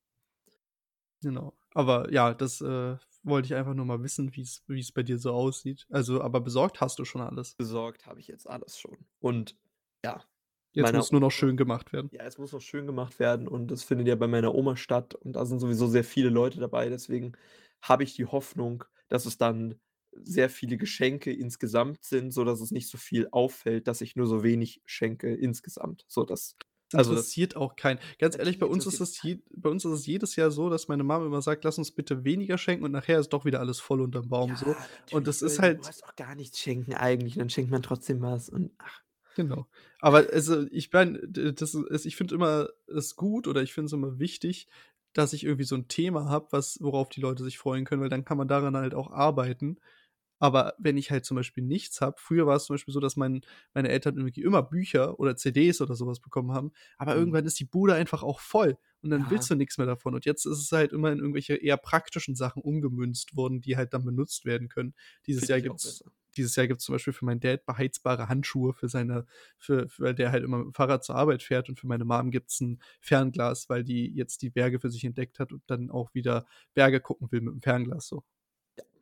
Genau. 1.22 1.56
Aber 1.74 2.12
ja, 2.12 2.34
das, 2.34 2.60
äh, 2.60 2.96
wollte 3.24 3.46
ich 3.46 3.54
einfach 3.54 3.74
nur 3.74 3.84
mal 3.84 4.02
wissen, 4.02 4.34
wie's 4.36 4.62
wie's 4.68 4.92
bei 4.92 5.02
dir 5.02 5.18
so 5.18 5.32
aussieht. 5.32 5.86
Also, 5.90 6.22
aber 6.22 6.40
besorgt 6.40 6.80
hast 6.80 6.98
du 6.98 7.04
schon 7.04 7.20
alles? 7.20 7.56
Besorgt 7.56 8.06
habe 8.06 8.18
ich 8.20 8.26
jetzt 8.28 8.48
alles 8.48 8.78
schon. 8.78 9.06
Und 9.20 9.56
ja, 10.04 10.24
Jetzt 10.72 10.92
muss 10.94 11.10
nur 11.12 11.20
noch 11.20 11.30
schön 11.30 11.56
gemacht 11.56 11.92
werden. 11.92 12.10
ja, 12.10 12.24
es 12.24 12.38
muss 12.38 12.52
noch 12.52 12.60
schön 12.60 12.86
gemacht 12.86 13.18
werden 13.18 13.48
und 13.48 13.68
das 13.70 13.84
findet 13.84 14.08
ja 14.08 14.14
bei 14.16 14.26
meiner 14.28 14.54
Oma 14.54 14.76
statt 14.76 15.14
und 15.14 15.34
da 15.34 15.44
sind 15.44 15.58
sowieso 15.60 15.86
sehr 15.88 16.04
viele 16.04 16.30
Leute 16.30 16.58
dabei. 16.60 16.88
Deswegen 16.88 17.32
habe 17.82 18.04
ich 18.04 18.14
die 18.14 18.26
Hoffnung, 18.26 18.84
dass 19.08 19.26
es 19.26 19.36
dann 19.38 19.80
sehr 20.12 20.48
viele 20.50 20.76
Geschenke 20.78 21.32
insgesamt 21.32 22.04
sind, 22.04 22.32
sodass 22.32 22.60
es 22.60 22.70
nicht 22.70 22.88
so 22.88 22.98
viel 22.98 23.28
auffällt, 23.30 23.86
dass 23.88 24.00
ich 24.00 24.16
nur 24.16 24.26
so 24.26 24.42
wenig 24.42 24.82
schenke 24.86 25.34
insgesamt, 25.34 26.04
sodass 26.08 26.56
Das 26.58 26.77
also, 26.94 27.14
das 27.14 27.28
interessiert 27.28 27.56
auch 27.56 27.76
keinen. 27.76 27.98
Ganz 28.18 28.36
ehrlich, 28.38 28.58
bei 28.58 28.66
uns 28.66 28.86
ist 28.86 29.00
es 29.00 29.20
je 29.22 29.40
bei 29.54 29.68
uns 29.70 29.84
ist 29.84 29.92
es 29.92 30.06
jedes 30.06 30.36
Jahr 30.36 30.50
so, 30.50 30.70
dass 30.70 30.88
meine 30.88 31.04
Mom 31.04 31.26
immer 31.26 31.42
sagt: 31.42 31.64
„Lass 31.64 31.78
uns 31.78 31.90
bitte 31.92 32.24
weniger 32.24 32.58
schenken“ 32.58 32.84
und 32.84 32.92
nachher 32.92 33.18
ist 33.20 33.30
doch 33.30 33.44
wieder 33.44 33.60
alles 33.60 33.80
voll 33.80 34.00
unterm 34.00 34.28
Baum 34.28 34.56
Ja, 34.56 34.56
so. 34.56 34.76
Und 35.10 35.26
das 35.26 35.42
ist 35.42 35.58
du 35.60 35.60
halt 35.60 35.82
brauchst 35.82 36.04
auch 36.04 36.14
gar 36.16 36.34
nichts 36.34 36.58
schenken 36.60 36.94
eigentlich 36.94 37.34
dann 37.34 37.50
schenkt 37.50 37.70
man 37.70 37.82
trotzdem 37.82 38.20
was 38.22 38.48
und 38.48 38.72
ach. 38.78 39.02
Genau. 39.36 39.68
Aber 40.00 40.26
also, 40.32 40.66
ich 40.70 40.92
meine, 40.92 41.20
das 41.28 41.74
ist 41.74 42.06
ich 42.06 42.16
finde 42.16 42.34
immer 42.34 42.68
es 42.86 43.14
gut 43.16 43.46
oder 43.46 43.62
ich 43.62 43.72
finde 43.72 43.86
es 43.86 43.92
immer 43.92 44.18
wichtig, 44.18 44.66
dass 45.12 45.32
ich 45.32 45.44
irgendwie 45.44 45.64
so 45.64 45.76
'n 45.76 45.88
Thema 45.88 46.26
habe, 46.28 46.48
was 46.50 46.78
worauf 46.82 47.08
die 47.08 47.20
Leute 47.20 47.44
sich 47.44 47.58
freuen 47.58 47.84
können, 47.84 48.02
weil 48.02 48.08
dann 48.08 48.24
kann 48.24 48.38
man 48.38 48.48
daran 48.48 48.76
halt 48.76 48.94
auch 48.94 49.10
arbeiten. 49.10 49.78
Aber 50.38 50.74
wenn 50.78 50.96
ich 50.96 51.10
halt 51.10 51.24
zum 51.24 51.36
Beispiel 51.36 51.64
nichts 51.64 52.00
habe 52.00 52.16
früher 52.18 52.46
war 52.46 52.56
es 52.56 52.64
zum 52.66 52.74
Beispiel 52.74 52.94
so, 52.94 53.00
dass 53.00 53.16
mein 53.16 53.40
meine 53.74 53.88
Eltern 53.88 54.16
irgendwie 54.16 54.42
immer 54.42 54.62
Bücher 54.62 55.18
oder 55.20 55.36
CDs 55.36 55.80
oder 55.80 55.94
so 55.94 56.06
was 56.06 56.20
bekommen 56.20 56.52
haben, 56.52 56.72
aber 56.98 57.14
Mhm. 57.14 57.38
irgendwann 57.38 57.44
ist 57.46 57.58
die 57.60 57.64
Bude 57.64 57.94
einfach 57.94 58.22
auch 58.22 58.40
voll 58.40 58.78
und 59.02 59.10
dann 59.10 59.30
Ja. 59.30 59.30
willst 59.30 59.50
du 59.50 59.54
nix 59.56 59.78
mehr 59.78 59.86
davon. 59.86 60.14
Und 60.14 60.24
jetzt 60.24 60.44
ist 60.46 60.58
es 60.58 60.72
halt 60.72 60.92
immer 60.92 61.12
in 61.12 61.18
irgendwelche 61.18 61.54
eher 61.56 61.76
praktischen 61.76 62.34
Sachen 62.36 62.62
umgemünzt 62.62 63.36
worden, 63.36 63.60
die 63.60 63.76
halt 63.76 63.94
dann 63.94 64.04
benutzt 64.04 64.44
werden 64.44 64.68
können. 64.68 64.94
Dieses 65.26 65.46
Finde 65.46 65.48
Jahr 65.48 65.60
gibt's 65.60 66.04
dieses 66.36 66.54
Jahr 66.56 66.66
gibt's 66.68 66.84
zum 66.84 66.94
Beispiel 66.94 67.12
für 67.14 67.24
meinen 67.24 67.40
Dad 67.40 67.64
beheizbare 67.66 68.28
Handschuhe 68.28 68.72
für 68.74 68.88
seine 68.88 69.24
für 69.58 69.88
für 69.88 70.04
weil 70.04 70.14
der 70.14 70.30
halt 70.30 70.44
immer 70.44 70.58
mit'm 70.58 70.74
Fahrrad 70.76 71.02
zur 71.04 71.16
Arbeit 71.16 71.42
fährt 71.42 71.68
und 71.68 71.80
für 71.80 71.86
meine 71.88 72.04
Mom 72.04 72.30
gibt's 72.30 72.60
'n 72.60 72.80
Fernglas, 73.00 73.68
weil 73.68 73.82
die 73.84 74.08
jetzt 74.14 74.42
die 74.42 74.50
Berge 74.50 74.78
für 74.78 74.90
sich 74.90 75.04
entdeckt 75.04 75.38
hat 75.40 75.52
und 75.52 75.62
dann 75.68 75.90
auch 75.90 76.14
wieder 76.14 76.46
Berge 76.74 77.00
gucken 77.00 77.32
will 77.32 77.40
mit'm 77.40 77.62
Fernglas 77.62 78.06
so. 78.08 78.22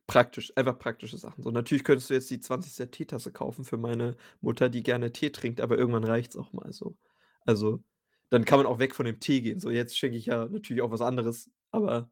Praktisch, 0.09 0.53
einfach 0.57 0.79
praktische 0.79 1.19
Sachen. 1.19 1.43
So, 1.43 1.51
natürlich 1.51 1.83
könntest 1.83 2.11
du 2.11 2.15
jetzt 2.15 2.31
die 2.31 2.39
20. 2.41 2.89
Teetasse 2.93 3.33
kaufen 3.33 3.65
für 3.65 3.77
meine 3.77 4.17
Mutter, 4.41 4.69
die 4.69 4.85
gerne 4.85 5.11
Tee 5.13 5.31
trinkt, 5.31 5.61
aber 5.61 5.77
irgendwann 5.77 6.05
reicht's 6.05 6.37
auch 6.37 6.53
mal 6.53 6.73
so. 6.73 6.97
Also, 7.45 7.83
dann 8.31 8.45
kann 8.45 8.59
man 8.61 8.67
auch 8.67 8.79
weg 8.79 8.95
von 8.95 9.05
dem 9.07 9.19
Tee 9.19 9.41
gehen. 9.41 9.59
So, 9.59 9.69
jetzt 9.71 9.99
schenke 9.99 10.17
ich 10.17 10.27
ja 10.27 10.47
natürlich 10.47 10.83
auch 10.83 10.93
was 10.93 11.01
anderes, 11.01 11.51
aber 11.73 12.09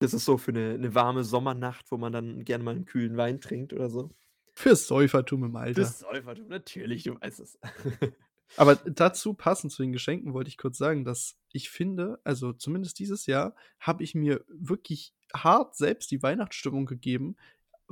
das 0.00 0.14
ist 0.14 0.24
so 0.26 0.38
für 0.38 0.52
'ne 0.52 0.78
'ne 0.78 0.94
warme 0.94 1.24
Sommernacht, 1.24 1.90
wo 1.92 1.98
man 1.98 2.12
dann 2.12 2.44
gerne 2.44 2.64
mal 2.64 2.76
'n 2.76 2.86
kühlen 2.86 3.16
Wein 3.16 3.40
trinkt 3.40 3.72
oder 3.74 3.90
so. 3.90 4.10
Fürs 4.54 4.86
Säufertum 4.86 5.44
im 5.44 5.56
Alter. 5.56 5.94
Fürs 5.94 6.00
Säufertum, 6.00 6.48
natürlich, 6.48 7.04
du 7.04 7.20
weißt 7.20 7.40
es. 7.40 7.58
Aber 8.56 8.76
dazu 8.76 9.34
passend 9.34 9.72
zu 9.72 9.82
den 9.82 9.92
Geschenken 9.92 10.34
wollte 10.34 10.48
ich 10.48 10.58
kurz 10.58 10.78
sagen, 10.78 11.04
dass 11.04 11.36
ich 11.52 11.70
finde 11.70 12.20
also, 12.24 12.52
zumindest 12.52 12.98
dieses 12.98 13.26
Jahr 13.26 13.54
habe 13.78 14.02
ich 14.02 14.14
mir 14.14 14.44
wirklich 14.48 15.14
hart 15.34 15.76
selbst 15.76 16.10
die 16.10 16.22
Weihnachtsstimmung 16.22 16.86
gegeben, 16.86 17.36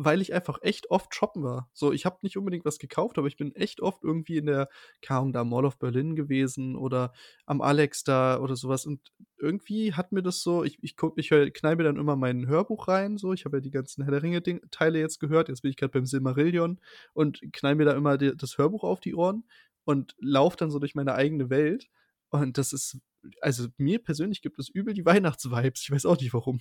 weil 0.00 0.22
ich 0.22 0.32
einfach 0.32 0.60
echt 0.62 0.90
oft 0.90 1.12
shoppen 1.12 1.42
war. 1.42 1.68
So, 1.74 1.92
ich 1.92 2.06
habe 2.06 2.18
nicht 2.22 2.36
unbedingt 2.36 2.64
was 2.64 2.78
gekauft, 2.78 3.18
aber 3.18 3.26
ich 3.26 3.36
bin 3.36 3.54
echt 3.56 3.80
oft 3.80 4.04
irgendwie 4.04 4.36
in 4.36 4.46
der 4.46 4.68
Ahnung, 5.08 5.32
da 5.32 5.42
Mall 5.42 5.64
of 5.64 5.78
Berlin 5.78 6.14
gewesen 6.14 6.76
oder 6.76 7.12
am 7.46 7.60
Alex 7.60 8.04
da 8.04 8.38
oder 8.40 8.54
so 8.54 8.68
was. 8.68 8.86
Und 8.86 9.12
irgendwie 9.38 9.94
hat 9.94 10.12
mir 10.12 10.22
das 10.22 10.40
so 10.40 10.62
ich 10.62 10.78
ich 10.82 10.94
ich 11.16 11.30
knall 11.52 11.76
mir 11.76 11.82
dann 11.82 11.96
immer 11.96 12.14
mein 12.14 12.46
Hörbuch 12.46 12.86
rein 12.86 13.18
so. 13.18 13.32
Ich 13.32 13.44
habe 13.44 13.56
ja 13.56 13.60
die 13.60 13.72
ganzen 13.72 14.04
Herr 14.04 14.12
der 14.12 14.22
Ringe 14.22 14.40
Ding 14.40 14.60
Teile 14.70 15.00
jetzt 15.00 15.18
gehört. 15.18 15.48
Jetzt 15.48 15.62
bin 15.62 15.70
ich 15.72 15.76
grad 15.76 15.90
beim 15.92 16.06
Silmarillion 16.06 16.80
und 17.12 17.40
knall 17.52 17.74
mir 17.74 17.84
da 17.84 17.92
immer 17.94 18.18
d 18.18 18.34
das 18.36 18.56
Hörbuch 18.56 18.84
auf 18.84 19.00
die 19.00 19.16
Ohren 19.16 19.44
und 19.84 20.14
laufe 20.20 20.56
dann 20.56 20.70
so 20.70 20.78
durch 20.78 20.94
meine 20.94 21.14
eigene 21.14 21.50
Welt. 21.50 21.88
Und 22.30 22.56
das 22.56 22.72
ist 22.72 22.98
also, 23.40 23.66
mir 23.78 23.98
persönlich 23.98 24.42
gibt 24.42 24.58
es 24.58 24.68
übel 24.68 24.94
die 24.94 25.04
Weihnachts-Vibes. 25.04 25.82
Ich 25.82 25.90
weiß 25.90 26.06
auch 26.06 26.20
nicht 26.20 26.32
warum. 26.32 26.60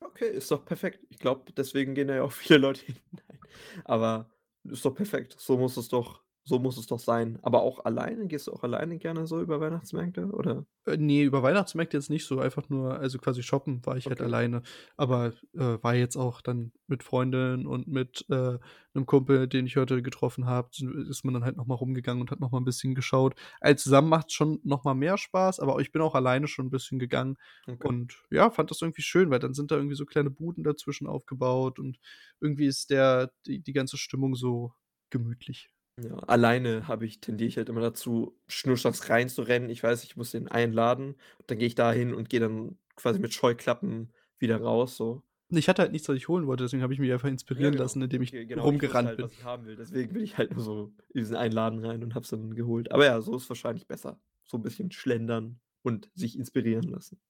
Okay, 0.00 0.30
ist 0.30 0.50
doch 0.50 0.64
perfekt. 0.64 1.04
Ich 1.10 1.18
glaube, 1.18 1.52
deswegen 1.52 1.94
gehen 1.94 2.08
da 2.08 2.16
ja 2.16 2.22
auch 2.22 2.32
viele 2.32 2.58
Leute 2.58 2.84
hin. 2.86 2.96
Nein, 3.12 3.38
aber 3.84 4.30
ist 4.64 4.84
doch 4.84 4.94
perfekt. 4.94 5.36
So 5.38 5.56
muss 5.58 5.76
es 5.76 5.88
doch 5.88 6.22
so 6.48 6.58
muss 6.58 6.78
es 6.78 6.86
doch 6.86 6.98
sein. 6.98 7.38
Aber 7.42 7.62
auch 7.62 7.84
alleine? 7.84 8.26
Gehst 8.28 8.46
du 8.48 8.52
auch 8.52 8.62
alleine 8.64 8.98
gerne 8.98 9.26
so 9.26 9.40
über 9.42 9.60
Weihnachtsmärkte, 9.60 10.26
oder? 10.32 10.66
Äh, 10.86 10.96
ne, 10.96 11.22
über 11.22 11.42
Weihnachtsmärkte 11.42 11.96
jetzt 11.96 12.10
nicht 12.10 12.24
so, 12.26 12.40
einfach 12.40 12.68
nur 12.68 12.98
also, 12.98 13.18
quasi 13.18 13.42
shoppen 13.42 13.84
war 13.84 13.96
ich 13.96 14.08
halt 14.08 14.20
Okay. 14.20 14.22
alleine. 14.22 14.62
Aber, 14.96 15.32
äh, 15.54 15.78
war 15.82 15.94
jetzt 15.94 16.16
auch 16.16 16.40
dann 16.40 16.72
mit 16.86 17.02
Freundin 17.02 17.66
und 17.66 17.88
mit, 17.88 18.24
äh, 18.30 18.58
'nem 18.94 19.06
Kumpel, 19.06 19.48
den 19.48 19.66
ich 19.66 19.76
heute 19.76 20.02
getroffen 20.02 20.46
habe, 20.46 20.68
ist 21.08 21.24
man 21.24 21.34
dann 21.34 21.44
halt 21.44 21.56
noch 21.56 21.66
mal 21.66 21.74
rumgegangen 21.74 22.20
und 22.20 22.30
hat 22.30 22.40
noch 22.40 22.50
mal 22.52 22.58
'n 22.58 22.64
bisschen 22.64 22.94
geschaut. 22.94 23.34
All 23.60 23.76
zusammen 23.76 24.08
macht's 24.08 24.32
schon 24.34 24.60
noch 24.64 24.84
mal 24.84 24.94
mehr 24.94 25.18
Spaß, 25.18 25.60
aber 25.60 25.78
ich 25.80 25.92
bin 25.92 26.02
auch 26.02 26.14
alleine 26.14 26.46
schon 26.48 26.66
'n 26.66 26.70
bisschen 26.70 26.98
gegangen 26.98 27.36
Okay. 27.68 27.88
und 27.88 28.16
ja, 28.30 28.50
fand 28.50 28.70
das 28.70 28.80
irgendwie 28.82 29.02
schön, 29.02 29.30
weil 29.30 29.38
dann 29.40 29.54
sind 29.54 29.70
da 29.70 29.76
irgendwie 29.76 29.94
so 29.96 30.06
kleine 30.06 30.30
Buden 30.30 30.64
dazwischen 30.64 31.06
aufgebaut 31.06 31.78
und 31.78 31.98
irgendwie 32.40 32.66
ist 32.66 32.90
der 32.90 33.32
die 33.46 33.60
die 33.62 33.72
ganze 33.72 33.96
Stimmung 33.98 34.34
so 34.36 34.72
gemütlich. 35.10 35.68
Ja, 36.00 36.14
alleine 36.28 36.86
habe 36.86 37.06
ich 37.06 37.20
tendiere 37.20 37.48
ich 37.48 37.56
halt 37.56 37.68
immer 37.68 37.80
dazu, 37.80 38.38
schnurstracks 38.46 39.08
reinzurennen. 39.08 39.68
Ich 39.70 39.82
weiß, 39.82 40.04
ich 40.04 40.16
muss 40.16 40.30
den 40.30 40.46
einladen, 40.48 41.16
dann 41.46 41.58
gehe 41.58 41.66
ich 41.66 41.74
dahin 41.74 42.14
und 42.14 42.28
gehe 42.28 42.40
dann 42.40 42.78
quasi 42.94 43.18
mit 43.18 43.32
Scheuklappen 43.34 44.12
wieder 44.38 44.58
raus 44.60 44.96
so. 44.96 45.22
Ich 45.50 45.68
hatte 45.68 45.82
halt 45.82 45.92
nichts, 45.92 46.08
was 46.08 46.16
ich 46.16 46.28
holen 46.28 46.46
wollte, 46.46 46.64
deswegen 46.64 46.82
habe 46.82 46.92
ich 46.92 46.98
mich 46.98 47.10
einfach 47.12 47.28
Ja, 47.54 47.68
inspirieren 47.68 47.72
genau. 47.72 47.90
lassen, 47.90 48.02
indem 48.02 48.20
ich 48.22 48.32
genau. 48.32 48.78
Ich 48.86 49.02
rumgerannt 49.02 49.04
halt, 49.04 49.20
bin. 49.20 49.22
was 49.22 49.32
ich 49.32 49.42
haben 49.42 49.64
will. 49.66 49.76
Deswegen 49.76 50.12
bin 50.12 50.22
ich 50.22 50.36
halt 50.38 50.52
nur 50.52 50.62
so 50.62 50.92
in 51.14 51.20
diesen 51.20 51.36
einen 51.36 51.52
Laden 51.52 51.84
rein 51.84 52.02
und 52.02 52.14
habe 52.14 52.24
es 52.24 52.30
dann 52.30 52.54
geholt. 52.54 52.92
Aber 52.92 53.04
ja, 53.06 53.20
so 53.20 53.36
ist 53.36 53.48
wahrscheinlich 53.48 53.86
besser. 53.88 54.20
So 54.44 54.56
'n 54.58 54.62
bisschen 54.62 54.90
schlendern 54.90 55.60
und 55.82 56.10
sich 56.14 56.36
inspirieren 56.38 56.84
lassen. 56.88 57.20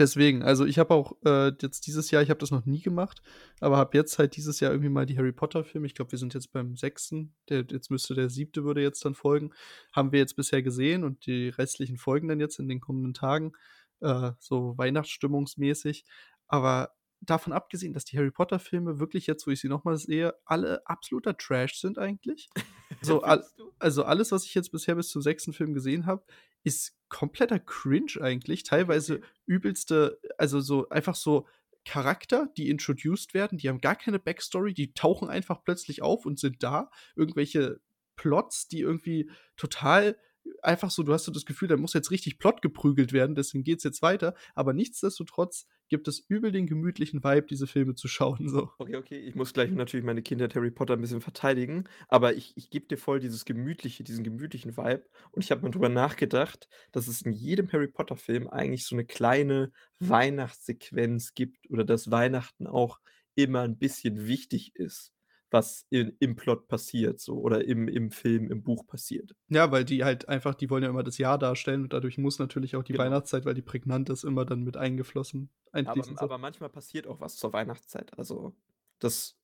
Deswegen, 0.00 0.42
also, 0.42 0.64
ich 0.64 0.78
habe 0.78 0.94
auch, 0.94 1.12
äh, 1.26 1.52
jetzt 1.60 1.86
dieses 1.86 2.10
Jahr 2.10 2.22
ich 2.22 2.30
habe 2.30 2.40
das 2.40 2.50
noch 2.50 2.64
nie 2.64 2.80
gemacht, 2.80 3.20
aber 3.60 3.76
habe 3.76 3.98
jetzt 3.98 4.18
halt 4.18 4.34
dieses 4.34 4.58
Jahr 4.58 4.72
irgendwie 4.72 4.88
mal 4.88 5.04
die 5.04 5.18
Harry-Potter-Filme 5.18 5.86
ich 5.86 5.94
glaube, 5.94 6.12
wir 6.12 6.18
sind 6.18 6.32
jetzt 6.32 6.52
beim 6.52 6.74
6., 6.74 7.28
der 7.50 7.66
jetzt 7.70 7.90
müsste 7.90 8.14
der 8.14 8.30
7. 8.30 8.64
würde 8.64 8.80
jetzt 8.80 9.04
dann 9.04 9.14
folgen 9.14 9.52
haben 9.92 10.10
wir 10.12 10.18
jetzt 10.18 10.36
bisher 10.36 10.62
gesehen 10.62 11.04
und 11.04 11.26
die 11.26 11.50
restlichen 11.50 11.98
folgen 11.98 12.28
dann 12.28 12.40
jetzt 12.40 12.58
in 12.58 12.66
den 12.66 12.80
kommenden 12.80 13.12
Tagen, 13.12 13.52
äh, 14.00 14.32
so 14.38 14.78
weihnachtsstimmungsmäßig. 14.78 16.06
Aber 16.48 16.94
davon 17.20 17.52
abgesehen, 17.52 17.92
dass 17.92 18.04
die 18.04 18.16
Harry-Potter-Filme 18.16 18.98
wirklich 18.98 19.26
jetzt, 19.26 19.46
wo 19.46 19.50
ich 19.50 19.60
sie 19.60 19.68
noch 19.68 19.84
mal 19.84 19.96
sehe, 19.96 20.34
alle 20.44 20.86
absoluter 20.86 21.36
Trash 21.36 21.80
sind 21.80 21.98
eigentlich. 21.98 22.48
So 23.02 23.22
al 23.22 23.42
also, 23.78 24.04
alles, 24.04 24.30
was 24.30 24.44
ich 24.44 24.54
jetzt 24.54 24.72
bisher 24.72 24.94
bis 24.94 25.08
zum 25.08 25.22
6. 25.22 25.52
Film 25.52 25.72
gesehen 25.72 26.04
habe, 26.04 26.22
ist 26.64 26.98
kompletter 27.08 27.58
Cringe 27.58 28.20
eigentlich, 28.20 28.62
teilweise 28.62 29.18
okay. 29.18 29.24
übelste 29.46 30.18
also, 30.36 30.60
so 30.60 30.86
einfach 30.90 31.14
so 31.14 31.46
Charakter, 31.86 32.50
die 32.58 32.68
introduced 32.68 33.32
werden, 33.32 33.56
die 33.56 33.70
haben 33.70 33.80
gar 33.80 33.96
keine 33.96 34.18
Backstory, 34.18 34.74
die 34.74 34.92
tauchen 34.92 35.30
einfach 35.30 35.64
plötzlich 35.64 36.02
auf 36.02 36.26
und 36.26 36.38
sind 36.38 36.62
da. 36.62 36.90
Irgendwelche 37.16 37.80
Plots, 38.16 38.68
die 38.68 38.80
irgendwie 38.80 39.30
total 39.56 40.18
einfach 40.62 40.90
so 40.90 41.02
du 41.02 41.12
hast 41.12 41.24
so 41.24 41.32
das 41.32 41.44
Gefühl, 41.46 41.68
da 41.68 41.76
muss 41.76 41.94
jetzt 41.94 42.10
richtig 42.10 42.38
Plot 42.38 42.62
geprügelt 42.62 43.12
werden, 43.12 43.34
deswegen 43.34 43.64
geht's 43.64 43.84
jetzt 43.84 44.02
weiter. 44.02 44.34
Aber 44.54 44.72
nichtsdestotrotz 44.74 45.66
gibt 45.88 46.08
es 46.08 46.20
übel 46.28 46.52
den 46.52 46.66
gemütlichen 46.66 47.22
Vibe, 47.24 47.46
diese 47.48 47.66
Filme 47.66 47.94
zu 47.94 48.08
schauen, 48.08 48.48
so. 48.48 48.70
Okay, 48.82 48.96
okay, 48.96 49.18
ich 49.18 49.34
muss 49.34 49.52
gleich 49.52 49.70
natürlich 49.72 50.06
meine 50.06 50.22
Kindheit 50.22 50.54
Harry 50.54 50.70
Potter 50.70 50.94
'n 50.94 51.02
bisschen 51.02 51.20
verteidigen, 51.20 51.84
aber 52.08 52.32
ich 52.34 52.56
ich 52.56 52.70
gebe 52.70 52.86
dir 52.86 52.96
voll 52.96 53.20
dieses 53.20 53.44
gemütliche 53.44 54.04
diesen 54.04 54.24
gemütlichen 54.24 54.74
Vibe 54.74 55.04
und 55.32 55.44
ich 55.44 55.50
habe 55.50 55.60
mal 55.60 55.68
drüber 55.70 55.90
nachgedacht, 55.90 56.66
dass 56.90 57.06
es 57.06 57.20
in 57.20 57.32
jedem 57.32 57.70
Harry-Potter-Film 57.70 58.48
eigentlich 58.48 58.86
so 58.86 58.96
'ne 58.96 59.04
kleine 59.04 59.70
Weihnachtssequenz 59.98 61.34
gibt 61.34 61.68
oder 61.68 61.84
dass 61.84 62.10
Weihnachten 62.10 62.66
auch 62.66 63.00
immer 63.34 63.64
'n 63.64 63.76
bisschen 63.76 64.26
wichtig 64.26 64.74
ist, 64.76 65.12
was 65.50 65.86
in 65.90 66.16
im 66.20 66.36
Plot 66.36 66.68
passiert 66.68 67.20
so 67.20 67.38
oder 67.40 67.64
im 67.64 67.88
im 67.88 68.10
Film, 68.10 68.50
im 68.50 68.62
Buch 68.62 68.86
passiert. 68.86 69.34
Ja, 69.48 69.70
weil 69.72 69.84
die 69.84 70.04
halt 70.04 70.28
einfach 70.28 70.54
die 70.54 70.70
wollen 70.70 70.82
ja 70.84 70.88
immer 70.90 71.02
das 71.02 71.18
Jahr 71.18 71.38
darstellen 71.38 71.82
und 71.82 71.92
dadurch 71.92 72.18
muss 72.18 72.38
natürlich 72.38 72.76
auch 72.76 72.84
die 72.84 72.92
Genau. 72.92 73.04
Weihnachtszeit, 73.04 73.44
weil 73.44 73.54
die 73.54 73.62
prägnant 73.62 74.08
ist, 74.10 74.24
immer 74.24 74.44
dann 74.44 74.62
mit 74.62 74.76
eingeflossen 74.76 75.50
Aber 75.84 76.04
so. 76.04 76.14
aber 76.18 76.38
manchmal 76.38 76.70
passiert 76.70 77.06
auch 77.06 77.20
was 77.20 77.36
zur 77.36 77.52
Weihnachtszeit. 77.52 78.16
Also, 78.18 78.54
das 78.98 79.36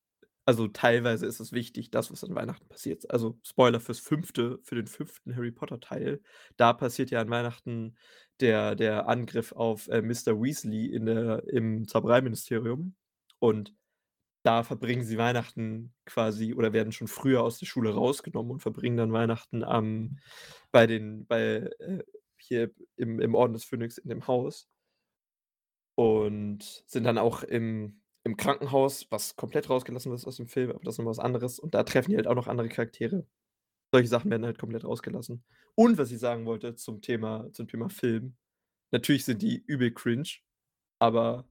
also, 0.49 0.69
teilweise 0.69 1.27
ist 1.27 1.41
es 1.41 1.51
wichtig, 1.53 1.91
das, 1.91 2.13
was 2.13 2.23
an 2.23 2.35
Weihnachten 2.37 2.69
passiert. 2.69 3.11
Also, 3.11 3.41
Spoiler 3.45 3.81
fürs 3.81 3.99
5. 3.99 4.61
für 4.63 4.77
den 4.77 4.87
5. 4.87 5.35
Harry-Potter-Teil. 5.35 6.23
Da 6.57 6.73
passiert 6.73 7.11
ja 7.11 7.21
an 7.21 7.31
Weihnachten 7.31 7.97
der 8.41 8.77
der 8.77 9.09
Angriff 9.09 9.51
auf, 9.53 9.89
äh, 9.89 10.03
Mr. 10.03 10.41
Weasley 10.41 10.87
in 10.87 11.07
der 11.07 11.43
im 11.49 11.89
Zaubereiministerium 11.89 12.95
und 13.41 13.75
da 14.47 14.63
verbringen 14.63 15.05
sie 15.05 15.19
Weihnachten 15.19 15.93
quasi 16.07 16.55
oder 16.55 16.73
werden 16.73 16.93
schon 16.93 17.09
früher 17.09 17.43
aus 17.43 17.59
der 17.59 17.67
Schule 17.67 17.93
rausgenommen 17.95 18.53
und 18.53 18.61
verbringen 18.61 18.97
dann 18.97 19.13
Weihnachten 19.13 19.65
am 19.65 20.19
bei 20.73 20.87
den 20.87 21.27
bei, 21.27 21.71
äh, 21.81 22.05
hier 22.39 22.71
im 22.97 23.21
im 23.21 23.35
Orden 23.35 23.55
des 23.55 23.65
Phönix 23.65 23.99
in 23.99 24.09
dem 24.09 24.27
Haus. 24.29 24.69
Und 25.99 26.85
sind 26.87 27.05
dann 27.05 27.19
auch 27.19 27.43
im 27.43 28.01
im 28.25 28.37
Krankenhaus, 28.37 29.07
was 29.11 29.37
komplett 29.37 29.71
rausgelassen 29.71 30.13
ist 30.13 30.27
aus 30.27 30.37
dem 30.37 30.49
Film, 30.49 30.71
aber 30.71 30.81
das 30.83 30.95
ist 30.95 30.99
noch 30.99 31.05
mal 31.05 31.11
was 31.13 31.21
anderes. 31.21 31.61
Und 31.61 31.75
da 31.75 31.85
treffen 31.85 32.11
die 32.11 32.17
halt 32.17 32.27
auch 32.27 32.35
noch 32.35 32.49
andere 32.49 32.69
Charaktere. 32.69 33.25
Solche 33.93 34.09
Sachen 34.09 34.31
werden 34.31 34.45
halt 34.45 34.59
komplett 34.59 34.85
rausgelassen. 34.85 35.45
Und 35.77 35.99
was 35.99 36.11
ich 36.13 36.19
sagen 36.19 36.47
wollte 36.47 36.75
zum 36.77 37.03
Thema 37.03 37.51
zum 37.53 37.69
Thema 37.69 37.89
Film: 37.91 38.37
Natürlich 38.93 39.25
sind 39.25 39.43
die 39.43 39.63
übel 39.67 39.93
cringe, 39.93 40.29
aber 41.01 41.49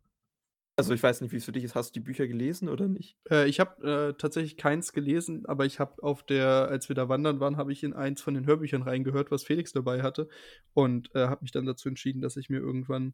also, 0.77 0.93
ich 0.93 1.01
weiß 1.01 1.21
nicht, 1.21 1.31
wie's 1.31 1.45
für 1.45 1.51
dich 1.53 1.63
ist. 1.63 1.75
Hast 1.75 1.91
du 1.95 1.99
die 1.99 2.03
Bücher 2.05 2.27
gelesen 2.27 2.67
oder 2.69 2.87
nicht? 2.87 3.17
Äh, 3.29 3.47
ich 3.47 3.59
habe, 3.61 4.09
äh, 4.11 4.17
tatsächlich 4.17 4.57
keins 4.57 4.91
gelesen, 4.93 5.45
aber 5.45 5.65
ich 5.65 5.79
habe 5.79 6.03
auf 6.03 6.23
der 6.23 6.67
als 6.69 6.89
wir 6.89 6.95
da 6.95 7.07
wandern 7.07 7.39
waren, 7.39 7.57
habe 7.57 7.71
ich 7.71 7.83
in 7.83 7.93
eins 7.93 8.21
von 8.21 8.33
den 8.33 8.45
Hörbüchern 8.45 8.81
reingehört, 8.83 9.31
was 9.31 9.43
Felix 9.43 9.71
dabei 9.71 10.03
hatte 10.03 10.27
und, 10.73 11.13
äh, 11.15 11.27
habe 11.27 11.43
mich 11.43 11.51
dann 11.51 11.65
dazu 11.65 11.87
entschieden, 11.89 12.21
dass 12.21 12.35
ich 12.37 12.49
mir 12.49 12.57
irgendwann 12.59 13.13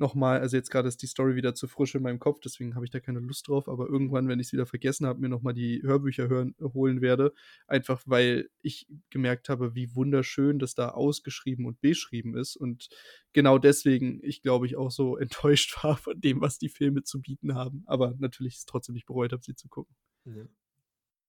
noch 0.00 0.14
mal 0.14 0.40
also, 0.40 0.56
jetzt 0.56 0.70
grade 0.70 0.88
ist 0.88 1.02
die 1.02 1.06
Story 1.06 1.36
wieder 1.36 1.54
zu 1.54 1.68
frisch 1.68 1.94
in 1.94 2.02
meinem 2.02 2.18
Kopf, 2.18 2.40
deswegen 2.40 2.74
habe 2.74 2.84
ich 2.84 2.90
da 2.90 3.00
keine 3.00 3.20
Lust 3.20 3.46
drauf, 3.48 3.68
aber 3.68 3.88
irgendwann, 3.88 4.28
wenn 4.28 4.40
ich's 4.40 4.52
wieder 4.52 4.66
vergessen 4.66 5.06
habe, 5.06 5.20
mir 5.20 5.28
noch 5.28 5.42
mal 5.42 5.52
die 5.52 5.82
Hörbücher 5.82 6.28
hören 6.28 6.54
holen 6.60 7.00
werde, 7.00 7.32
einfach 7.66 8.02
weil 8.06 8.48
ich 8.62 8.88
gemerkt 9.10 9.48
habe, 9.48 9.74
wie 9.74 9.94
wunderschön 9.94 10.58
das 10.58 10.74
da 10.74 10.88
ausgeschrieben 10.88 11.66
und 11.66 11.80
beschrieben 11.80 12.36
ist 12.36 12.56
und 12.56 12.88
genau 13.32 13.58
deswegen 13.58 14.20
ich, 14.22 14.42
glaube 14.42 14.66
ich, 14.66 14.76
auch 14.76 14.90
so 14.90 15.16
enttäuscht 15.18 15.84
war 15.84 15.96
von 15.96 16.20
dem, 16.20 16.40
was 16.40 16.58
die 16.58 16.68
Filme 16.68 17.02
zu 17.02 17.20
bieten 17.20 17.54
haben, 17.54 17.84
aber 17.86 18.14
natürlich 18.18 18.56
es 18.56 18.66
trotzdem 18.66 18.94
nicht 18.94 19.06
bereut 19.06 19.32
habe, 19.32 19.42
sie 19.42 19.54
zu 19.54 19.68
gucken. 19.68 19.94
Ja. 20.24 20.46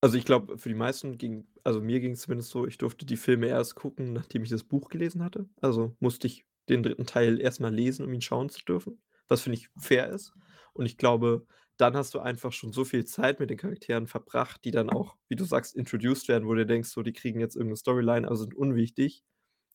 Also, 0.03 0.17
ich 0.17 0.25
glaube, 0.25 0.57
für 0.57 0.69
die 0.69 0.75
meisten 0.75 1.19
ging 1.19 1.47
also, 1.63 1.79
mir 1.79 1.99
ging's 1.99 2.21
zumindest 2.21 2.49
so, 2.49 2.65
ich 2.65 2.79
durfte 2.79 3.05
die 3.05 3.17
Filme 3.17 3.47
erst 3.47 3.75
gucken, 3.75 4.13
nachdem 4.13 4.41
ich 4.41 4.49
das 4.49 4.63
Buch 4.63 4.89
gelesen 4.89 5.23
hatte. 5.23 5.47
Also, 5.61 5.95
musste 5.99 6.25
ich 6.25 6.45
den 6.69 6.83
3. 6.83 7.05
Teil 7.05 7.39
erst 7.41 7.59
mal 7.61 7.73
lesen, 7.73 8.05
um 8.05 8.13
ihn 8.13 8.21
schauen 8.21 8.49
zu 8.49 8.63
dürfen, 8.65 9.01
was, 9.27 9.41
finde 9.41 9.57
ich, 9.59 9.69
fair 9.79 10.09
ist. 10.09 10.33
Und 10.73 10.85
ich 10.85 10.97
glaube, 10.97 11.45
dann 11.77 11.95
hast 11.97 12.13
du 12.13 12.19
einfach 12.19 12.51
schon 12.53 12.71
so 12.73 12.85
viel 12.85 13.05
Zeit 13.05 13.39
mit 13.39 13.49
den 13.49 13.57
Charakteren 13.57 14.07
verbracht, 14.07 14.63
die 14.65 14.71
dann 14.71 14.89
auch, 14.89 15.17
wie 15.29 15.35
du 15.35 15.45
sagst, 15.45 15.75
introduced 15.75 16.27
werden, 16.27 16.47
wo 16.47 16.53
du 16.55 16.65
denkst, 16.65 16.89
so, 16.89 17.01
die 17.03 17.13
kriegen 17.13 17.39
jetzt 17.39 17.55
irgend 17.55 17.71
'ne 17.71 17.77
Storyline, 17.77 18.27
aber 18.27 18.35
sind 18.37 18.53
unwichtig. 18.55 19.23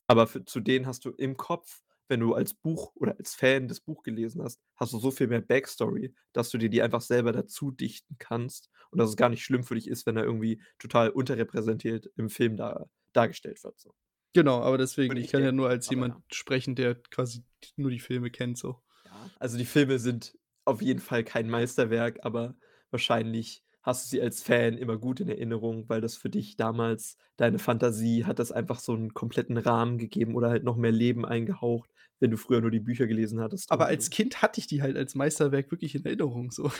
Aber 0.08 0.26
für 0.26 0.44
zu 0.44 0.60
denen 0.60 0.86
hast 0.86 1.04
du 1.04 1.10
im 1.12 1.36
Kopf, 1.36 1.82
wenn 2.08 2.20
du 2.20 2.34
als 2.34 2.54
Buch 2.54 2.92
oder 2.96 3.16
als 3.18 3.34
Fan 3.34 3.68
das 3.68 3.80
Buch 3.80 4.02
gelesen 4.04 4.42
hast, 4.42 4.60
hast 4.76 4.92
du 4.92 4.98
so 5.00 5.10
viel 5.12 5.28
mehr 5.28 5.40
Backstory, 5.42 6.14
dass 6.32 6.50
du 6.50 6.58
dir 6.58 6.70
die 6.70 6.82
einfach 6.82 7.00
selber 7.02 7.32
dazu 7.32 7.70
dichten 7.72 8.16
kannst 8.18 8.70
und 8.90 8.98
dass 9.00 9.10
es 9.10 9.16
gar 9.16 9.30
nicht 9.30 9.44
schlimm 9.44 9.64
für 9.64 9.74
dich 9.76 9.88
ist, 9.88 10.06
wenn 10.06 10.16
er 10.18 10.24
irgendwie 10.24 10.62
total 10.78 11.10
unterrepräsentiert 11.10 12.10
im 12.16 12.30
Film 12.30 12.56
da 12.56 12.86
dargestellt 13.14 13.62
wird, 13.64 13.80
so. 13.80 13.92
Genau, 14.36 14.60
aber 14.62 14.76
deswegen, 14.76 15.16
Würde 15.16 15.20
ich 15.20 15.30
kann 15.30 15.42
ja 15.42 15.50
nur 15.50 15.68
als 15.70 15.88
jemand 15.88 16.14
ja. 16.14 16.22
sprechen, 16.30 16.74
der 16.74 16.94
quasi 16.96 17.42
nur 17.76 17.90
die 17.90 18.00
Filme 18.00 18.30
kennt 18.30 18.58
so. 18.58 18.82
Ja, 19.04 19.30
also, 19.38 19.56
die 19.58 19.64
Filme 19.64 19.98
sind 19.98 20.38
auf 20.64 20.82
jeden 20.82 21.00
Fall 21.00 21.24
kein 21.24 21.48
Meisterwerk, 21.48 22.20
aber 22.24 22.56
wahrscheinlich 22.90 23.64
hast 23.82 24.04
du 24.06 24.10
sie 24.10 24.20
als 24.22 24.42
Fan 24.42 24.78
immer 24.78 24.98
gut 24.98 25.20
in 25.20 25.28
Erinnerung, 25.28 25.88
weil 25.88 26.00
das 26.00 26.16
für 26.16 26.28
dich 26.30 26.56
damals 26.56 27.16
deine 27.36 27.58
Fantasie 27.58 28.24
hat 28.26 28.38
das 28.40 28.52
einfach 28.52 28.80
so 28.80 28.94
'n 28.94 29.14
kompletten 29.14 29.56
Rahmen 29.58 29.98
gegeben 29.98 30.34
oder 30.34 30.50
halt 30.50 30.64
noch 30.64 30.76
mehr 30.76 30.92
Leben 30.92 31.24
eingehaucht, 31.24 31.90
wenn 32.20 32.30
du 32.32 32.36
früher 32.36 32.60
nur 32.60 32.70
die 32.72 32.80
Bücher 32.80 33.06
gelesen 33.06 33.40
hattest 33.40 33.70
Aber 33.70 33.86
als 33.86 34.10
Kind 34.10 34.42
hatte 34.42 34.60
ich 34.60 34.66
die 34.66 34.82
halt 34.82 34.96
als 34.96 35.14
Meisterwerk 35.14 35.70
wirklich 35.70 35.94
in 35.94 36.04
Erinnerung 36.04 36.50
so. 36.50 36.70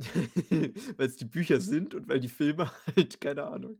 Weil's 0.98 1.16
die 1.16 1.24
Bücher 1.24 1.60
sind 1.60 1.94
und 1.94 2.08
weil 2.08 2.20
die 2.20 2.28
Filme 2.28 2.70
halt 2.96 3.20
keine 3.20 3.44
Ahnung. 3.44 3.78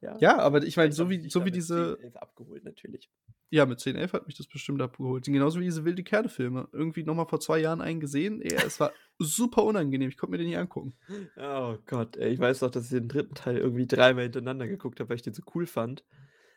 Ja. 0.00 0.20
Ja, 0.20 0.38
aber 0.38 0.62
ich 0.64 0.76
meine, 0.76 0.92
so 0.92 1.10
wie 1.10 1.28
so 1.28 1.44
wie 1.44 1.50
mit 1.50 1.62
diese 1.62 1.98
10, 1.98 1.98
11 1.98 2.16
abgeholt 2.16 2.64
natürlich. 2.64 3.10
Ja, 3.50 3.64
mit 3.64 3.78
10, 3.80 3.94
11 3.96 4.12
hat 4.12 4.26
mich 4.26 4.36
das 4.36 4.48
bestimmt 4.48 4.82
abgeholt. 4.82 5.24
Genauso 5.24 5.60
wie 5.60 5.64
diese 5.64 5.84
Wilde-Kerle-Filme. 5.84 6.68
Irgendwie 6.72 7.04
noch 7.04 7.14
mal 7.14 7.26
vor 7.26 7.38
2 7.40 7.58
Jahren 7.60 7.80
einen 7.80 8.00
gesehen. 8.00 8.40
Ey, 8.42 8.54
es 8.54 8.80
war 8.80 8.98
super 9.18 9.62
unangenehm. 9.64 10.08
Ich 10.08 10.16
konnte 10.16 10.32
mir 10.32 10.38
den 10.38 10.48
nicht 10.48 10.58
angucken. 10.58 10.96
Oh 11.36 11.76
Gott, 11.86 12.16
ey, 12.16 12.32
ich 12.32 12.38
weiß 12.40 12.62
noch, 12.62 12.70
dass 12.70 12.84
ich 12.84 12.90
den 12.90 13.08
3. 13.08 13.34
Teil 13.34 13.58
irgendwie 13.58 13.86
dreimal 13.86 14.24
hintereinander 14.24 14.66
geguckt 14.66 14.98
habe, 15.00 15.10
weil 15.10 15.16
ich 15.16 15.22
den 15.22 15.34
so 15.34 15.42
cool 15.54 15.66
fand. 15.66 16.04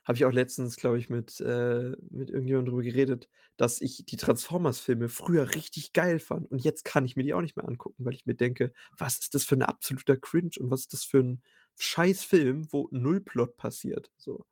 Habe 0.05 0.17
ich 0.17 0.25
auch 0.25 0.31
letztens, 0.31 0.77
glaube 0.77 0.97
ich, 0.97 1.09
mit 1.09 1.39
äh, 1.41 1.95
mit 2.09 2.29
irgendjemandem 2.31 2.71
drüber 2.73 2.83
geredet, 2.83 3.29
dass 3.57 3.81
ich 3.81 4.05
die 4.05 4.17
Transformers-Filme 4.17 5.09
früher 5.09 5.53
richtig 5.55 5.93
geil 5.93 6.19
fand 6.19 6.49
und 6.51 6.63
jetzt 6.63 6.85
kann 6.85 7.05
ich 7.05 7.15
mir 7.15 7.23
die 7.23 7.33
auch 7.33 7.41
nicht 7.41 7.57
mehr 7.57 7.67
angucken, 7.67 8.05
weil 8.05 8.13
ich 8.15 8.25
mir 8.25 8.35
denke: 8.35 8.73
„Was 8.97 9.19
ist 9.19 9.35
das 9.35 9.43
für 9.45 9.55
'n 9.55 9.61
absoluter 9.63 10.17
Cringe 10.17 10.51
und 10.59 10.71
was 10.71 10.81
ist 10.81 10.93
das 10.93 11.03
für 11.03 11.37
'n 11.79 11.81
Scheiß-Film, 11.81 12.67
wo 12.73 12.89
0 12.91 13.21
Plot 13.21 13.57
passiert“, 13.57 14.11
so. 14.17 14.45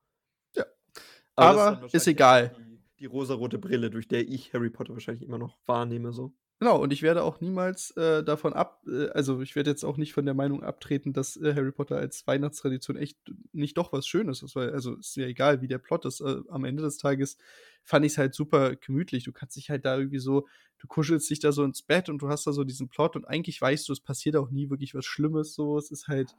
Ja. 0.55 0.65
Aber 1.35 1.75
Aber 1.75 1.91
ist 1.93 2.07
egal. 2.07 2.55
die 2.57 2.79
die 2.99 3.05
rosarote 3.05 3.59
Brille, 3.59 3.91
durch 3.91 4.07
der 4.07 4.27
ich 4.27 4.53
Harry 4.53 4.69
Potter 4.71 4.93
wahrscheinlich 4.93 5.23
immer 5.23 5.37
noch 5.37 5.59
wahrnehme 5.67 6.11
so. 6.13 6.33
Genau, 6.61 6.81
und 6.81 6.91
ich 6.91 7.03
werde 7.03 7.21
auch 7.23 7.39
niemals, 7.39 7.91
äh, 7.97 8.23
davon 8.23 8.53
ab 8.53 8.81
äh, 8.87 9.09
also, 9.09 9.41
ich 9.41 9.55
werde 9.55 9.69
jetzt 9.69 9.83
auch 9.85 9.95
nicht 9.97 10.13
von 10.13 10.25
der 10.25 10.33
Meinung 10.33 10.63
abtreten, 10.63 11.13
dass, 11.13 11.37
äh, 11.37 11.53
Harry 11.53 11.71
Potter 11.71 11.97
als 11.97 12.25
Weihnachtstradition 12.25 12.97
echt 12.97 13.19
nicht 13.53 13.77
doch 13.77 13.93
was 13.93 14.07
Schönes 14.07 14.41
ist, 14.41 14.55
weil 14.55 14.71
also, 14.71 14.95
ist 14.95 15.15
ja 15.17 15.27
egal, 15.27 15.61
wie 15.61 15.67
der 15.67 15.77
Plot 15.77 16.05
ist. 16.05 16.19
Äh, 16.19 16.37
am 16.49 16.65
Ende 16.65 16.81
des 16.81 16.97
Tages 16.97 17.37
fand 17.83 18.05
ich's 18.05 18.17
halt 18.17 18.33
super 18.33 18.75
gemütlich. 18.75 19.23
Du 19.23 19.31
kannst 19.33 19.55
dich 19.55 19.69
halt 19.69 19.85
da 19.85 19.97
irgendwie 19.99 20.17
so 20.19 20.47
du 20.79 20.87
kuschelst 20.87 21.29
dich 21.29 21.39
da 21.39 21.51
so 21.51 21.63
ins 21.63 21.81
Bett 21.83 22.07
und 22.09 22.21
du 22.21 22.27
hast 22.29 22.45
da 22.47 22.53
so 22.53 22.63
diesen 22.63 22.87
Plot 22.89 23.15
und 23.15 23.25
eigentlich 23.25 23.59
weißt 23.61 23.87
du, 23.89 23.93
es 23.93 23.99
passiert 23.99 24.35
auch 24.35 24.49
nie 24.51 24.69
wirklich 24.71 24.93
was 24.95 25.05
Schlimmes 25.05 25.53
so. 25.55 25.77
Es 25.77 25.89
ist 25.91 26.07
halt 26.07 26.35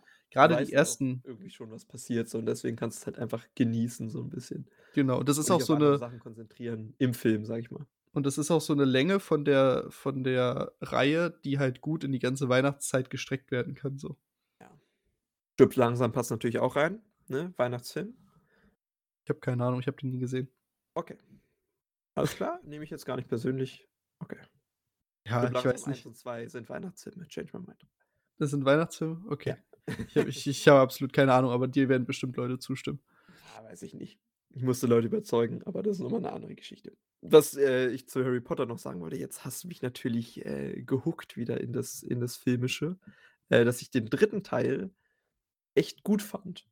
Du 0.47 0.47
grade 0.47 0.57
die 0.57 0.73
ersten 0.73 1.25
irgendwie 1.25 1.51
schon, 1.51 1.71
was 1.71 1.85
passiert 1.85 2.29
so 2.29 2.39
und 2.39 2.47
deswegen 2.47 2.77
kannst 2.77 2.99
du's 3.01 3.07
halt 3.07 3.19
einfach 3.19 3.47
genießen 3.55 4.09
so 4.09 4.21
'n 4.21 4.31
bisschen. 4.31 4.69
Genau, 4.95 5.23
das 5.23 5.39
ist 5.39 5.51
Und 5.51 5.53
auch 5.53 5.61
so 5.63 5.73
auf 5.75 5.75
andere 5.75 5.97
'ne 5.97 5.99
Sachen 5.99 6.19
konzentrieren 6.19 6.95
im 6.99 7.15
Film, 7.15 7.45
sage 7.45 7.61
ich 7.61 7.71
mal. 7.71 7.87
Und 8.19 8.27
das 8.27 8.39
ist 8.39 8.51
auch 8.51 8.61
so 8.63 8.75
'ne 8.75 8.85
Länge 8.85 9.21
von 9.21 9.45
der 9.47 9.87
von 9.91 10.25
der 10.25 10.75
Reihe, 10.83 11.31
die 11.45 11.59
halt 11.59 11.81
gut 11.83 12.05
in 12.05 12.13
die 12.13 12.19
ganze 12.21 12.49
Weihnachtszeit 12.51 13.11
gestreckt 13.11 13.51
werden 13.53 13.75
kann 13.75 13.99
so. 13.99 14.17
Ja. 14.61 14.79
„Stirb 15.59 15.75
langsam“ 15.75 16.13
passt 16.13 16.31
natürlich 16.31 16.61
auch 16.61 16.77
rein, 16.77 17.03
ne, 17.27 17.53
Weihnachtsfilm. 17.57 18.15
Ich 19.27 19.31
habe 19.31 19.41
keine 19.41 19.65
Ahnung, 19.65 19.81
ich 19.81 19.87
habe 19.87 19.97
den 19.99 20.11
nie 20.11 20.19
gesehen. 20.19 20.49
Okay. 20.97 21.17
Alles 22.17 22.37
klar, 22.37 22.61
nehme 22.65 22.85
ich 22.85 22.91
jetzt 22.91 23.07
gar 23.07 23.17
nicht 23.17 23.29
persönlich. 23.29 23.87
Okay. 24.21 24.39
Ja, 25.27 25.51
„Stirb 25.51 25.53
ich 25.53 25.65
langsam“ 25.65 25.85
weiß 25.85 25.87
1 25.87 26.07
nicht. 26.07 26.07
und 26.07 26.17
2 26.17 26.49
sind 26.49 26.69
Weihnachtsfilme, 26.69 27.29
change 27.29 27.57
my 27.59 27.65
mind. 27.67 27.87
Das 28.41 28.51
sind 28.51 28.65
Weihnachtsfilme? 28.65 29.25
Ja. 29.47 29.55
Okay. 29.55 29.59
Ich 30.07 30.17
habe 30.17 30.29
ich 30.29 30.47
ich 30.47 30.69
habe 30.69 30.81
absolut 30.81 31.13
keine 31.13 31.35
Ahnung, 31.35 31.51
aber 31.51 31.67
dir 31.69 31.89
werden 31.89 32.07
bestimmt 32.07 32.37
Leute 32.37 32.59
zustimmen. 32.59 33.01
Ja, 33.29 33.63
weiß 33.65 33.83
ich 33.83 33.95
nicht. 33.95 34.19
Ich 34.55 34.63
musste 34.63 34.87
Leute 34.87 35.07
überzeugen, 35.07 35.63
aber 35.65 35.83
das 35.83 35.97
ist 35.97 36.03
noch 36.03 36.11
mal 36.11 36.21
'ne 36.21 36.33
andere 36.33 36.55
Geschichte. 36.55 36.97
Was, 37.23 37.55
äh, 37.57 37.89
ich 37.89 38.09
zu 38.09 38.25
Harry 38.25 38.41
Potter 38.41 38.65
noch 38.67 38.79
sagen 38.79 39.01
wollte, 39.01 39.17
jetzt 39.17 39.45
hast 39.45 39.65
du 39.65 39.69
mich 39.69 39.83
natürlich, 39.83 40.45
äh, 40.47 40.83
gehookt 40.83 41.37
wieder 41.37 41.61
in 41.61 41.73
das 41.73 42.03
in 42.03 42.21
das 42.21 42.37
Filmische, 42.37 42.97
äh, 43.49 43.65
dass 43.65 43.83
ich 43.83 43.91
den 43.91 44.07
3. 44.09 44.45
Teil 44.45 44.91
echt 45.75 46.05
gut 46.05 46.23
fand. 46.23 46.67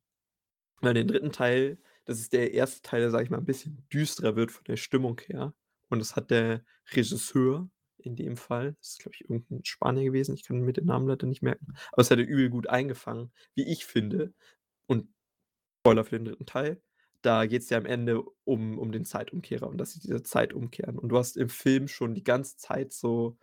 Weil 0.81 0.95
den 0.95 1.07
3. 1.07 1.31
Teil 1.33 1.79
das 2.05 2.19
ist 2.19 2.33
der 2.33 2.53
1. 2.53 2.83
Teil, 2.83 3.01
der, 3.01 3.11
sage 3.11 3.25
ich 3.25 3.31
mal, 3.31 3.39
'n 3.39 3.45
bisschen 3.45 3.85
düsterer 3.93 4.35
wird 4.37 4.51
von 4.51 4.63
der 4.65 4.77
Stimmung 4.77 5.19
her. 5.27 5.53
Und 5.89 5.99
das 5.99 6.15
hat 6.17 6.31
der 6.31 6.63
Regisseur 6.93 7.69
in 7.99 8.15
dem 8.17 8.37
Fall 8.37 8.75
das 8.81 8.91
ist, 8.91 8.99
glaube 9.01 9.15
ich, 9.15 9.21
irgend 9.29 9.51
'n 9.51 9.65
Spanier 9.65 10.05
gewesen, 10.05 10.35
ich 10.35 10.43
kann 10.45 10.61
mir 10.61 10.73
den 10.73 10.85
Namen 10.87 11.07
leider 11.07 11.27
nicht 11.27 11.43
merken, 11.43 11.67
aber 11.93 11.97
das 12.03 12.11
hat 12.11 12.19
er 12.19 12.27
übel 12.27 12.49
gut 12.49 12.67
eingefangen, 12.69 13.31
wie 13.55 13.65
ich 13.67 13.85
finde. 13.85 14.33
Und 14.87 15.09
Spoiler 15.81 16.05
für 16.05 16.17
den 16.19 16.25
3. 16.25 16.45
Teil, 16.45 16.81
da 17.21 17.45
geht's 17.45 17.69
ja 17.69 17.77
am 17.77 17.85
Ende 17.85 18.23
um 18.45 18.77
um 18.79 18.91
den 18.91 19.05
Zeitumkehrer 19.05 19.67
und 19.67 19.77
dass 19.79 19.91
sie 19.93 19.99
diese 19.99 20.23
Zeit 20.23 20.53
umkehren. 20.53 20.97
Und 20.99 21.09
du 21.09 21.17
hast 21.17 21.37
im 21.37 21.49
Film 21.49 21.87
schon 21.87 22.13
die 22.15 22.23
ganze 22.23 22.57
Zeit 22.57 22.93
so 22.93 23.37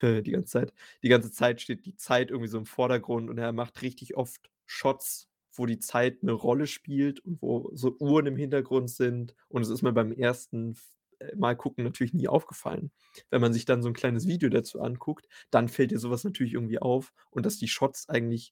äh, 0.00 0.22
die 0.22 0.32
ganze 0.32 0.48
Zeit 0.52 0.72
die 1.02 1.08
ganze 1.08 1.32
Zeit 1.32 1.60
steht 1.60 1.86
die 1.86 1.96
Zeit 1.96 2.30
irgendwie 2.30 2.48
so 2.50 2.58
im 2.58 2.66
Vordergrund 2.66 3.30
und 3.30 3.38
er 3.38 3.52
macht 3.52 3.82
richtig 3.82 4.16
oft 4.16 4.50
Shots, 4.66 5.28
wo 5.54 5.66
die 5.66 5.78
Zeit 5.80 6.22
'ne 6.22 6.32
Rolle 6.32 6.66
spielt 6.66 7.20
und 7.20 7.42
wo 7.42 7.70
so 7.74 7.96
Uhren 8.00 8.26
im 8.26 8.36
Hintergrund 8.36 8.90
sind. 8.90 9.34
Und 9.48 9.62
es 9.62 9.70
ist 9.70 9.82
mir 9.82 9.92
beim 9.92 10.12
ersten 10.12 10.76
äh, 11.20 11.34
Mal 11.36 11.56
gucken 11.56 11.84
natürlich 11.84 12.14
nie 12.14 12.28
aufgefallen. 12.28 12.92
Wenn 13.30 13.40
man 13.42 13.52
sich 13.54 13.64
dann 13.66 13.82
so 13.82 13.88
'n 13.88 13.94
kleines 13.94 14.26
Video 14.28 14.48
dazu 14.50 14.80
anguckt, 14.82 15.28
dann 15.50 15.68
fällt 15.68 15.90
dir 15.92 15.98
so 15.98 16.10
was 16.10 16.24
natürlich 16.24 16.54
irgendwie 16.54 16.78
auf 16.80 17.12
und 17.30 17.46
dass 17.46 17.58
die 17.58 17.68
Shots 17.68 18.08
eigentlich 18.08 18.50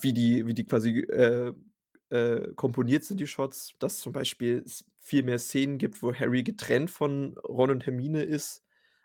wie 0.00 0.12
die 0.12 0.46
wie 0.46 0.54
die 0.54 0.64
quasi, 0.64 1.00
äh, 1.00 1.52
äh, 2.12 2.52
komponiert 2.54 3.04
sind, 3.04 3.20
die 3.20 3.26
Shots, 3.26 3.74
dass 3.78 3.98
zum 3.98 4.12
Beispiel 4.12 4.62
es 4.64 4.84
viel 5.00 5.22
mehr 5.22 5.38
Szenen 5.38 5.78
gibt, 5.78 6.02
wo 6.02 6.14
Harry 6.14 6.42
getrennt 6.42 6.90
von 6.90 7.36
Ron 7.38 7.70
und 7.70 7.86
Hermine 7.86 8.22
ist, 8.22 8.62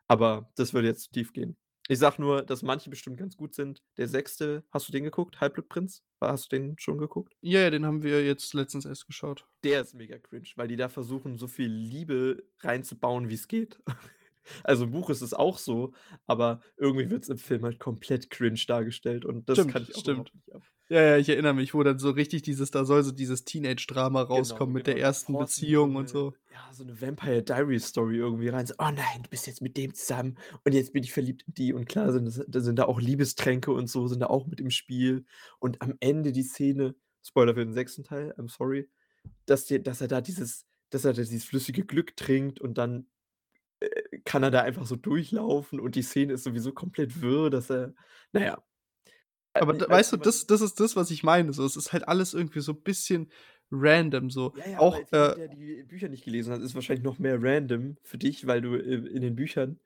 aber 0.08 0.52
das 0.56 0.74
würde 0.74 0.90
jetzt 0.90 1.04
zu 1.04 1.12
tief 1.12 1.34
gehen. 1.34 1.58
Ich 1.90 2.00
sage 2.00 2.22
nur, 2.22 2.44
dass 2.44 2.64
manche 2.64 2.90
bestimmt 2.90 3.18
ganz 3.18 3.38
gut 3.38 3.56
sind. 3.56 3.82
Der 3.96 4.10
6. 4.10 4.62
hast 4.72 4.88
du 4.90 4.92
den 4.92 5.06
geguckt, 5.06 5.40
Halbblutprinz? 5.40 6.04
Hast 6.20 6.52
du 6.52 6.58
den 6.58 6.76
schon 6.78 6.98
geguckt? 6.98 7.34
Ja, 7.40 7.62
ja, 7.62 7.70
den 7.70 7.86
haben 7.86 8.04
wir 8.04 8.26
jetzt 8.26 8.54
letztens 8.54 8.84
erst 8.84 9.08
geschaut. 9.08 9.48
Der 9.64 9.82
ist 9.82 9.94
mega 9.94 10.18
cringe, 10.18 10.50
weil 10.58 10.68
die 10.68 10.76
da 10.76 10.90
versuchen, 10.90 11.38
so 11.38 11.48
viel 11.48 11.72
Liebe 11.72 12.44
reinzubauen, 12.60 13.30
wie's 13.30 13.48
geht. 13.48 13.80
Also, 14.64 14.86
im 14.86 14.92
Buch 14.92 15.10
ist 15.10 15.22
es 15.22 15.34
auch 15.34 15.58
so, 15.58 15.94
aber 16.28 16.62
irgendwie 16.78 17.10
wird's 17.10 17.30
im 17.30 17.38
Film 17.38 17.64
halt 17.64 17.80
komplett 17.80 18.30
cringe 18.30 18.62
dargestellt 18.68 19.26
und 19.26 19.50
das 19.50 19.68
Stimmt, 19.68 19.68
kann 19.68 19.84
ich 19.84 19.96
auch 19.96 20.04
stimmt. 20.04 20.34
nicht 20.34 20.54
ab. 20.54 20.64
Ja, 20.90 21.02
ja, 21.04 21.18
ich 21.18 21.30
erinnere 21.30 21.54
mich, 21.54 21.74
wo 21.74 21.84
dann 21.84 22.00
so 22.00 22.12
richtig 22.12 22.44
dieses 22.44 22.72
da 22.72 22.86
soll 22.86 23.04
so 23.04 23.12
dieses 23.12 23.46
Teenage-Drama 23.46 24.24
Genau, 24.34 24.62
rauskommen 24.62 24.74
mit 24.74 24.88
der 24.88 24.98
genau, 24.98 25.02
die 25.02 25.14
ersten 25.14 25.38
forcen 25.38 25.74
so 25.74 25.78
Beziehung 25.78 25.96
und 25.98 26.10
so. 26.10 26.38
ja, 26.52 26.74
so 26.74 26.84
'ne 26.84 27.00
Vampire 27.02 27.42
Diaries 27.44 27.88
Story 27.88 28.18
irgendwie 28.18 28.50
rein, 28.50 28.66
so: 28.68 28.74
„Oh 28.78 28.90
nein, 28.92 29.24
du 29.24 29.30
bist 29.30 29.48
jetzt 29.48 29.62
mit 29.62 29.78
dem 29.78 29.94
zusammen 29.94 30.38
und 30.66 30.74
jetzt 30.74 30.94
bin 30.94 31.04
ich 31.04 31.14
verliebt 31.14 31.44
in 31.48 31.54
die.“ 31.54 31.74
Und 31.74 31.86
klar 31.88 32.12
sind 32.12 32.26
das 32.26 32.42
da 32.48 32.60
sind 32.60 32.78
da 32.78 32.86
auch 32.86 33.00
Liebestränke 33.00 33.72
und 33.72 33.88
so 33.90 34.08
sind 34.08 34.20
da 34.20 34.28
auch 34.28 34.46
mit 34.48 34.60
im 34.60 34.70
Spiel. 34.70 35.26
Und 35.60 35.82
am 35.82 35.96
Ende 36.00 36.32
die 36.32 36.44
Szene 36.44 36.96
Spoiler 37.24 37.54
für 37.54 37.64
den 37.66 37.74
6. 37.74 38.04
Teil, 38.04 38.34
I'm 38.38 38.50
sorry, 38.50 38.90
dass 39.46 39.66
der 39.68 39.80
dass 39.80 40.02
er 40.02 40.08
da 40.10 40.22
dieses 40.22 40.66
dass 40.92 41.06
er 41.06 41.14
da 41.14 41.22
dieses 41.24 41.46
flüssige 41.46 41.86
Glück 41.86 42.18
trinkt 42.18 42.62
und 42.62 42.78
dann, 42.78 43.08
äh, 43.82 43.90
kann 44.28 44.44
er 44.44 44.52
da 44.52 44.62
einfach 44.64 44.86
so 44.88 44.96
durchlaufen 44.98 45.80
und 45.80 45.96
die 45.96 46.04
Szene 46.04 46.34
ist 46.34 46.44
sowieso 46.46 46.74
komplett 46.74 47.22
wirr, 47.22 47.50
dass 47.50 47.72
er 47.72 47.96
na 48.34 48.42
ja. 48.46 48.64
Äh, 49.56 49.62
Aber 49.62 49.74
i 49.74 49.78
d 49.78 49.86
als 49.88 49.90
weißt 49.90 50.14
du, 50.14 50.18
das 50.18 50.46
das 50.48 50.62
ist 50.62 50.80
das, 50.80 50.96
was 50.96 51.12
ich 51.12 51.24
meine 51.24 51.54
so. 51.54 51.66
Es 51.66 51.76
ist 51.76 51.94
halt 51.94 52.08
alles 52.08 52.34
irgendwie 52.34 52.60
so 52.62 52.74
bisschen 52.74 53.32
random 53.72 54.30
so. 54.30 54.56
Ja, 54.56 54.68
ja, 54.70 54.80
Auch, 54.80 54.96
jemand, 54.96 55.14
äh 55.14 55.36
der 55.36 55.48
die 55.50 55.84
Bücher 55.84 56.10
nicht 56.10 56.24
gelesen 56.26 56.54
hat, 56.54 56.62
ist 56.62 56.76
wahrscheinlich 56.76 57.04
noch 57.04 57.20
mehr 57.20 57.38
random 57.42 57.98
für 58.04 58.18
dich, 58.18 58.48
weil 58.48 58.62
du, 58.62 58.76
äh, 58.76 58.96
in 59.08 59.22
den 59.22 59.36
Büchern 59.36 59.80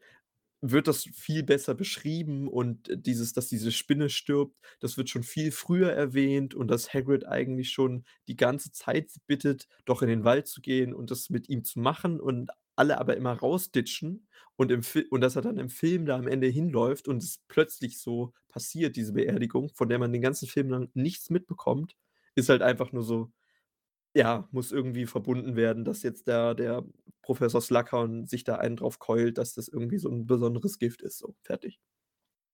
wird 0.62 0.88
das 0.88 1.06
viel 1.14 1.44
besser 1.44 1.76
beschrieben 1.76 2.48
und 2.48 2.90
dieses 3.06 3.34
dass 3.34 3.48
diese 3.50 3.72
Spinne 3.72 4.10
stirbt, 4.10 4.56
das 4.80 4.98
wird 4.98 5.10
schon 5.10 5.24
viel 5.24 5.52
früher 5.52 5.92
erwähnt 5.92 6.56
und 6.56 6.70
dass 6.70 6.94
Hagrid 6.94 7.28
eigentlich 7.28 7.72
schon 7.72 8.06
die 8.28 8.36
ganze 8.38 8.72
Zeit 8.72 9.12
bittet, 9.28 9.68
doch 9.86 10.02
in 10.04 10.10
den 10.10 10.24
Wald 10.26 10.48
zu 10.48 10.62
gehen 10.62 10.94
und 10.94 11.12
das 11.12 11.30
mit 11.32 11.50
ihm 11.50 11.64
zu 11.66 11.80
machen 11.80 12.20
und 12.22 12.52
alle 12.76 13.00
aber 13.00 13.18
immer 13.18 13.34
rausditschen 13.34 14.28
und 14.58 14.72
im 14.72 14.84
Fi 14.84 15.06
und 15.10 15.22
dass 15.22 15.36
er 15.36 15.42
dann 15.44 15.58
im 15.60 15.70
Film 15.70 16.06
da 16.06 16.18
am 16.18 16.28
Ende 16.28 16.48
hinläuft 16.48 17.08
und 17.08 17.24
es 17.24 17.40
plötzlich 17.48 18.00
so 18.00 18.34
passiert, 18.50 18.96
diese 18.98 19.14
Beerdigung, 19.14 19.70
von 19.76 19.90
der 19.90 20.00
man 20.00 20.14
den 20.14 20.22
ganzen 20.22 20.48
Film 20.48 20.70
lang 20.70 20.90
nichts 20.94 21.30
mitbekommt, 21.32 21.96
ist 22.36 22.50
halt 22.50 22.62
einfach 22.62 22.92
nur 22.94 23.04
so 23.04 23.32
ja, 24.16 24.50
muss 24.52 24.72
irgendwie 24.74 25.08
verbunden 25.08 25.56
werden, 25.58 25.86
dass 25.86 26.04
jetzt 26.04 26.28
der 26.28 26.56
der 26.56 26.86
Professor 27.24 27.62
Slughorn 27.62 28.28
sich 28.28 28.44
da 28.46 28.56
einen 28.58 28.78
drauf 28.78 29.00
keult, 29.00 29.38
dass 29.40 29.54
das 29.56 29.68
irgendwie 29.70 30.00
so 30.00 30.10
'n 30.10 30.28
besonderes 30.28 30.80
Gift 30.80 31.02
ist, 31.04 31.20
so, 31.20 31.36
fertig. 31.44 31.78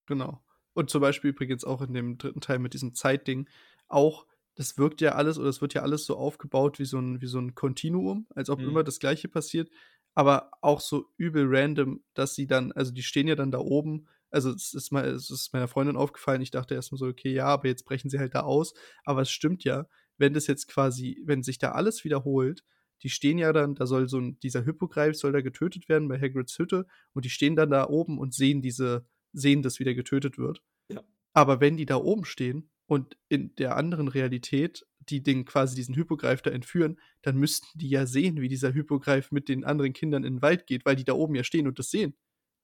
Genau. 0.07 0.41
Und 0.73 0.89
zum 0.89 1.01
Beispiel 1.01 1.31
übrigens 1.31 1.63
auch 1.65 1.81
in 1.81 1.93
dem 1.93 2.17
3. 2.17 2.39
Teil 2.39 2.59
mit 2.59 2.73
diesem 2.73 2.95
Zeitding 2.95 3.47
auch 3.87 4.25
das 4.55 4.77
wirkt 4.79 5.01
ja 5.01 5.11
alles 5.13 5.37
oder 5.37 5.49
es 5.49 5.61
wird 5.61 5.75
ja 5.75 5.83
alles 5.83 6.05
so 6.05 6.17
aufgebaut 6.17 6.79
wie 6.79 6.85
so 6.85 6.97
'n 6.97 7.21
wie 7.21 7.27
so 7.27 7.39
Kontinuum, 7.53 8.25
als 8.33 8.49
ob 8.49 8.63
Mhm. 8.63 8.63
immer 8.65 8.83
das 8.83 8.97
Gleiche 8.99 9.27
passiert, 9.27 9.69
aber 10.17 10.51
auch 10.61 10.81
so 10.81 11.07
übel 11.17 11.45
random, 11.47 12.03
dass 12.15 12.35
sie 12.35 12.47
dann 12.47 12.73
also, 12.73 12.91
die 12.93 13.03
stehen 13.03 13.27
ja 13.29 13.35
dann 13.35 13.51
da 13.51 13.59
oben. 13.59 14.07
Also, 14.31 14.51
es 14.51 14.73
ist 14.75 14.91
mei 14.91 15.03
es 15.07 15.29
ist 15.31 15.53
meiner 15.53 15.69
Freundin 15.69 15.97
aufgefallen. 15.97 16.41
Ich 16.41 16.51
dachte 16.51 16.75
erst 16.75 16.91
mal 16.93 16.99
so: 16.99 17.07
„Okay, 17.07 17.33
ja, 17.33 17.47
aber 17.47 17.67
jetzt 17.69 17.85
brechen 17.85 18.09
sie 18.09 18.19
halt 18.19 18.35
da 18.35 18.41
aus.“ 18.41 18.73
Aber 19.05 19.21
es 19.23 19.31
stimmt 19.31 19.63
ja, 19.65 19.87
wenn 20.17 20.33
das 20.33 20.47
jetzt 20.47 20.67
quasi 20.69 21.21
wenn 21.25 21.43
sich 21.43 21.59
da 21.59 21.73
alles 21.73 22.03
wiederholt, 22.05 22.63
die 23.03 23.09
stehen 23.09 23.37
ja 23.39 23.53
dann 23.53 23.75
da 23.75 23.85
soll 23.87 24.09
so 24.09 24.17
'n 24.19 24.39
dieser 24.41 24.63
Hippogreif 24.65 25.15
soll 25.17 25.33
da 25.33 25.41
getötet 25.41 25.89
werden 25.89 26.07
bei 26.09 26.19
Hagrids 26.19 26.57
Hütte 26.59 26.87
und 27.13 27.25
die 27.25 27.29
stehen 27.31 27.55
dann 27.55 27.69
da 27.71 27.87
oben 27.89 28.19
und 28.19 28.33
sehen 28.33 28.61
diese 28.63 29.05
sehen 29.33 29.61
das, 29.63 29.79
wie 29.79 29.85
der 29.85 29.95
getötet 29.95 30.37
wird. 30.39 30.63
Ja. 30.91 31.03
Aber 31.33 31.61
wenn 31.61 31.77
die 31.77 31.85
da 31.85 31.97
oben 31.97 32.25
stehen 32.25 32.69
und 32.87 33.17
in 33.29 33.55
der 33.57 33.77
anderen 33.77 34.07
Realität, 34.09 34.85
die 35.09 35.23
den 35.23 35.45
quasi 35.45 35.75
diesen 35.75 35.95
Hippogreif 35.95 36.41
da 36.41 36.51
entführen, 36.51 36.99
dann 37.21 37.37
müssten 37.37 37.77
die 37.79 37.89
ja 37.89 38.05
sehen, 38.05 38.41
wie 38.41 38.47
dieser 38.49 38.71
Hippogreif 38.71 39.31
mit 39.31 39.49
den 39.49 39.63
anderen 39.65 39.93
Kindern 39.93 40.23
in 40.23 40.37
'n 40.37 40.41
Wald 40.41 40.67
geht, 40.67 40.85
weil 40.85 40.95
die 40.95 41.03
da 41.05 41.13
oben 41.13 41.35
ja 41.35 41.43
stehen 41.43 41.67
und 41.67 41.79
das 41.79 41.91
sehen. 41.91 42.15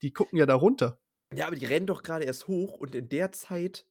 Die 0.02 0.12
gucken 0.14 0.38
ja 0.40 0.46
da 0.46 0.56
runter. 0.56 1.00
Ja, 1.34 1.48
aber 1.48 1.56
die 1.56 1.66
rennen 1.66 1.88
doch 1.88 2.04
grade 2.04 2.26
erst 2.26 2.48
hoch 2.48 2.78
und 2.78 2.94
in 2.96 3.10
der 3.10 3.32
Zeit 3.32 3.86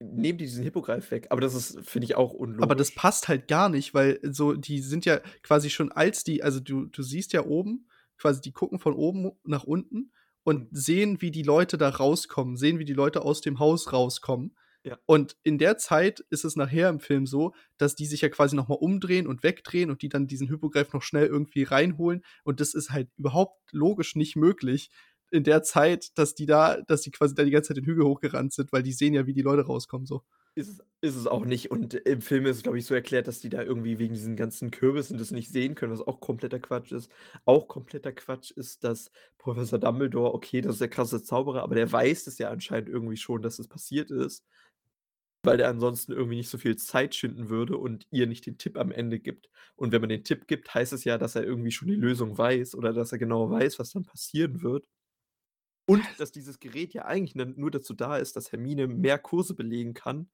nehmen 0.00 0.38
die 0.38 0.46
diesen 0.46 0.64
Hippogreif 0.64 1.10
weg. 1.12 1.28
Aber 1.30 1.40
das 1.42 1.54
ist, 1.54 1.80
finde 1.88 2.06
ich, 2.06 2.16
auch 2.16 2.32
Aber 2.60 2.74
das 2.74 2.92
unlogisch. 2.92 2.94
passt 2.94 3.28
halt 3.28 3.48
gar 3.48 3.68
nicht, 3.68 3.94
weil 3.94 4.20
so 4.22 4.54
die 4.54 4.80
sind 4.80 5.04
ja 5.04 5.20
quasi 5.42 5.70
schon 5.70 5.90
als 5.92 6.24
die 6.24 6.42
also, 6.42 6.60
du 6.60 6.86
du 6.86 7.02
siehst 7.02 7.32
ja 7.32 7.44
oben 7.44 7.88
quasi 8.16 8.40
die 8.40 8.52
gucken 8.52 8.78
von 8.78 8.94
oben 8.94 9.32
nach 9.44 9.64
unten 9.64 10.12
und 10.44 10.68
Und 10.70 10.76
sehen, 10.76 11.20
wie 11.20 11.30
die 11.30 11.42
Leute 11.42 11.78
da 11.78 11.88
rauskommen, 11.90 12.56
sehen, 12.56 12.78
wie 12.78 12.84
die 12.84 12.92
Leute 12.92 13.22
aus 13.22 13.40
dem 13.40 13.58
Haus 13.58 13.92
rauskommen. 13.92 14.56
Ja. 14.84 14.98
Und 15.06 15.36
in 15.42 15.56
der 15.56 15.78
Zeit 15.78 16.20
ist 16.28 16.44
es 16.44 16.56
nachher 16.56 16.90
im 16.90 17.00
Film 17.00 17.26
so, 17.26 17.54
dass 17.78 17.94
die 17.94 18.04
sich 18.04 18.20
ja 18.20 18.28
quasi 18.28 18.54
noch 18.54 18.68
mal 18.68 18.74
umdrehen 18.74 19.26
und 19.26 19.42
wegdrehen 19.42 19.90
und 19.90 20.02
die 20.02 20.10
dann 20.10 20.26
diesen 20.26 20.46
Hippogreif 20.48 20.92
noch 20.92 21.02
schnell 21.02 21.26
irgendwie 21.26 21.62
reinholen. 21.62 22.22
Und 22.44 22.60
das 22.60 22.74
ist 22.74 22.90
halt 22.90 23.08
überhaupt 23.16 23.72
logisch 23.72 24.14
nicht 24.14 24.36
möglich 24.36 24.90
in 25.30 25.42
der 25.42 25.62
Zeit, 25.62 26.16
dass 26.18 26.34
die 26.34 26.46
da 26.46 26.82
dass 26.82 27.00
die 27.00 27.10
quasi 27.10 27.34
da 27.34 27.44
die 27.44 27.50
ganze 27.50 27.68
Zeit 27.68 27.78
den 27.78 27.86
Hügel 27.86 28.04
hochgerannt 28.04 28.52
sind, 28.52 28.72
weil 28.72 28.82
die 28.82 28.92
sehen 28.92 29.14
ja, 29.14 29.26
wie 29.26 29.32
die 29.32 29.42
Leute 29.42 29.62
rauskommen 29.66 30.06
so. 30.06 30.22
Ist 30.54 30.68
es 30.68 30.78
ist 31.00 31.16
es 31.16 31.26
auch 31.26 31.44
nicht. 31.44 31.70
Und 31.70 31.94
im 31.94 32.20
Film 32.20 32.46
ist 32.46 32.58
es, 32.58 32.62
glaube 32.62 32.78
ich, 32.78 32.86
so 32.86 32.94
erklärt, 32.94 33.26
dass 33.26 33.40
die 33.40 33.48
da 33.48 33.62
irgendwie 33.62 33.98
wegen 33.98 34.14
diesen 34.14 34.36
ganzen 34.36 34.70
Kürbissen 34.70 35.18
das 35.18 35.32
nicht 35.32 35.50
sehen 35.50 35.74
können, 35.74 35.92
was 35.92 36.06
auch 36.06 36.20
kompletter 36.20 36.60
Quatsch 36.60 36.92
ist. 36.92 37.10
Auch 37.44 37.68
kompletter 37.68 38.12
Quatsch 38.12 38.50
ist, 38.52 38.84
dass 38.84 39.10
Professor 39.38 39.78
Dumbledore 39.78 40.32
okay, 40.34 40.60
das 40.60 40.74
ist 40.74 40.80
der 40.80 40.88
krasse 40.88 41.22
Zauberer, 41.22 41.62
aber 41.62 41.74
der 41.74 41.90
weiß 41.90 42.26
es 42.26 42.38
ja 42.38 42.50
anscheinend 42.50 42.88
irgendwie 42.88 43.16
schon, 43.16 43.42
dass 43.42 43.58
es 43.58 43.68
passiert 43.68 44.10
ist 44.10 44.44
weil 45.46 45.56
der 45.58 45.68
ansonsten 45.68 46.12
irgendwie 46.12 46.36
nicht 46.36 46.48
so 46.50 46.58
viel 46.58 46.76
Zeit 46.76 47.14
schinden 47.14 47.48
würde 47.50 47.76
und 47.78 48.06
ihr 48.10 48.26
nicht 48.26 48.46
den 48.46 48.58
Tipp 48.58 48.76
am 48.78 48.92
Ende 48.92 49.20
gibt. 49.20 49.48
Und 49.76 49.92
wenn 49.92 50.00
man 50.00 50.10
den 50.10 50.24
Tipp 50.24 50.46
gibt, 50.46 50.72
heißt 50.74 50.92
es 50.92 51.04
ja, 51.04 51.18
dass 51.18 51.34
er 51.36 51.44
irgendwie 51.44 51.70
schon 51.72 51.88
die 51.88 51.94
Lösung 51.96 52.36
weiß 52.38 52.74
oder 52.74 52.92
dass 52.92 53.12
er 53.12 53.18
genau 53.18 53.50
weiß, 53.50 53.78
was 53.78 53.90
dann 53.92 54.04
passieren 54.04 54.62
wird. 54.62 54.86
Und 55.86 56.04
dass 56.18 56.30
dieses 56.32 56.60
Gerät 56.60 56.92
ja 56.94 57.04
eigentlich 57.06 57.34
nur 57.36 57.70
dazu 57.70 57.94
da 57.94 58.16
ist, 58.18 58.36
dass 58.36 58.52
Hermine 58.52 58.86
mehr 58.86 59.18
Kurse 59.18 59.54
belegen 59.54 59.94
kann 59.94 60.28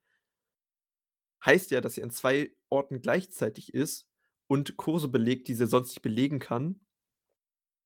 heißt 1.45 1.71
ja, 1.71 1.81
dass 1.81 1.95
sie 1.95 2.03
an 2.03 2.11
2 2.11 2.51
Orten 2.69 3.01
gleichzeitig 3.01 3.73
ist 3.73 4.07
und 4.47 4.77
Kurse 4.77 5.07
belegt, 5.07 5.47
die 5.47 5.55
sie 5.55 5.67
sonst 5.67 5.89
nicht 5.89 6.01
belegen 6.01 6.39
kann. 6.39 6.81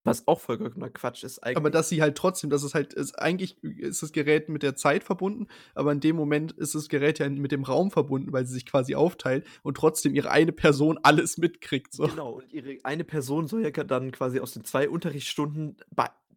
Was 0.05 0.27
auch 0.27 0.39
vollkommener 0.39 0.91
Quatsch 0.91 1.23
ist 1.23 1.39
Aber 1.57 1.69
eigentlich. 1.69 1.71
dass 1.71 1.87
sie 1.87 2.01
halt 2.01 2.17
trotzdem 2.17 2.49
dass 2.49 2.63
es 2.63 2.73
halt 2.75 2.93
ist 2.93 3.17
eigentlich 3.17 3.63
ist 3.63 4.03
das 4.03 4.11
Gerät 4.11 4.49
mit 4.49 4.61
der 4.61 4.75
Zeit 4.75 5.05
verbunden, 5.05 5.47
aber 5.73 5.91
in 5.93 6.01
dem 6.01 6.17
Moment 6.17 6.51
ist 6.51 6.75
das 6.75 6.89
Gerät 6.89 7.19
ja 7.19 7.29
mit 7.29 7.51
dem 7.53 7.63
Raum 7.63 7.91
verbunden, 7.91 8.33
weil 8.33 8.45
sie 8.45 8.53
sich 8.53 8.65
quasi 8.65 8.95
aufteilt 8.95 9.47
und 9.63 9.77
trotzdem 9.77 10.13
ihre 10.13 10.31
eine 10.31 10.51
Person 10.51 10.99
alles 11.01 11.37
mitkriegt 11.37 11.93
so. 11.93 12.09
Genau, 12.09 12.31
und 12.33 12.51
ihre 12.51 12.77
eine 12.83 13.03
Person 13.03 13.47
soll 13.47 13.63
ja 13.63 13.69
dann 13.71 14.11
quasi 14.11 14.39
aus 14.39 14.51
den 14.53 14.63
2 14.65 14.89
Unterrichtsstunden 14.89 15.77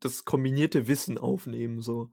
das 0.01 0.25
kombinierte 0.25 0.87
Wissen 0.87 1.19
aufnehmen 1.19 1.81
so. 1.81 2.13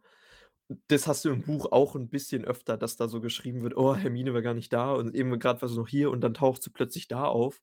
Das 0.90 1.08
hast 1.08 1.26
du 1.26 1.30
im 1.32 1.44
Buch 1.46 1.68
auch 1.72 1.96
'n 1.96 2.10
bisschen 2.10 2.46
öfter, 2.46 2.78
dass 2.78 2.98
da 2.98 3.08
so 3.10 3.22
geschrieben 3.22 3.62
wird: 3.64 3.78
„Oh, 3.78 3.96
Hermine 3.96 4.34
war 4.34 4.42
gar 4.44 4.54
nicht 4.56 4.74
da 4.74 4.94
und 4.94 5.16
eben 5.16 5.38
grad 5.40 5.62
war 5.62 5.70
sie 5.70 5.78
noch 5.78 5.88
hier 5.90 6.12
und 6.12 6.22
dann 6.22 6.34
taucht 6.36 6.64
sie 6.64 6.72
plötzlich 6.72 7.08
da 7.10 7.26
auf.“ 7.26 7.62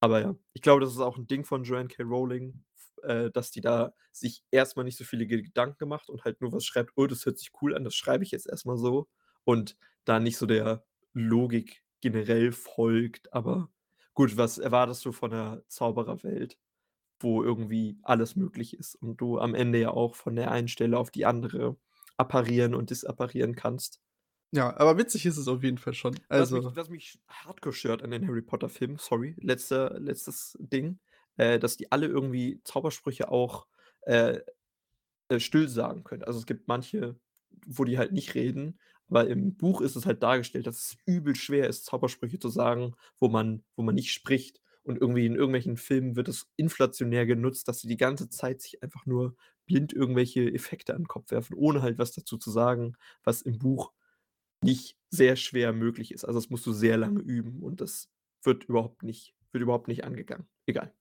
Aber 0.00 0.20
ja, 0.22 0.36
ich 0.54 0.62
glaube, 0.62 0.80
das 0.82 0.92
ist 0.92 1.00
auch 1.00 1.18
'n 1.18 1.26
Ding 1.28 1.44
von 1.44 1.64
Joanne 1.64 1.88
K. 1.88 2.02
Rowling, 2.04 2.64
äh, 3.04 3.30
dass 3.30 3.50
die 3.50 3.60
da 3.60 3.92
sich 4.12 4.44
erst 4.50 4.76
mal 4.76 4.84
nicht 4.84 4.98
so 4.98 5.04
viele 5.04 5.26
Gedanken 5.26 5.88
macht 5.88 6.08
und 6.10 6.24
halt 6.24 6.40
nur 6.40 6.52
was 6.52 6.64
schreibt: 6.64 6.92
„Oh, 6.96 7.06
das 7.06 7.26
hört 7.26 7.38
sich 7.38 7.50
cool 7.62 7.74
an, 7.74 7.84
das 7.84 7.94
schreibe 7.94 8.24
ich 8.24 8.30
jetzt 8.32 8.46
erst 8.48 8.66
mal 8.66 8.76
so.“ 8.78 9.08
Und 9.44 9.76
da 10.04 10.20
nicht 10.20 10.36
so 10.38 10.46
der 10.46 10.84
Logik 11.12 11.82
generell 12.00 12.52
folgt. 12.52 13.32
Aber 13.32 13.70
gut, 14.14 14.36
was 14.36 14.58
erwartest 14.58 15.04
du 15.04 15.12
von 15.12 15.30
'ner 15.30 15.62
Zaubererwelt, 15.68 16.58
wo 17.20 17.42
irgendwie 17.44 17.98
alles 18.02 18.36
möglich 18.36 18.74
ist 18.78 18.94
und 18.96 19.20
du 19.20 19.38
am 19.38 19.54
Ende 19.54 19.80
ja 19.80 19.90
auch 19.90 20.14
von 20.14 20.36
der 20.36 20.50
einen 20.50 20.68
Stelle 20.68 20.98
auf 20.98 21.10
die 21.10 21.26
andere 21.26 21.76
apparieren 22.18 22.74
und 22.74 22.90
disapparieren 22.90 23.54
kannst? 23.56 24.00
Ja, 24.52 24.76
aber 24.76 24.96
witzig 24.96 25.26
ist 25.26 25.36
es 25.38 25.48
auf 25.48 25.62
jeden 25.62 25.78
Fall 25.78 25.94
schon. 25.94 26.20
Was 26.34 26.52
mich 26.52 26.68
Also 26.68 26.76
was 26.76 26.88
mich 26.88 27.20
hardcore 27.28 27.72
stört 27.74 28.02
an 28.02 28.10
den 28.10 28.26
Harry-Potter-Filmen, 28.26 28.96
sorry, 28.98 29.34
letzter 29.38 29.98
letztes 29.98 30.56
Ding, 30.60 31.00
äh, 31.36 31.58
dass 31.58 31.76
die 31.76 31.92
alle 31.92 32.06
irgendwie 32.06 32.60
Zaubersprüche 32.64 33.30
auch, 33.30 33.66
äh, 34.02 34.40
äh, 35.28 35.40
still 35.40 35.68
sagen 35.68 36.04
können. 36.04 36.24
Also, 36.24 36.38
es 36.38 36.46
gibt 36.46 36.68
manche, 36.68 37.18
wo 37.66 37.84
die 37.84 37.98
halt 37.98 38.12
nicht 38.12 38.34
reden, 38.34 38.78
weil 39.08 39.28
im 39.28 39.56
Buch 39.56 39.80
ist 39.80 39.96
es 39.96 40.06
halt 40.06 40.22
dargestellt, 40.22 40.66
dass 40.66 40.78
es 40.78 40.96
übel 41.06 41.36
schwer 41.36 41.68
ist, 41.68 41.84
Zaubersprüche 41.86 42.38
zu 42.38 42.48
sagen, 42.48 42.94
wo 43.18 43.28
man 43.28 43.64
wo 43.76 43.82
man 43.82 43.94
nicht 43.94 44.12
spricht. 44.12 44.60
Und 44.84 45.00
irgendwie 45.00 45.26
in 45.26 45.34
irgendwelchen 45.34 45.76
Filmen 45.76 46.16
wird 46.16 46.28
es 46.28 46.48
inflationär 46.56 47.26
genutzt, 47.26 47.68
dass 47.68 47.80
sie 47.80 47.88
die 47.88 47.96
ganze 47.96 48.30
Zeit 48.30 48.62
sich 48.62 48.82
einfach 48.84 49.04
nur 49.06 49.36
blind 49.66 49.92
irgendwelche 49.92 50.52
Effekte 50.52 50.94
an 50.94 51.02
'n 51.02 51.08
Kopf 51.08 51.30
werfen, 51.32 51.54
ohne 51.56 51.82
halt 51.82 51.98
was 51.98 52.12
dazu 52.12 52.38
zu 52.38 52.50
sagen, 52.52 52.96
was 53.24 53.42
im 53.42 53.58
Buch 53.58 53.92
nicht 54.62 54.96
sehr 55.10 55.36
schwer 55.36 55.72
möglich 55.72 56.12
ist. 56.12 56.24
Also, 56.24 56.38
das 56.40 56.50
musst 56.50 56.66
du 56.66 56.72
sehr 56.72 56.96
lange 56.98 57.20
üben 57.20 57.62
und 57.62 57.80
das 57.80 58.10
wird 58.44 58.64
überhaupt 58.64 59.02
nicht 59.02 59.34
wird 59.52 59.62
überhaupt 59.62 59.88
nicht 59.88 60.04
angegangen. 60.04 60.48
Egal. 60.66 60.92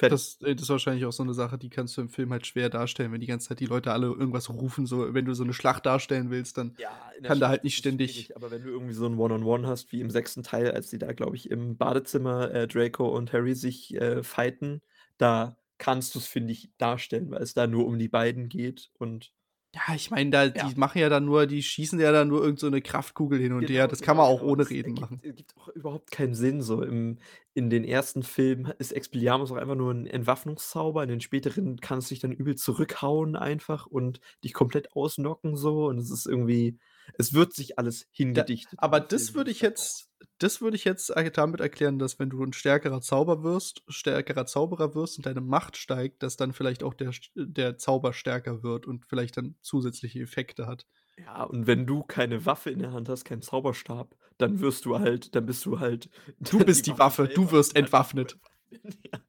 Fertig. 0.00 0.20
Das 0.20 0.38
äh, 0.42 0.54
das 0.54 0.64
ist 0.64 0.68
wahrscheinlich 0.70 1.04
auch 1.06 1.12
so 1.12 1.24
'ne 1.24 1.32
Sache, 1.34 1.56
die 1.58 1.70
kannst 1.70 1.96
du 1.96 2.00
im 2.02 2.08
Film 2.10 2.30
halt 2.32 2.46
schwer 2.46 2.68
darstellen, 2.70 3.12
wenn 3.12 3.20
die 3.20 3.26
ganze 3.26 3.48
Zeit 3.48 3.60
die 3.60 3.66
Leute 3.66 3.92
alle 3.92 4.06
irgendwas 4.08 4.50
rufen, 4.50 4.86
so 4.86 5.14
wenn 5.14 5.24
du 5.24 5.34
so 5.34 5.44
'ne 5.44 5.54
Schlacht 5.54 5.86
darstellen 5.86 6.30
willst, 6.30 6.58
dann 6.58 6.76
Ja, 6.78 7.10
kann 7.22 7.40
da 7.40 7.48
halt 7.48 7.64
nicht 7.64 7.76
es 8.06 8.26
ständig 8.26 8.36
aber 8.36 8.50
wenn 8.50 8.62
du 8.62 8.68
irgendwie 8.70 8.92
so 8.94 9.06
'n 9.06 9.18
One 9.18 9.34
on 9.34 9.44
One 9.44 9.66
hast 9.66 9.92
wie 9.92 10.00
im 10.00 10.10
6. 10.10 10.42
Teil, 10.42 10.70
als 10.72 10.90
sie 10.90 10.98
da, 10.98 11.12
glaube 11.12 11.36
ich, 11.36 11.50
im 11.50 11.76
Badezimmer, 11.78 12.50
äh, 12.52 12.66
Draco 12.68 13.08
und 13.16 13.32
Harry 13.32 13.54
sich, 13.54 13.94
äh, 13.94 14.22
fighten, 14.22 14.82
da 15.16 15.56
kannst 15.78 16.14
du's, 16.14 16.26
finde 16.26 16.52
ich, 16.52 16.70
darstellen, 16.78 17.30
weil 17.30 17.42
es 17.42 17.54
da 17.54 17.66
nur 17.66 17.86
um 17.86 17.98
die 17.98 18.08
beiden 18.08 18.48
geht 18.48 18.90
und 18.98 19.32
Ja, 19.74 19.94
ich 19.94 20.10
meine, 20.10 20.30
da 20.30 20.48
Ja. 20.54 20.70
die 20.70 20.74
machen 20.76 20.98
ja 21.00 21.08
dann 21.08 21.24
nur 21.24 21.46
die 21.46 21.62
schießen 21.62 21.98
ja 21.98 22.12
dann 22.12 22.28
nur 22.28 22.42
irgend 22.44 22.60
so 22.60 22.70
Kraftkugel 22.82 23.40
hin 23.40 23.52
und 23.52 23.68
her. 23.70 23.88
Genau, 23.88 23.88
Das 23.88 24.02
kann 24.02 24.16
man 24.16 24.26
genau, 24.26 24.30
auch 24.30 24.40
genau. 24.40 24.52
ohne 24.52 24.68
Das 24.68 24.70
Reden 24.70 24.94
ergibt 24.94 25.00
machen. 25.00 25.22
ergibt 25.22 25.56
auch 25.56 25.68
überhaupt 25.68 26.10
keinen 26.10 26.34
Sinn 26.34 26.60
so. 26.60 26.82
Im 26.82 27.18
in 27.54 27.70
den 27.70 27.84
ersten 27.84 28.24
Filmen 28.24 28.72
ist 28.78 28.90
Expelliarmus 28.92 29.52
auch 29.52 29.56
einfach 29.56 29.76
nur 29.76 29.92
'n 29.92 30.06
Entwaffnungszauber. 30.06 31.02
In 31.04 31.08
den 31.08 31.20
späteren 31.20 31.76
kannst 31.80 32.10
du 32.10 32.14
dich 32.14 32.20
dann 32.20 32.32
übel 32.32 32.56
zurückhauen 32.56 33.36
einfach 33.36 33.86
und 33.86 34.20
dich 34.42 34.52
komplett 34.54 34.92
ausknocken 34.96 35.56
so 35.56 35.86
und 35.86 35.98
es 35.98 36.10
ist 36.10 36.26
irgendwie 36.26 36.78
es 37.18 37.32
wird 37.32 37.54
sich 37.54 37.78
alles 37.78 38.06
Da 38.34 38.44
hingedichtet 38.44 38.80
in 38.84 38.90
aber 38.90 39.00
das 39.00 39.34
würde 39.34 39.50
ich 39.52 39.60
jetzt 39.60 40.10
das 40.38 40.60
würde 40.60 40.76
ich 40.76 40.84
jetzt 40.84 41.12
damit 41.34 41.60
erklären, 41.60 41.98
dass 42.00 42.18
wenn 42.18 42.30
du 42.30 42.42
'n 42.42 42.52
stärkerer 42.52 43.00
Zauber 43.00 43.44
wirst 43.44 43.82
stärkerer 43.88 44.46
Zauberer 44.46 44.94
wirst 44.96 45.18
und 45.18 45.26
deine 45.26 45.40
Macht 45.40 45.76
steigt, 45.76 46.22
dass 46.24 46.36
dann 46.36 46.52
vielleicht 46.52 46.82
auch 46.82 46.94
der 46.94 47.12
der 47.36 47.76
Zauber 47.78 48.12
stärker 48.12 48.62
wird 48.64 48.86
und 48.86 49.06
vielleicht 49.06 49.36
dann 49.36 49.56
zusätzliche 49.62 50.20
Effekte 50.20 50.66
hat. 50.66 50.86
Ja, 51.18 51.44
und 51.44 51.66
wenn 51.66 51.86
du 51.86 52.02
keine 52.02 52.44
Waffe 52.44 52.70
in 52.70 52.80
der 52.80 52.92
Hand 52.92 53.08
hast, 53.08 53.24
keinen 53.24 53.42
Zauberstab, 53.42 54.16
dann 54.38 54.60
wirst 54.60 54.84
du 54.84 54.98
halt 54.98 55.34
dann 55.34 55.46
bist 55.46 55.64
du 55.64 55.78
halt 55.78 56.10
Du 56.40 56.64
bist 56.64 56.86
die 56.86 56.98
Waffe, 56.98 57.28
du 57.28 57.42
selber 57.42 57.52
wirst 57.52 57.76
entwaffnet. 57.76 58.38
Ja. 59.12 59.20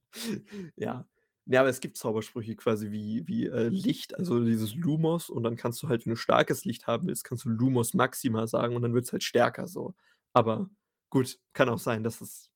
Ja. 0.76 1.08
Ja, 1.48 1.60
aber 1.60 1.70
es 1.70 1.80
gibt 1.80 1.98
Zaubersprüche 1.98 2.56
quasi 2.56 2.92
wie 2.92 3.28
wie, 3.28 3.46
äh, 3.46 3.68
Licht, 3.68 4.16
also 4.18 4.44
dieses 4.44 4.74
Lumos 4.74 5.30
und 5.30 5.44
dann 5.44 5.56
kannst 5.56 5.82
du 5.84 5.90
halt, 5.90 6.06
wenn 6.06 6.12
du 6.14 6.18
starkes 6.18 6.66
Licht 6.66 6.88
haben 6.88 7.08
willst, 7.08 7.24
kannst 7.24 7.46
du 7.46 7.50
Lumos 7.50 7.94
Maxima 7.94 8.48
sagen 8.48 8.76
und 8.76 8.82
dann 8.82 8.96
wird's 8.96 9.12
halt 9.12 9.24
stärker 9.24 9.68
so. 9.68 9.94
Aber 10.34 10.70
gut, 11.12 11.38
kann 11.54 11.70
auch 11.70 11.78
sein, 11.80 12.04
dass 12.04 12.20
es, 12.22 12.50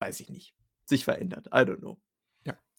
weiß 0.00 0.20
ich 0.20 0.30
nicht, 0.30 0.54
sich 0.86 1.04
verändert. 1.04 1.46
I 1.48 1.60
don't 1.60 1.78
know. 1.80 2.00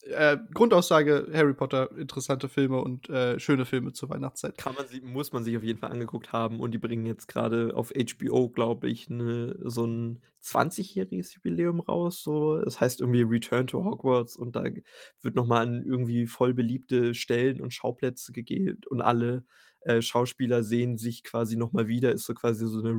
Äh, 0.04 0.38
Grundaussage: 0.54 1.28
Harry 1.34 1.54
Potter, 1.54 1.96
interessante 1.96 2.50
Filme 2.50 2.82
und, 2.82 3.08
äh, 3.10 3.40
schöne 3.40 3.66
Filme 3.66 3.94
zur 3.94 4.10
Weihnachtszeit. 4.10 4.58
Kann 4.58 4.74
man 4.76 4.88
si 4.88 5.00
muss 5.02 5.32
man 5.32 5.44
sich 5.44 5.56
auf 5.58 5.64
jeden 5.64 5.80
Fall 5.80 5.92
angeguckt 5.92 6.32
haben 6.34 6.60
und 6.60 6.72
die 6.72 6.80
bringen 6.80 7.06
jetzt 7.06 7.28
grade 7.28 7.76
auf 7.76 7.92
HBO, 7.92 8.50
glaube 8.50 8.90
ich, 8.90 9.10
'ne 9.10 9.56
so 9.64 9.86
'n 9.86 10.22
20-jähriges 10.40 11.36
Jubiläum 11.36 11.80
raus, 11.82 12.24
so. 12.24 12.58
Es 12.58 12.80
heißt 12.82 13.02
irgendwie 13.02 13.22
„Return 13.22 13.68
to 13.68 13.84
Hogwarts“ 13.84 14.36
und 14.38 14.56
da 14.56 14.64
wird 15.22 15.36
noch 15.36 15.46
mal 15.46 15.62
an 15.62 15.84
irgendwie 15.86 16.26
voll 16.26 16.54
beliebte 16.56 17.14
Stellen 17.14 17.62
und 17.62 17.72
Schauplätze 17.74 18.32
gegeht 18.32 18.88
und 18.88 19.02
alle, 19.02 19.46
äh, 19.82 20.02
Schauspieler 20.02 20.64
sehen 20.64 20.98
sich 20.98 21.24
quasi 21.24 21.56
noch 21.58 21.74
mal 21.74 21.88
wieder. 21.88 22.12
Ist 22.12 22.26
so 22.26 22.34
quasi 22.34 22.66
so 22.68 22.82
'ne 22.82 22.90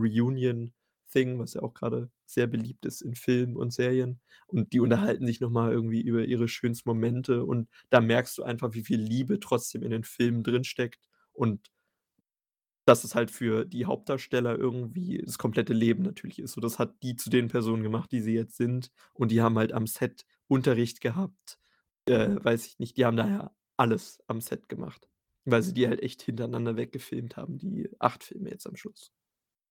Reunion-Thing, 1.15 1.39
was 1.39 1.55
ja 1.55 1.63
auch 1.63 1.75
grade 1.75 2.11
sehr 2.27 2.47
beliebt 2.47 2.85
ist 2.87 3.03
in 3.03 3.15
Filmen 3.15 3.57
und 3.57 3.73
Serien. 3.73 4.21
Und 4.47 4.73
die 4.73 4.81
unterhalten 4.81 5.27
sich 5.27 5.41
noch 5.41 5.51
mal 5.51 5.73
irgendwie 5.73 6.01
über 6.01 6.25
ihre 6.25 6.49
schönsten 6.49 6.89
Momente 6.89 7.45
und 7.45 7.69
da 7.91 8.01
merkst 8.01 8.39
du 8.39 8.43
einfach, 8.43 8.75
wie 8.75 8.83
viel 8.85 9.01
Liebe 9.01 9.41
trotzdem 9.41 9.83
in 9.83 9.91
den 9.91 10.05
Filmen 10.05 10.43
drinsteckt 10.43 11.09
und 11.33 11.71
dass 12.85 13.05
es 13.05 13.15
halt 13.15 13.31
für 13.31 13.65
die 13.65 13.87
Hauptdarsteller 13.87 14.59
irgendwie 14.59 15.19
das 15.25 15.39
komplette 15.39 15.73
Leben 15.73 16.03
natürlich 16.03 16.41
ist. 16.41 16.53
So, 16.53 16.61
das 16.61 16.79
hat 16.79 16.95
die 17.03 17.15
zu 17.17 17.31
den 17.31 17.49
Personen 17.49 17.83
gemacht, 17.85 18.11
die 18.11 18.21
sie 18.21 18.35
jetzt 18.35 18.57
sind 18.57 18.91
und 19.15 19.31
die 19.31 19.41
haben 19.41 19.57
halt 19.59 19.73
am 19.73 19.87
Set 19.87 20.25
Unterricht 20.49 21.01
gehabt. 21.01 21.59
Äh, 22.07 22.37
weiß 22.43 22.67
ich 22.67 22.79
nicht, 22.81 22.97
die 22.97 23.05
haben 23.05 23.17
da 23.17 23.29
ja 23.29 23.53
alles 23.77 24.19
am 24.27 24.41
Set 24.41 24.69
gemacht, 24.69 25.09
weil 25.45 25.63
sie 25.63 25.75
die 25.75 25.87
halt 25.87 26.03
echt 26.03 26.23
hintereinander 26.23 26.77
weggefilmt 26.77 27.37
haben, 27.37 27.59
die 27.59 27.89
8 28.01 28.25
Filme 28.25 28.51
jetzt 28.51 28.67
am 28.67 28.77
Schluss. 28.77 29.13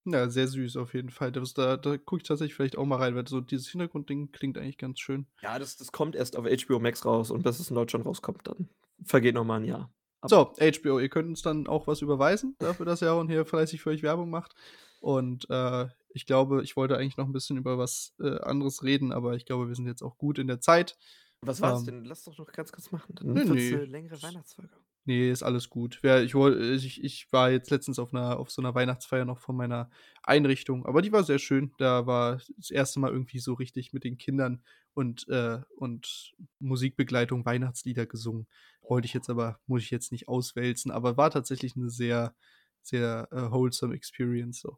Ja, 0.05 0.29
sehr 0.31 0.47
süß 0.47 0.77
auf 0.77 0.95
jeden 0.95 1.11
Fall. 1.11 1.31
Das 1.31 1.53
da 1.53 1.77
da 1.77 1.95
gucke 1.97 2.17
ich 2.23 2.27
tatsächlich 2.27 2.55
vielleicht 2.55 2.75
auch 2.77 2.85
mal 2.85 2.95
rein, 2.97 3.15
weil 3.15 3.27
so 3.27 3.39
dieses 3.39 3.69
Hintergrundding 3.69 4.31
klingt 4.31 4.57
eigentlich 4.57 4.79
ganz 4.79 4.99
schön. 4.99 5.27
Ja, 5.43 5.57
das 5.57 5.75
das 5.77 5.91
kommt 5.91 6.15
erst 6.15 6.35
auf 6.37 6.45
HBO 6.45 6.79
Max 6.79 7.03
raus 7.05 7.31
und 7.31 7.41
bis 7.43 7.59
es 7.59 7.69
in 7.69 7.75
Deutschland 7.75 8.05
rauskommt, 8.05 8.47
dann 8.47 8.69
vergeht 9.03 9.33
noch 9.35 9.43
mal 9.43 9.57
'n 9.59 9.63
Jahr. 9.65 9.91
Ab 10.21 10.29
So, 10.29 10.53
HBO, 10.59 10.99
ihr 10.99 11.09
könnt 11.09 11.27
uns 11.29 11.41
dann 11.41 11.67
auch 11.67 11.87
was 11.87 12.01
überweisen 12.01 12.55
dafür, 12.59 12.85
dass 12.85 12.99
Jaron 13.01 13.27
hier 13.27 13.45
fleißig 13.45 13.81
für 13.81 13.89
euch 13.89 14.03
Werbung 14.03 14.29
macht. 14.29 14.53
Und, 14.99 15.49
äh, 15.49 15.87
ich 16.13 16.25
glaube, 16.25 16.63
ich 16.63 16.75
wollte 16.75 16.97
eigentlich 16.97 17.17
noch 17.17 17.25
'n 17.27 17.33
bisschen 17.33 17.57
über 17.57 17.77
was, 17.77 18.13
äh, 18.19 18.39
anderes 18.41 18.83
reden, 18.83 19.11
aber 19.11 19.35
ich 19.35 19.45
glaube, 19.45 19.67
wir 19.67 19.75
sind 19.75 19.87
jetzt 19.87 20.03
auch 20.03 20.17
gut 20.17 20.37
in 20.37 20.47
der 20.47 20.59
Zeit. 20.59 20.97
Was 21.43 21.61
war's 21.61 21.83
Ähm 21.83 21.85
denn? 21.85 22.05
Lass 22.05 22.23
doch 22.23 22.37
noch 22.37 22.51
ganz 22.51 22.71
kurz 22.71 22.91
machen, 22.91 23.15
dann 23.15 23.33
Ne, 23.33 23.43
wird's 23.45 23.45
ne. 23.45 23.57
'ne 23.71 23.85
längere 23.85 24.21
Weihnachtsfolge. 24.21 24.80
Ne, 25.07 25.31
ist 25.31 25.41
alles 25.41 25.69
gut. 25.71 25.99
Ja, 26.03 26.19
ich 26.21 26.35
ich 26.35 27.03
ich 27.03 27.33
war 27.33 27.49
jetzt 27.49 27.71
letztens 27.71 27.97
auf 27.97 28.11
'ner 28.13 28.37
auf 28.37 28.51
so 28.51 28.61
'ner 28.61 28.75
Weihnachtsfeier 28.75 29.25
noch 29.25 29.39
von 29.39 29.55
meiner 29.57 29.89
Einrichtung, 30.21 30.85
aber 30.85 31.01
die 31.01 31.11
war 31.11 31.23
sehr 31.23 31.39
schön. 31.39 31.71
Da 31.79 32.05
war 32.05 32.39
das 32.55 32.69
1. 32.69 32.99
Mal 32.99 33.09
irgendwie 33.11 33.39
so 33.39 33.53
richtig 33.55 33.93
mit 33.93 34.03
den 34.03 34.17
Kindern 34.19 34.63
und, 34.93 35.27
äh 35.27 35.59
und 35.75 36.33
Musikbegleitung 36.59 37.45
Weihnachtslieder 37.45 38.05
gesungen. 38.05 38.47
Wollte 38.87 39.07
ich 39.07 39.13
jetzt 39.15 39.29
aber 39.31 39.59
muss 39.65 39.81
ich 39.81 39.89
jetzt 39.89 40.11
nicht 40.11 40.27
auswälzen, 40.27 40.91
aber 40.91 41.17
war 41.17 41.31
tatsächlich 41.31 41.75
'ne 41.75 41.89
sehr, 41.89 42.35
sehr, 42.83 43.27
äh, 43.31 43.49
wholesome 43.51 43.95
Experience 43.95 44.59
so. 44.59 44.77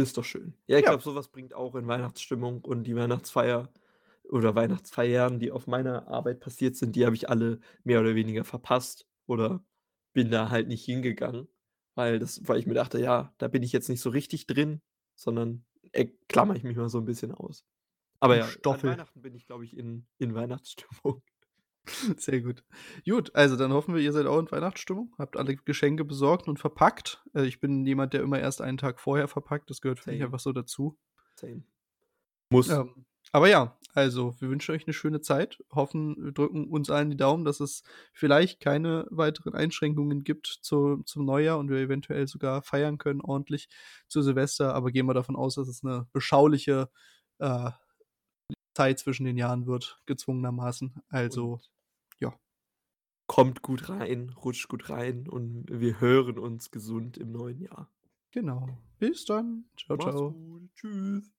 Ist 0.00 0.16
doch 0.16 0.24
schön. 0.24 0.54
Ja, 0.68 0.78
ich 0.78 0.86
Ja. 0.86 0.90
glaube, 0.90 1.02
so 1.02 1.16
was 1.16 1.26
bringt 1.28 1.54
auch 1.54 1.74
in 1.74 1.88
Weihnachtsstimmung 1.88 2.60
und 2.64 2.84
die 2.84 2.94
Weihnachtsfeier 2.94 3.68
oder 4.30 4.54
Weihnachtsfeiern, 4.54 5.40
die 5.40 5.50
auf 5.50 5.66
meiner 5.66 6.06
Arbeit 6.06 6.38
passiert 6.38 6.76
sind, 6.76 6.94
die 6.94 7.04
habe 7.04 7.16
ich 7.16 7.28
alle 7.28 7.58
mehr 7.82 8.00
oder 8.00 8.14
weniger 8.14 8.44
verpasst 8.44 9.07
oder 9.28 9.64
bin 10.14 10.30
da 10.32 10.50
halt 10.50 10.68
nicht 10.68 10.84
hingegangen, 10.86 11.48
weil 11.96 12.18
das 12.20 12.42
weil 12.48 12.60
ich 12.60 12.66
mir 12.66 12.74
dachte: 12.74 13.00
„Ja, 13.00 13.34
da 13.38 13.48
bin 13.48 13.62
ich 13.64 13.72
jetzt 13.72 13.88
nicht 13.90 14.02
so 14.02 14.10
richtig 14.10 14.46
drin“, 14.48 14.82
sondern, 15.16 15.66
äh, 15.92 16.06
klammere 16.28 16.58
ich 16.58 16.64
mich 16.64 16.76
mal 16.78 16.88
so 16.90 16.98
'n 17.00 17.06
bisschen 17.06 17.32
aus. 17.34 17.64
Aber 18.20 18.36
ja, 18.36 18.56
an 18.68 18.84
Stoffel. 18.84 18.84
Weihnachten 18.84 19.22
bin 19.22 19.34
ich, 19.34 19.46
glaube 19.46 19.64
ich, 19.64 19.76
in 19.76 20.06
in 20.18 20.34
Weihnachtsstimmung. 20.34 21.22
Sehr 22.18 22.40
gut. 22.42 22.64
Gut, 23.06 23.34
also 23.34 23.56
dann 23.56 23.72
hoffen 23.72 23.94
wir, 23.94 24.02
ihr 24.02 24.12
seid 24.12 24.26
auch 24.26 24.38
in 24.38 24.50
Weihnachtsstimmung, 24.50 25.14
habt 25.18 25.36
alle 25.36 25.56
Geschenke 25.56 26.04
besorgt 26.04 26.48
und 26.48 26.58
verpackt. 26.58 27.22
Äh, 27.34 27.46
ich 27.46 27.60
bin 27.60 27.86
jemand, 27.86 28.12
der 28.12 28.22
immer 28.22 28.38
erst 28.40 28.60
einen 28.60 28.78
Tag 28.78 29.00
vorher 29.00 29.28
verpackt. 29.28 29.70
Das 29.70 29.80
gehört 29.80 30.00
für 30.00 30.10
mich 30.10 30.22
einfach 30.22 30.40
so 30.40 30.52
dazu. 30.52 30.98
Same. 31.36 31.62
Muss. 32.50 32.80
Ähm, 32.80 33.06
aber 33.32 33.48
ja, 33.48 33.77
also, 33.98 34.34
wir 34.40 34.48
wünschen 34.50 34.74
euch 34.74 34.86
'ne 34.86 34.92
schöne 34.94 35.20
Zeit, 35.20 35.62
hoffen 35.72 36.32
drücken 36.34 36.68
uns 36.68 36.90
allen 36.90 37.10
die 37.10 37.16
Daumen, 37.16 37.44
dass 37.44 37.60
es 37.60 37.82
vielleicht 38.12 38.60
keine 38.60 39.06
weiteren 39.10 39.54
Einschränkungen 39.54 40.24
gibt 40.24 40.46
zu 40.62 41.02
zum 41.04 41.24
Neujahr 41.26 41.58
und 41.58 41.70
wir 41.70 41.78
eventuell 41.78 42.28
sogar 42.28 42.62
feiern 42.62 42.98
können 42.98 43.20
ordentlich 43.22 43.68
zu 44.08 44.22
Silvester, 44.22 44.74
aber 44.74 44.92
gehen 44.92 45.06
wir 45.06 45.14
davon 45.14 45.36
aus, 45.36 45.56
dass 45.56 45.68
es 45.68 45.82
'ne 45.82 46.06
beschauliche, 46.12 46.90
äh, 47.38 47.70
Zeit 48.74 48.98
zwischen 49.00 49.24
den 49.26 49.36
Jahren 49.38 49.66
wird, 49.66 50.00
gezwungenermaßen. 50.06 50.94
Also, 51.10 51.60
Und 51.60 51.70
ja. 52.20 52.38
kommt 53.30 53.62
gut 53.62 53.90
rein, 53.90 54.30
rutscht 54.30 54.68
gut 54.68 54.88
rein 54.88 55.28
und 55.28 55.66
wir 55.70 56.00
hören 56.00 56.38
uns 56.38 56.70
gesund 56.70 57.18
im 57.18 57.30
neuen 57.30 57.60
Jahr. 57.60 57.90
Genau. 58.32 58.78
Bis 58.98 59.24
dann. 59.24 59.64
Tschau, 59.76 59.96
Mach's 59.96 59.96
tschau. 59.96 60.34
gut. 60.34 60.70
Tschüss. 60.74 61.30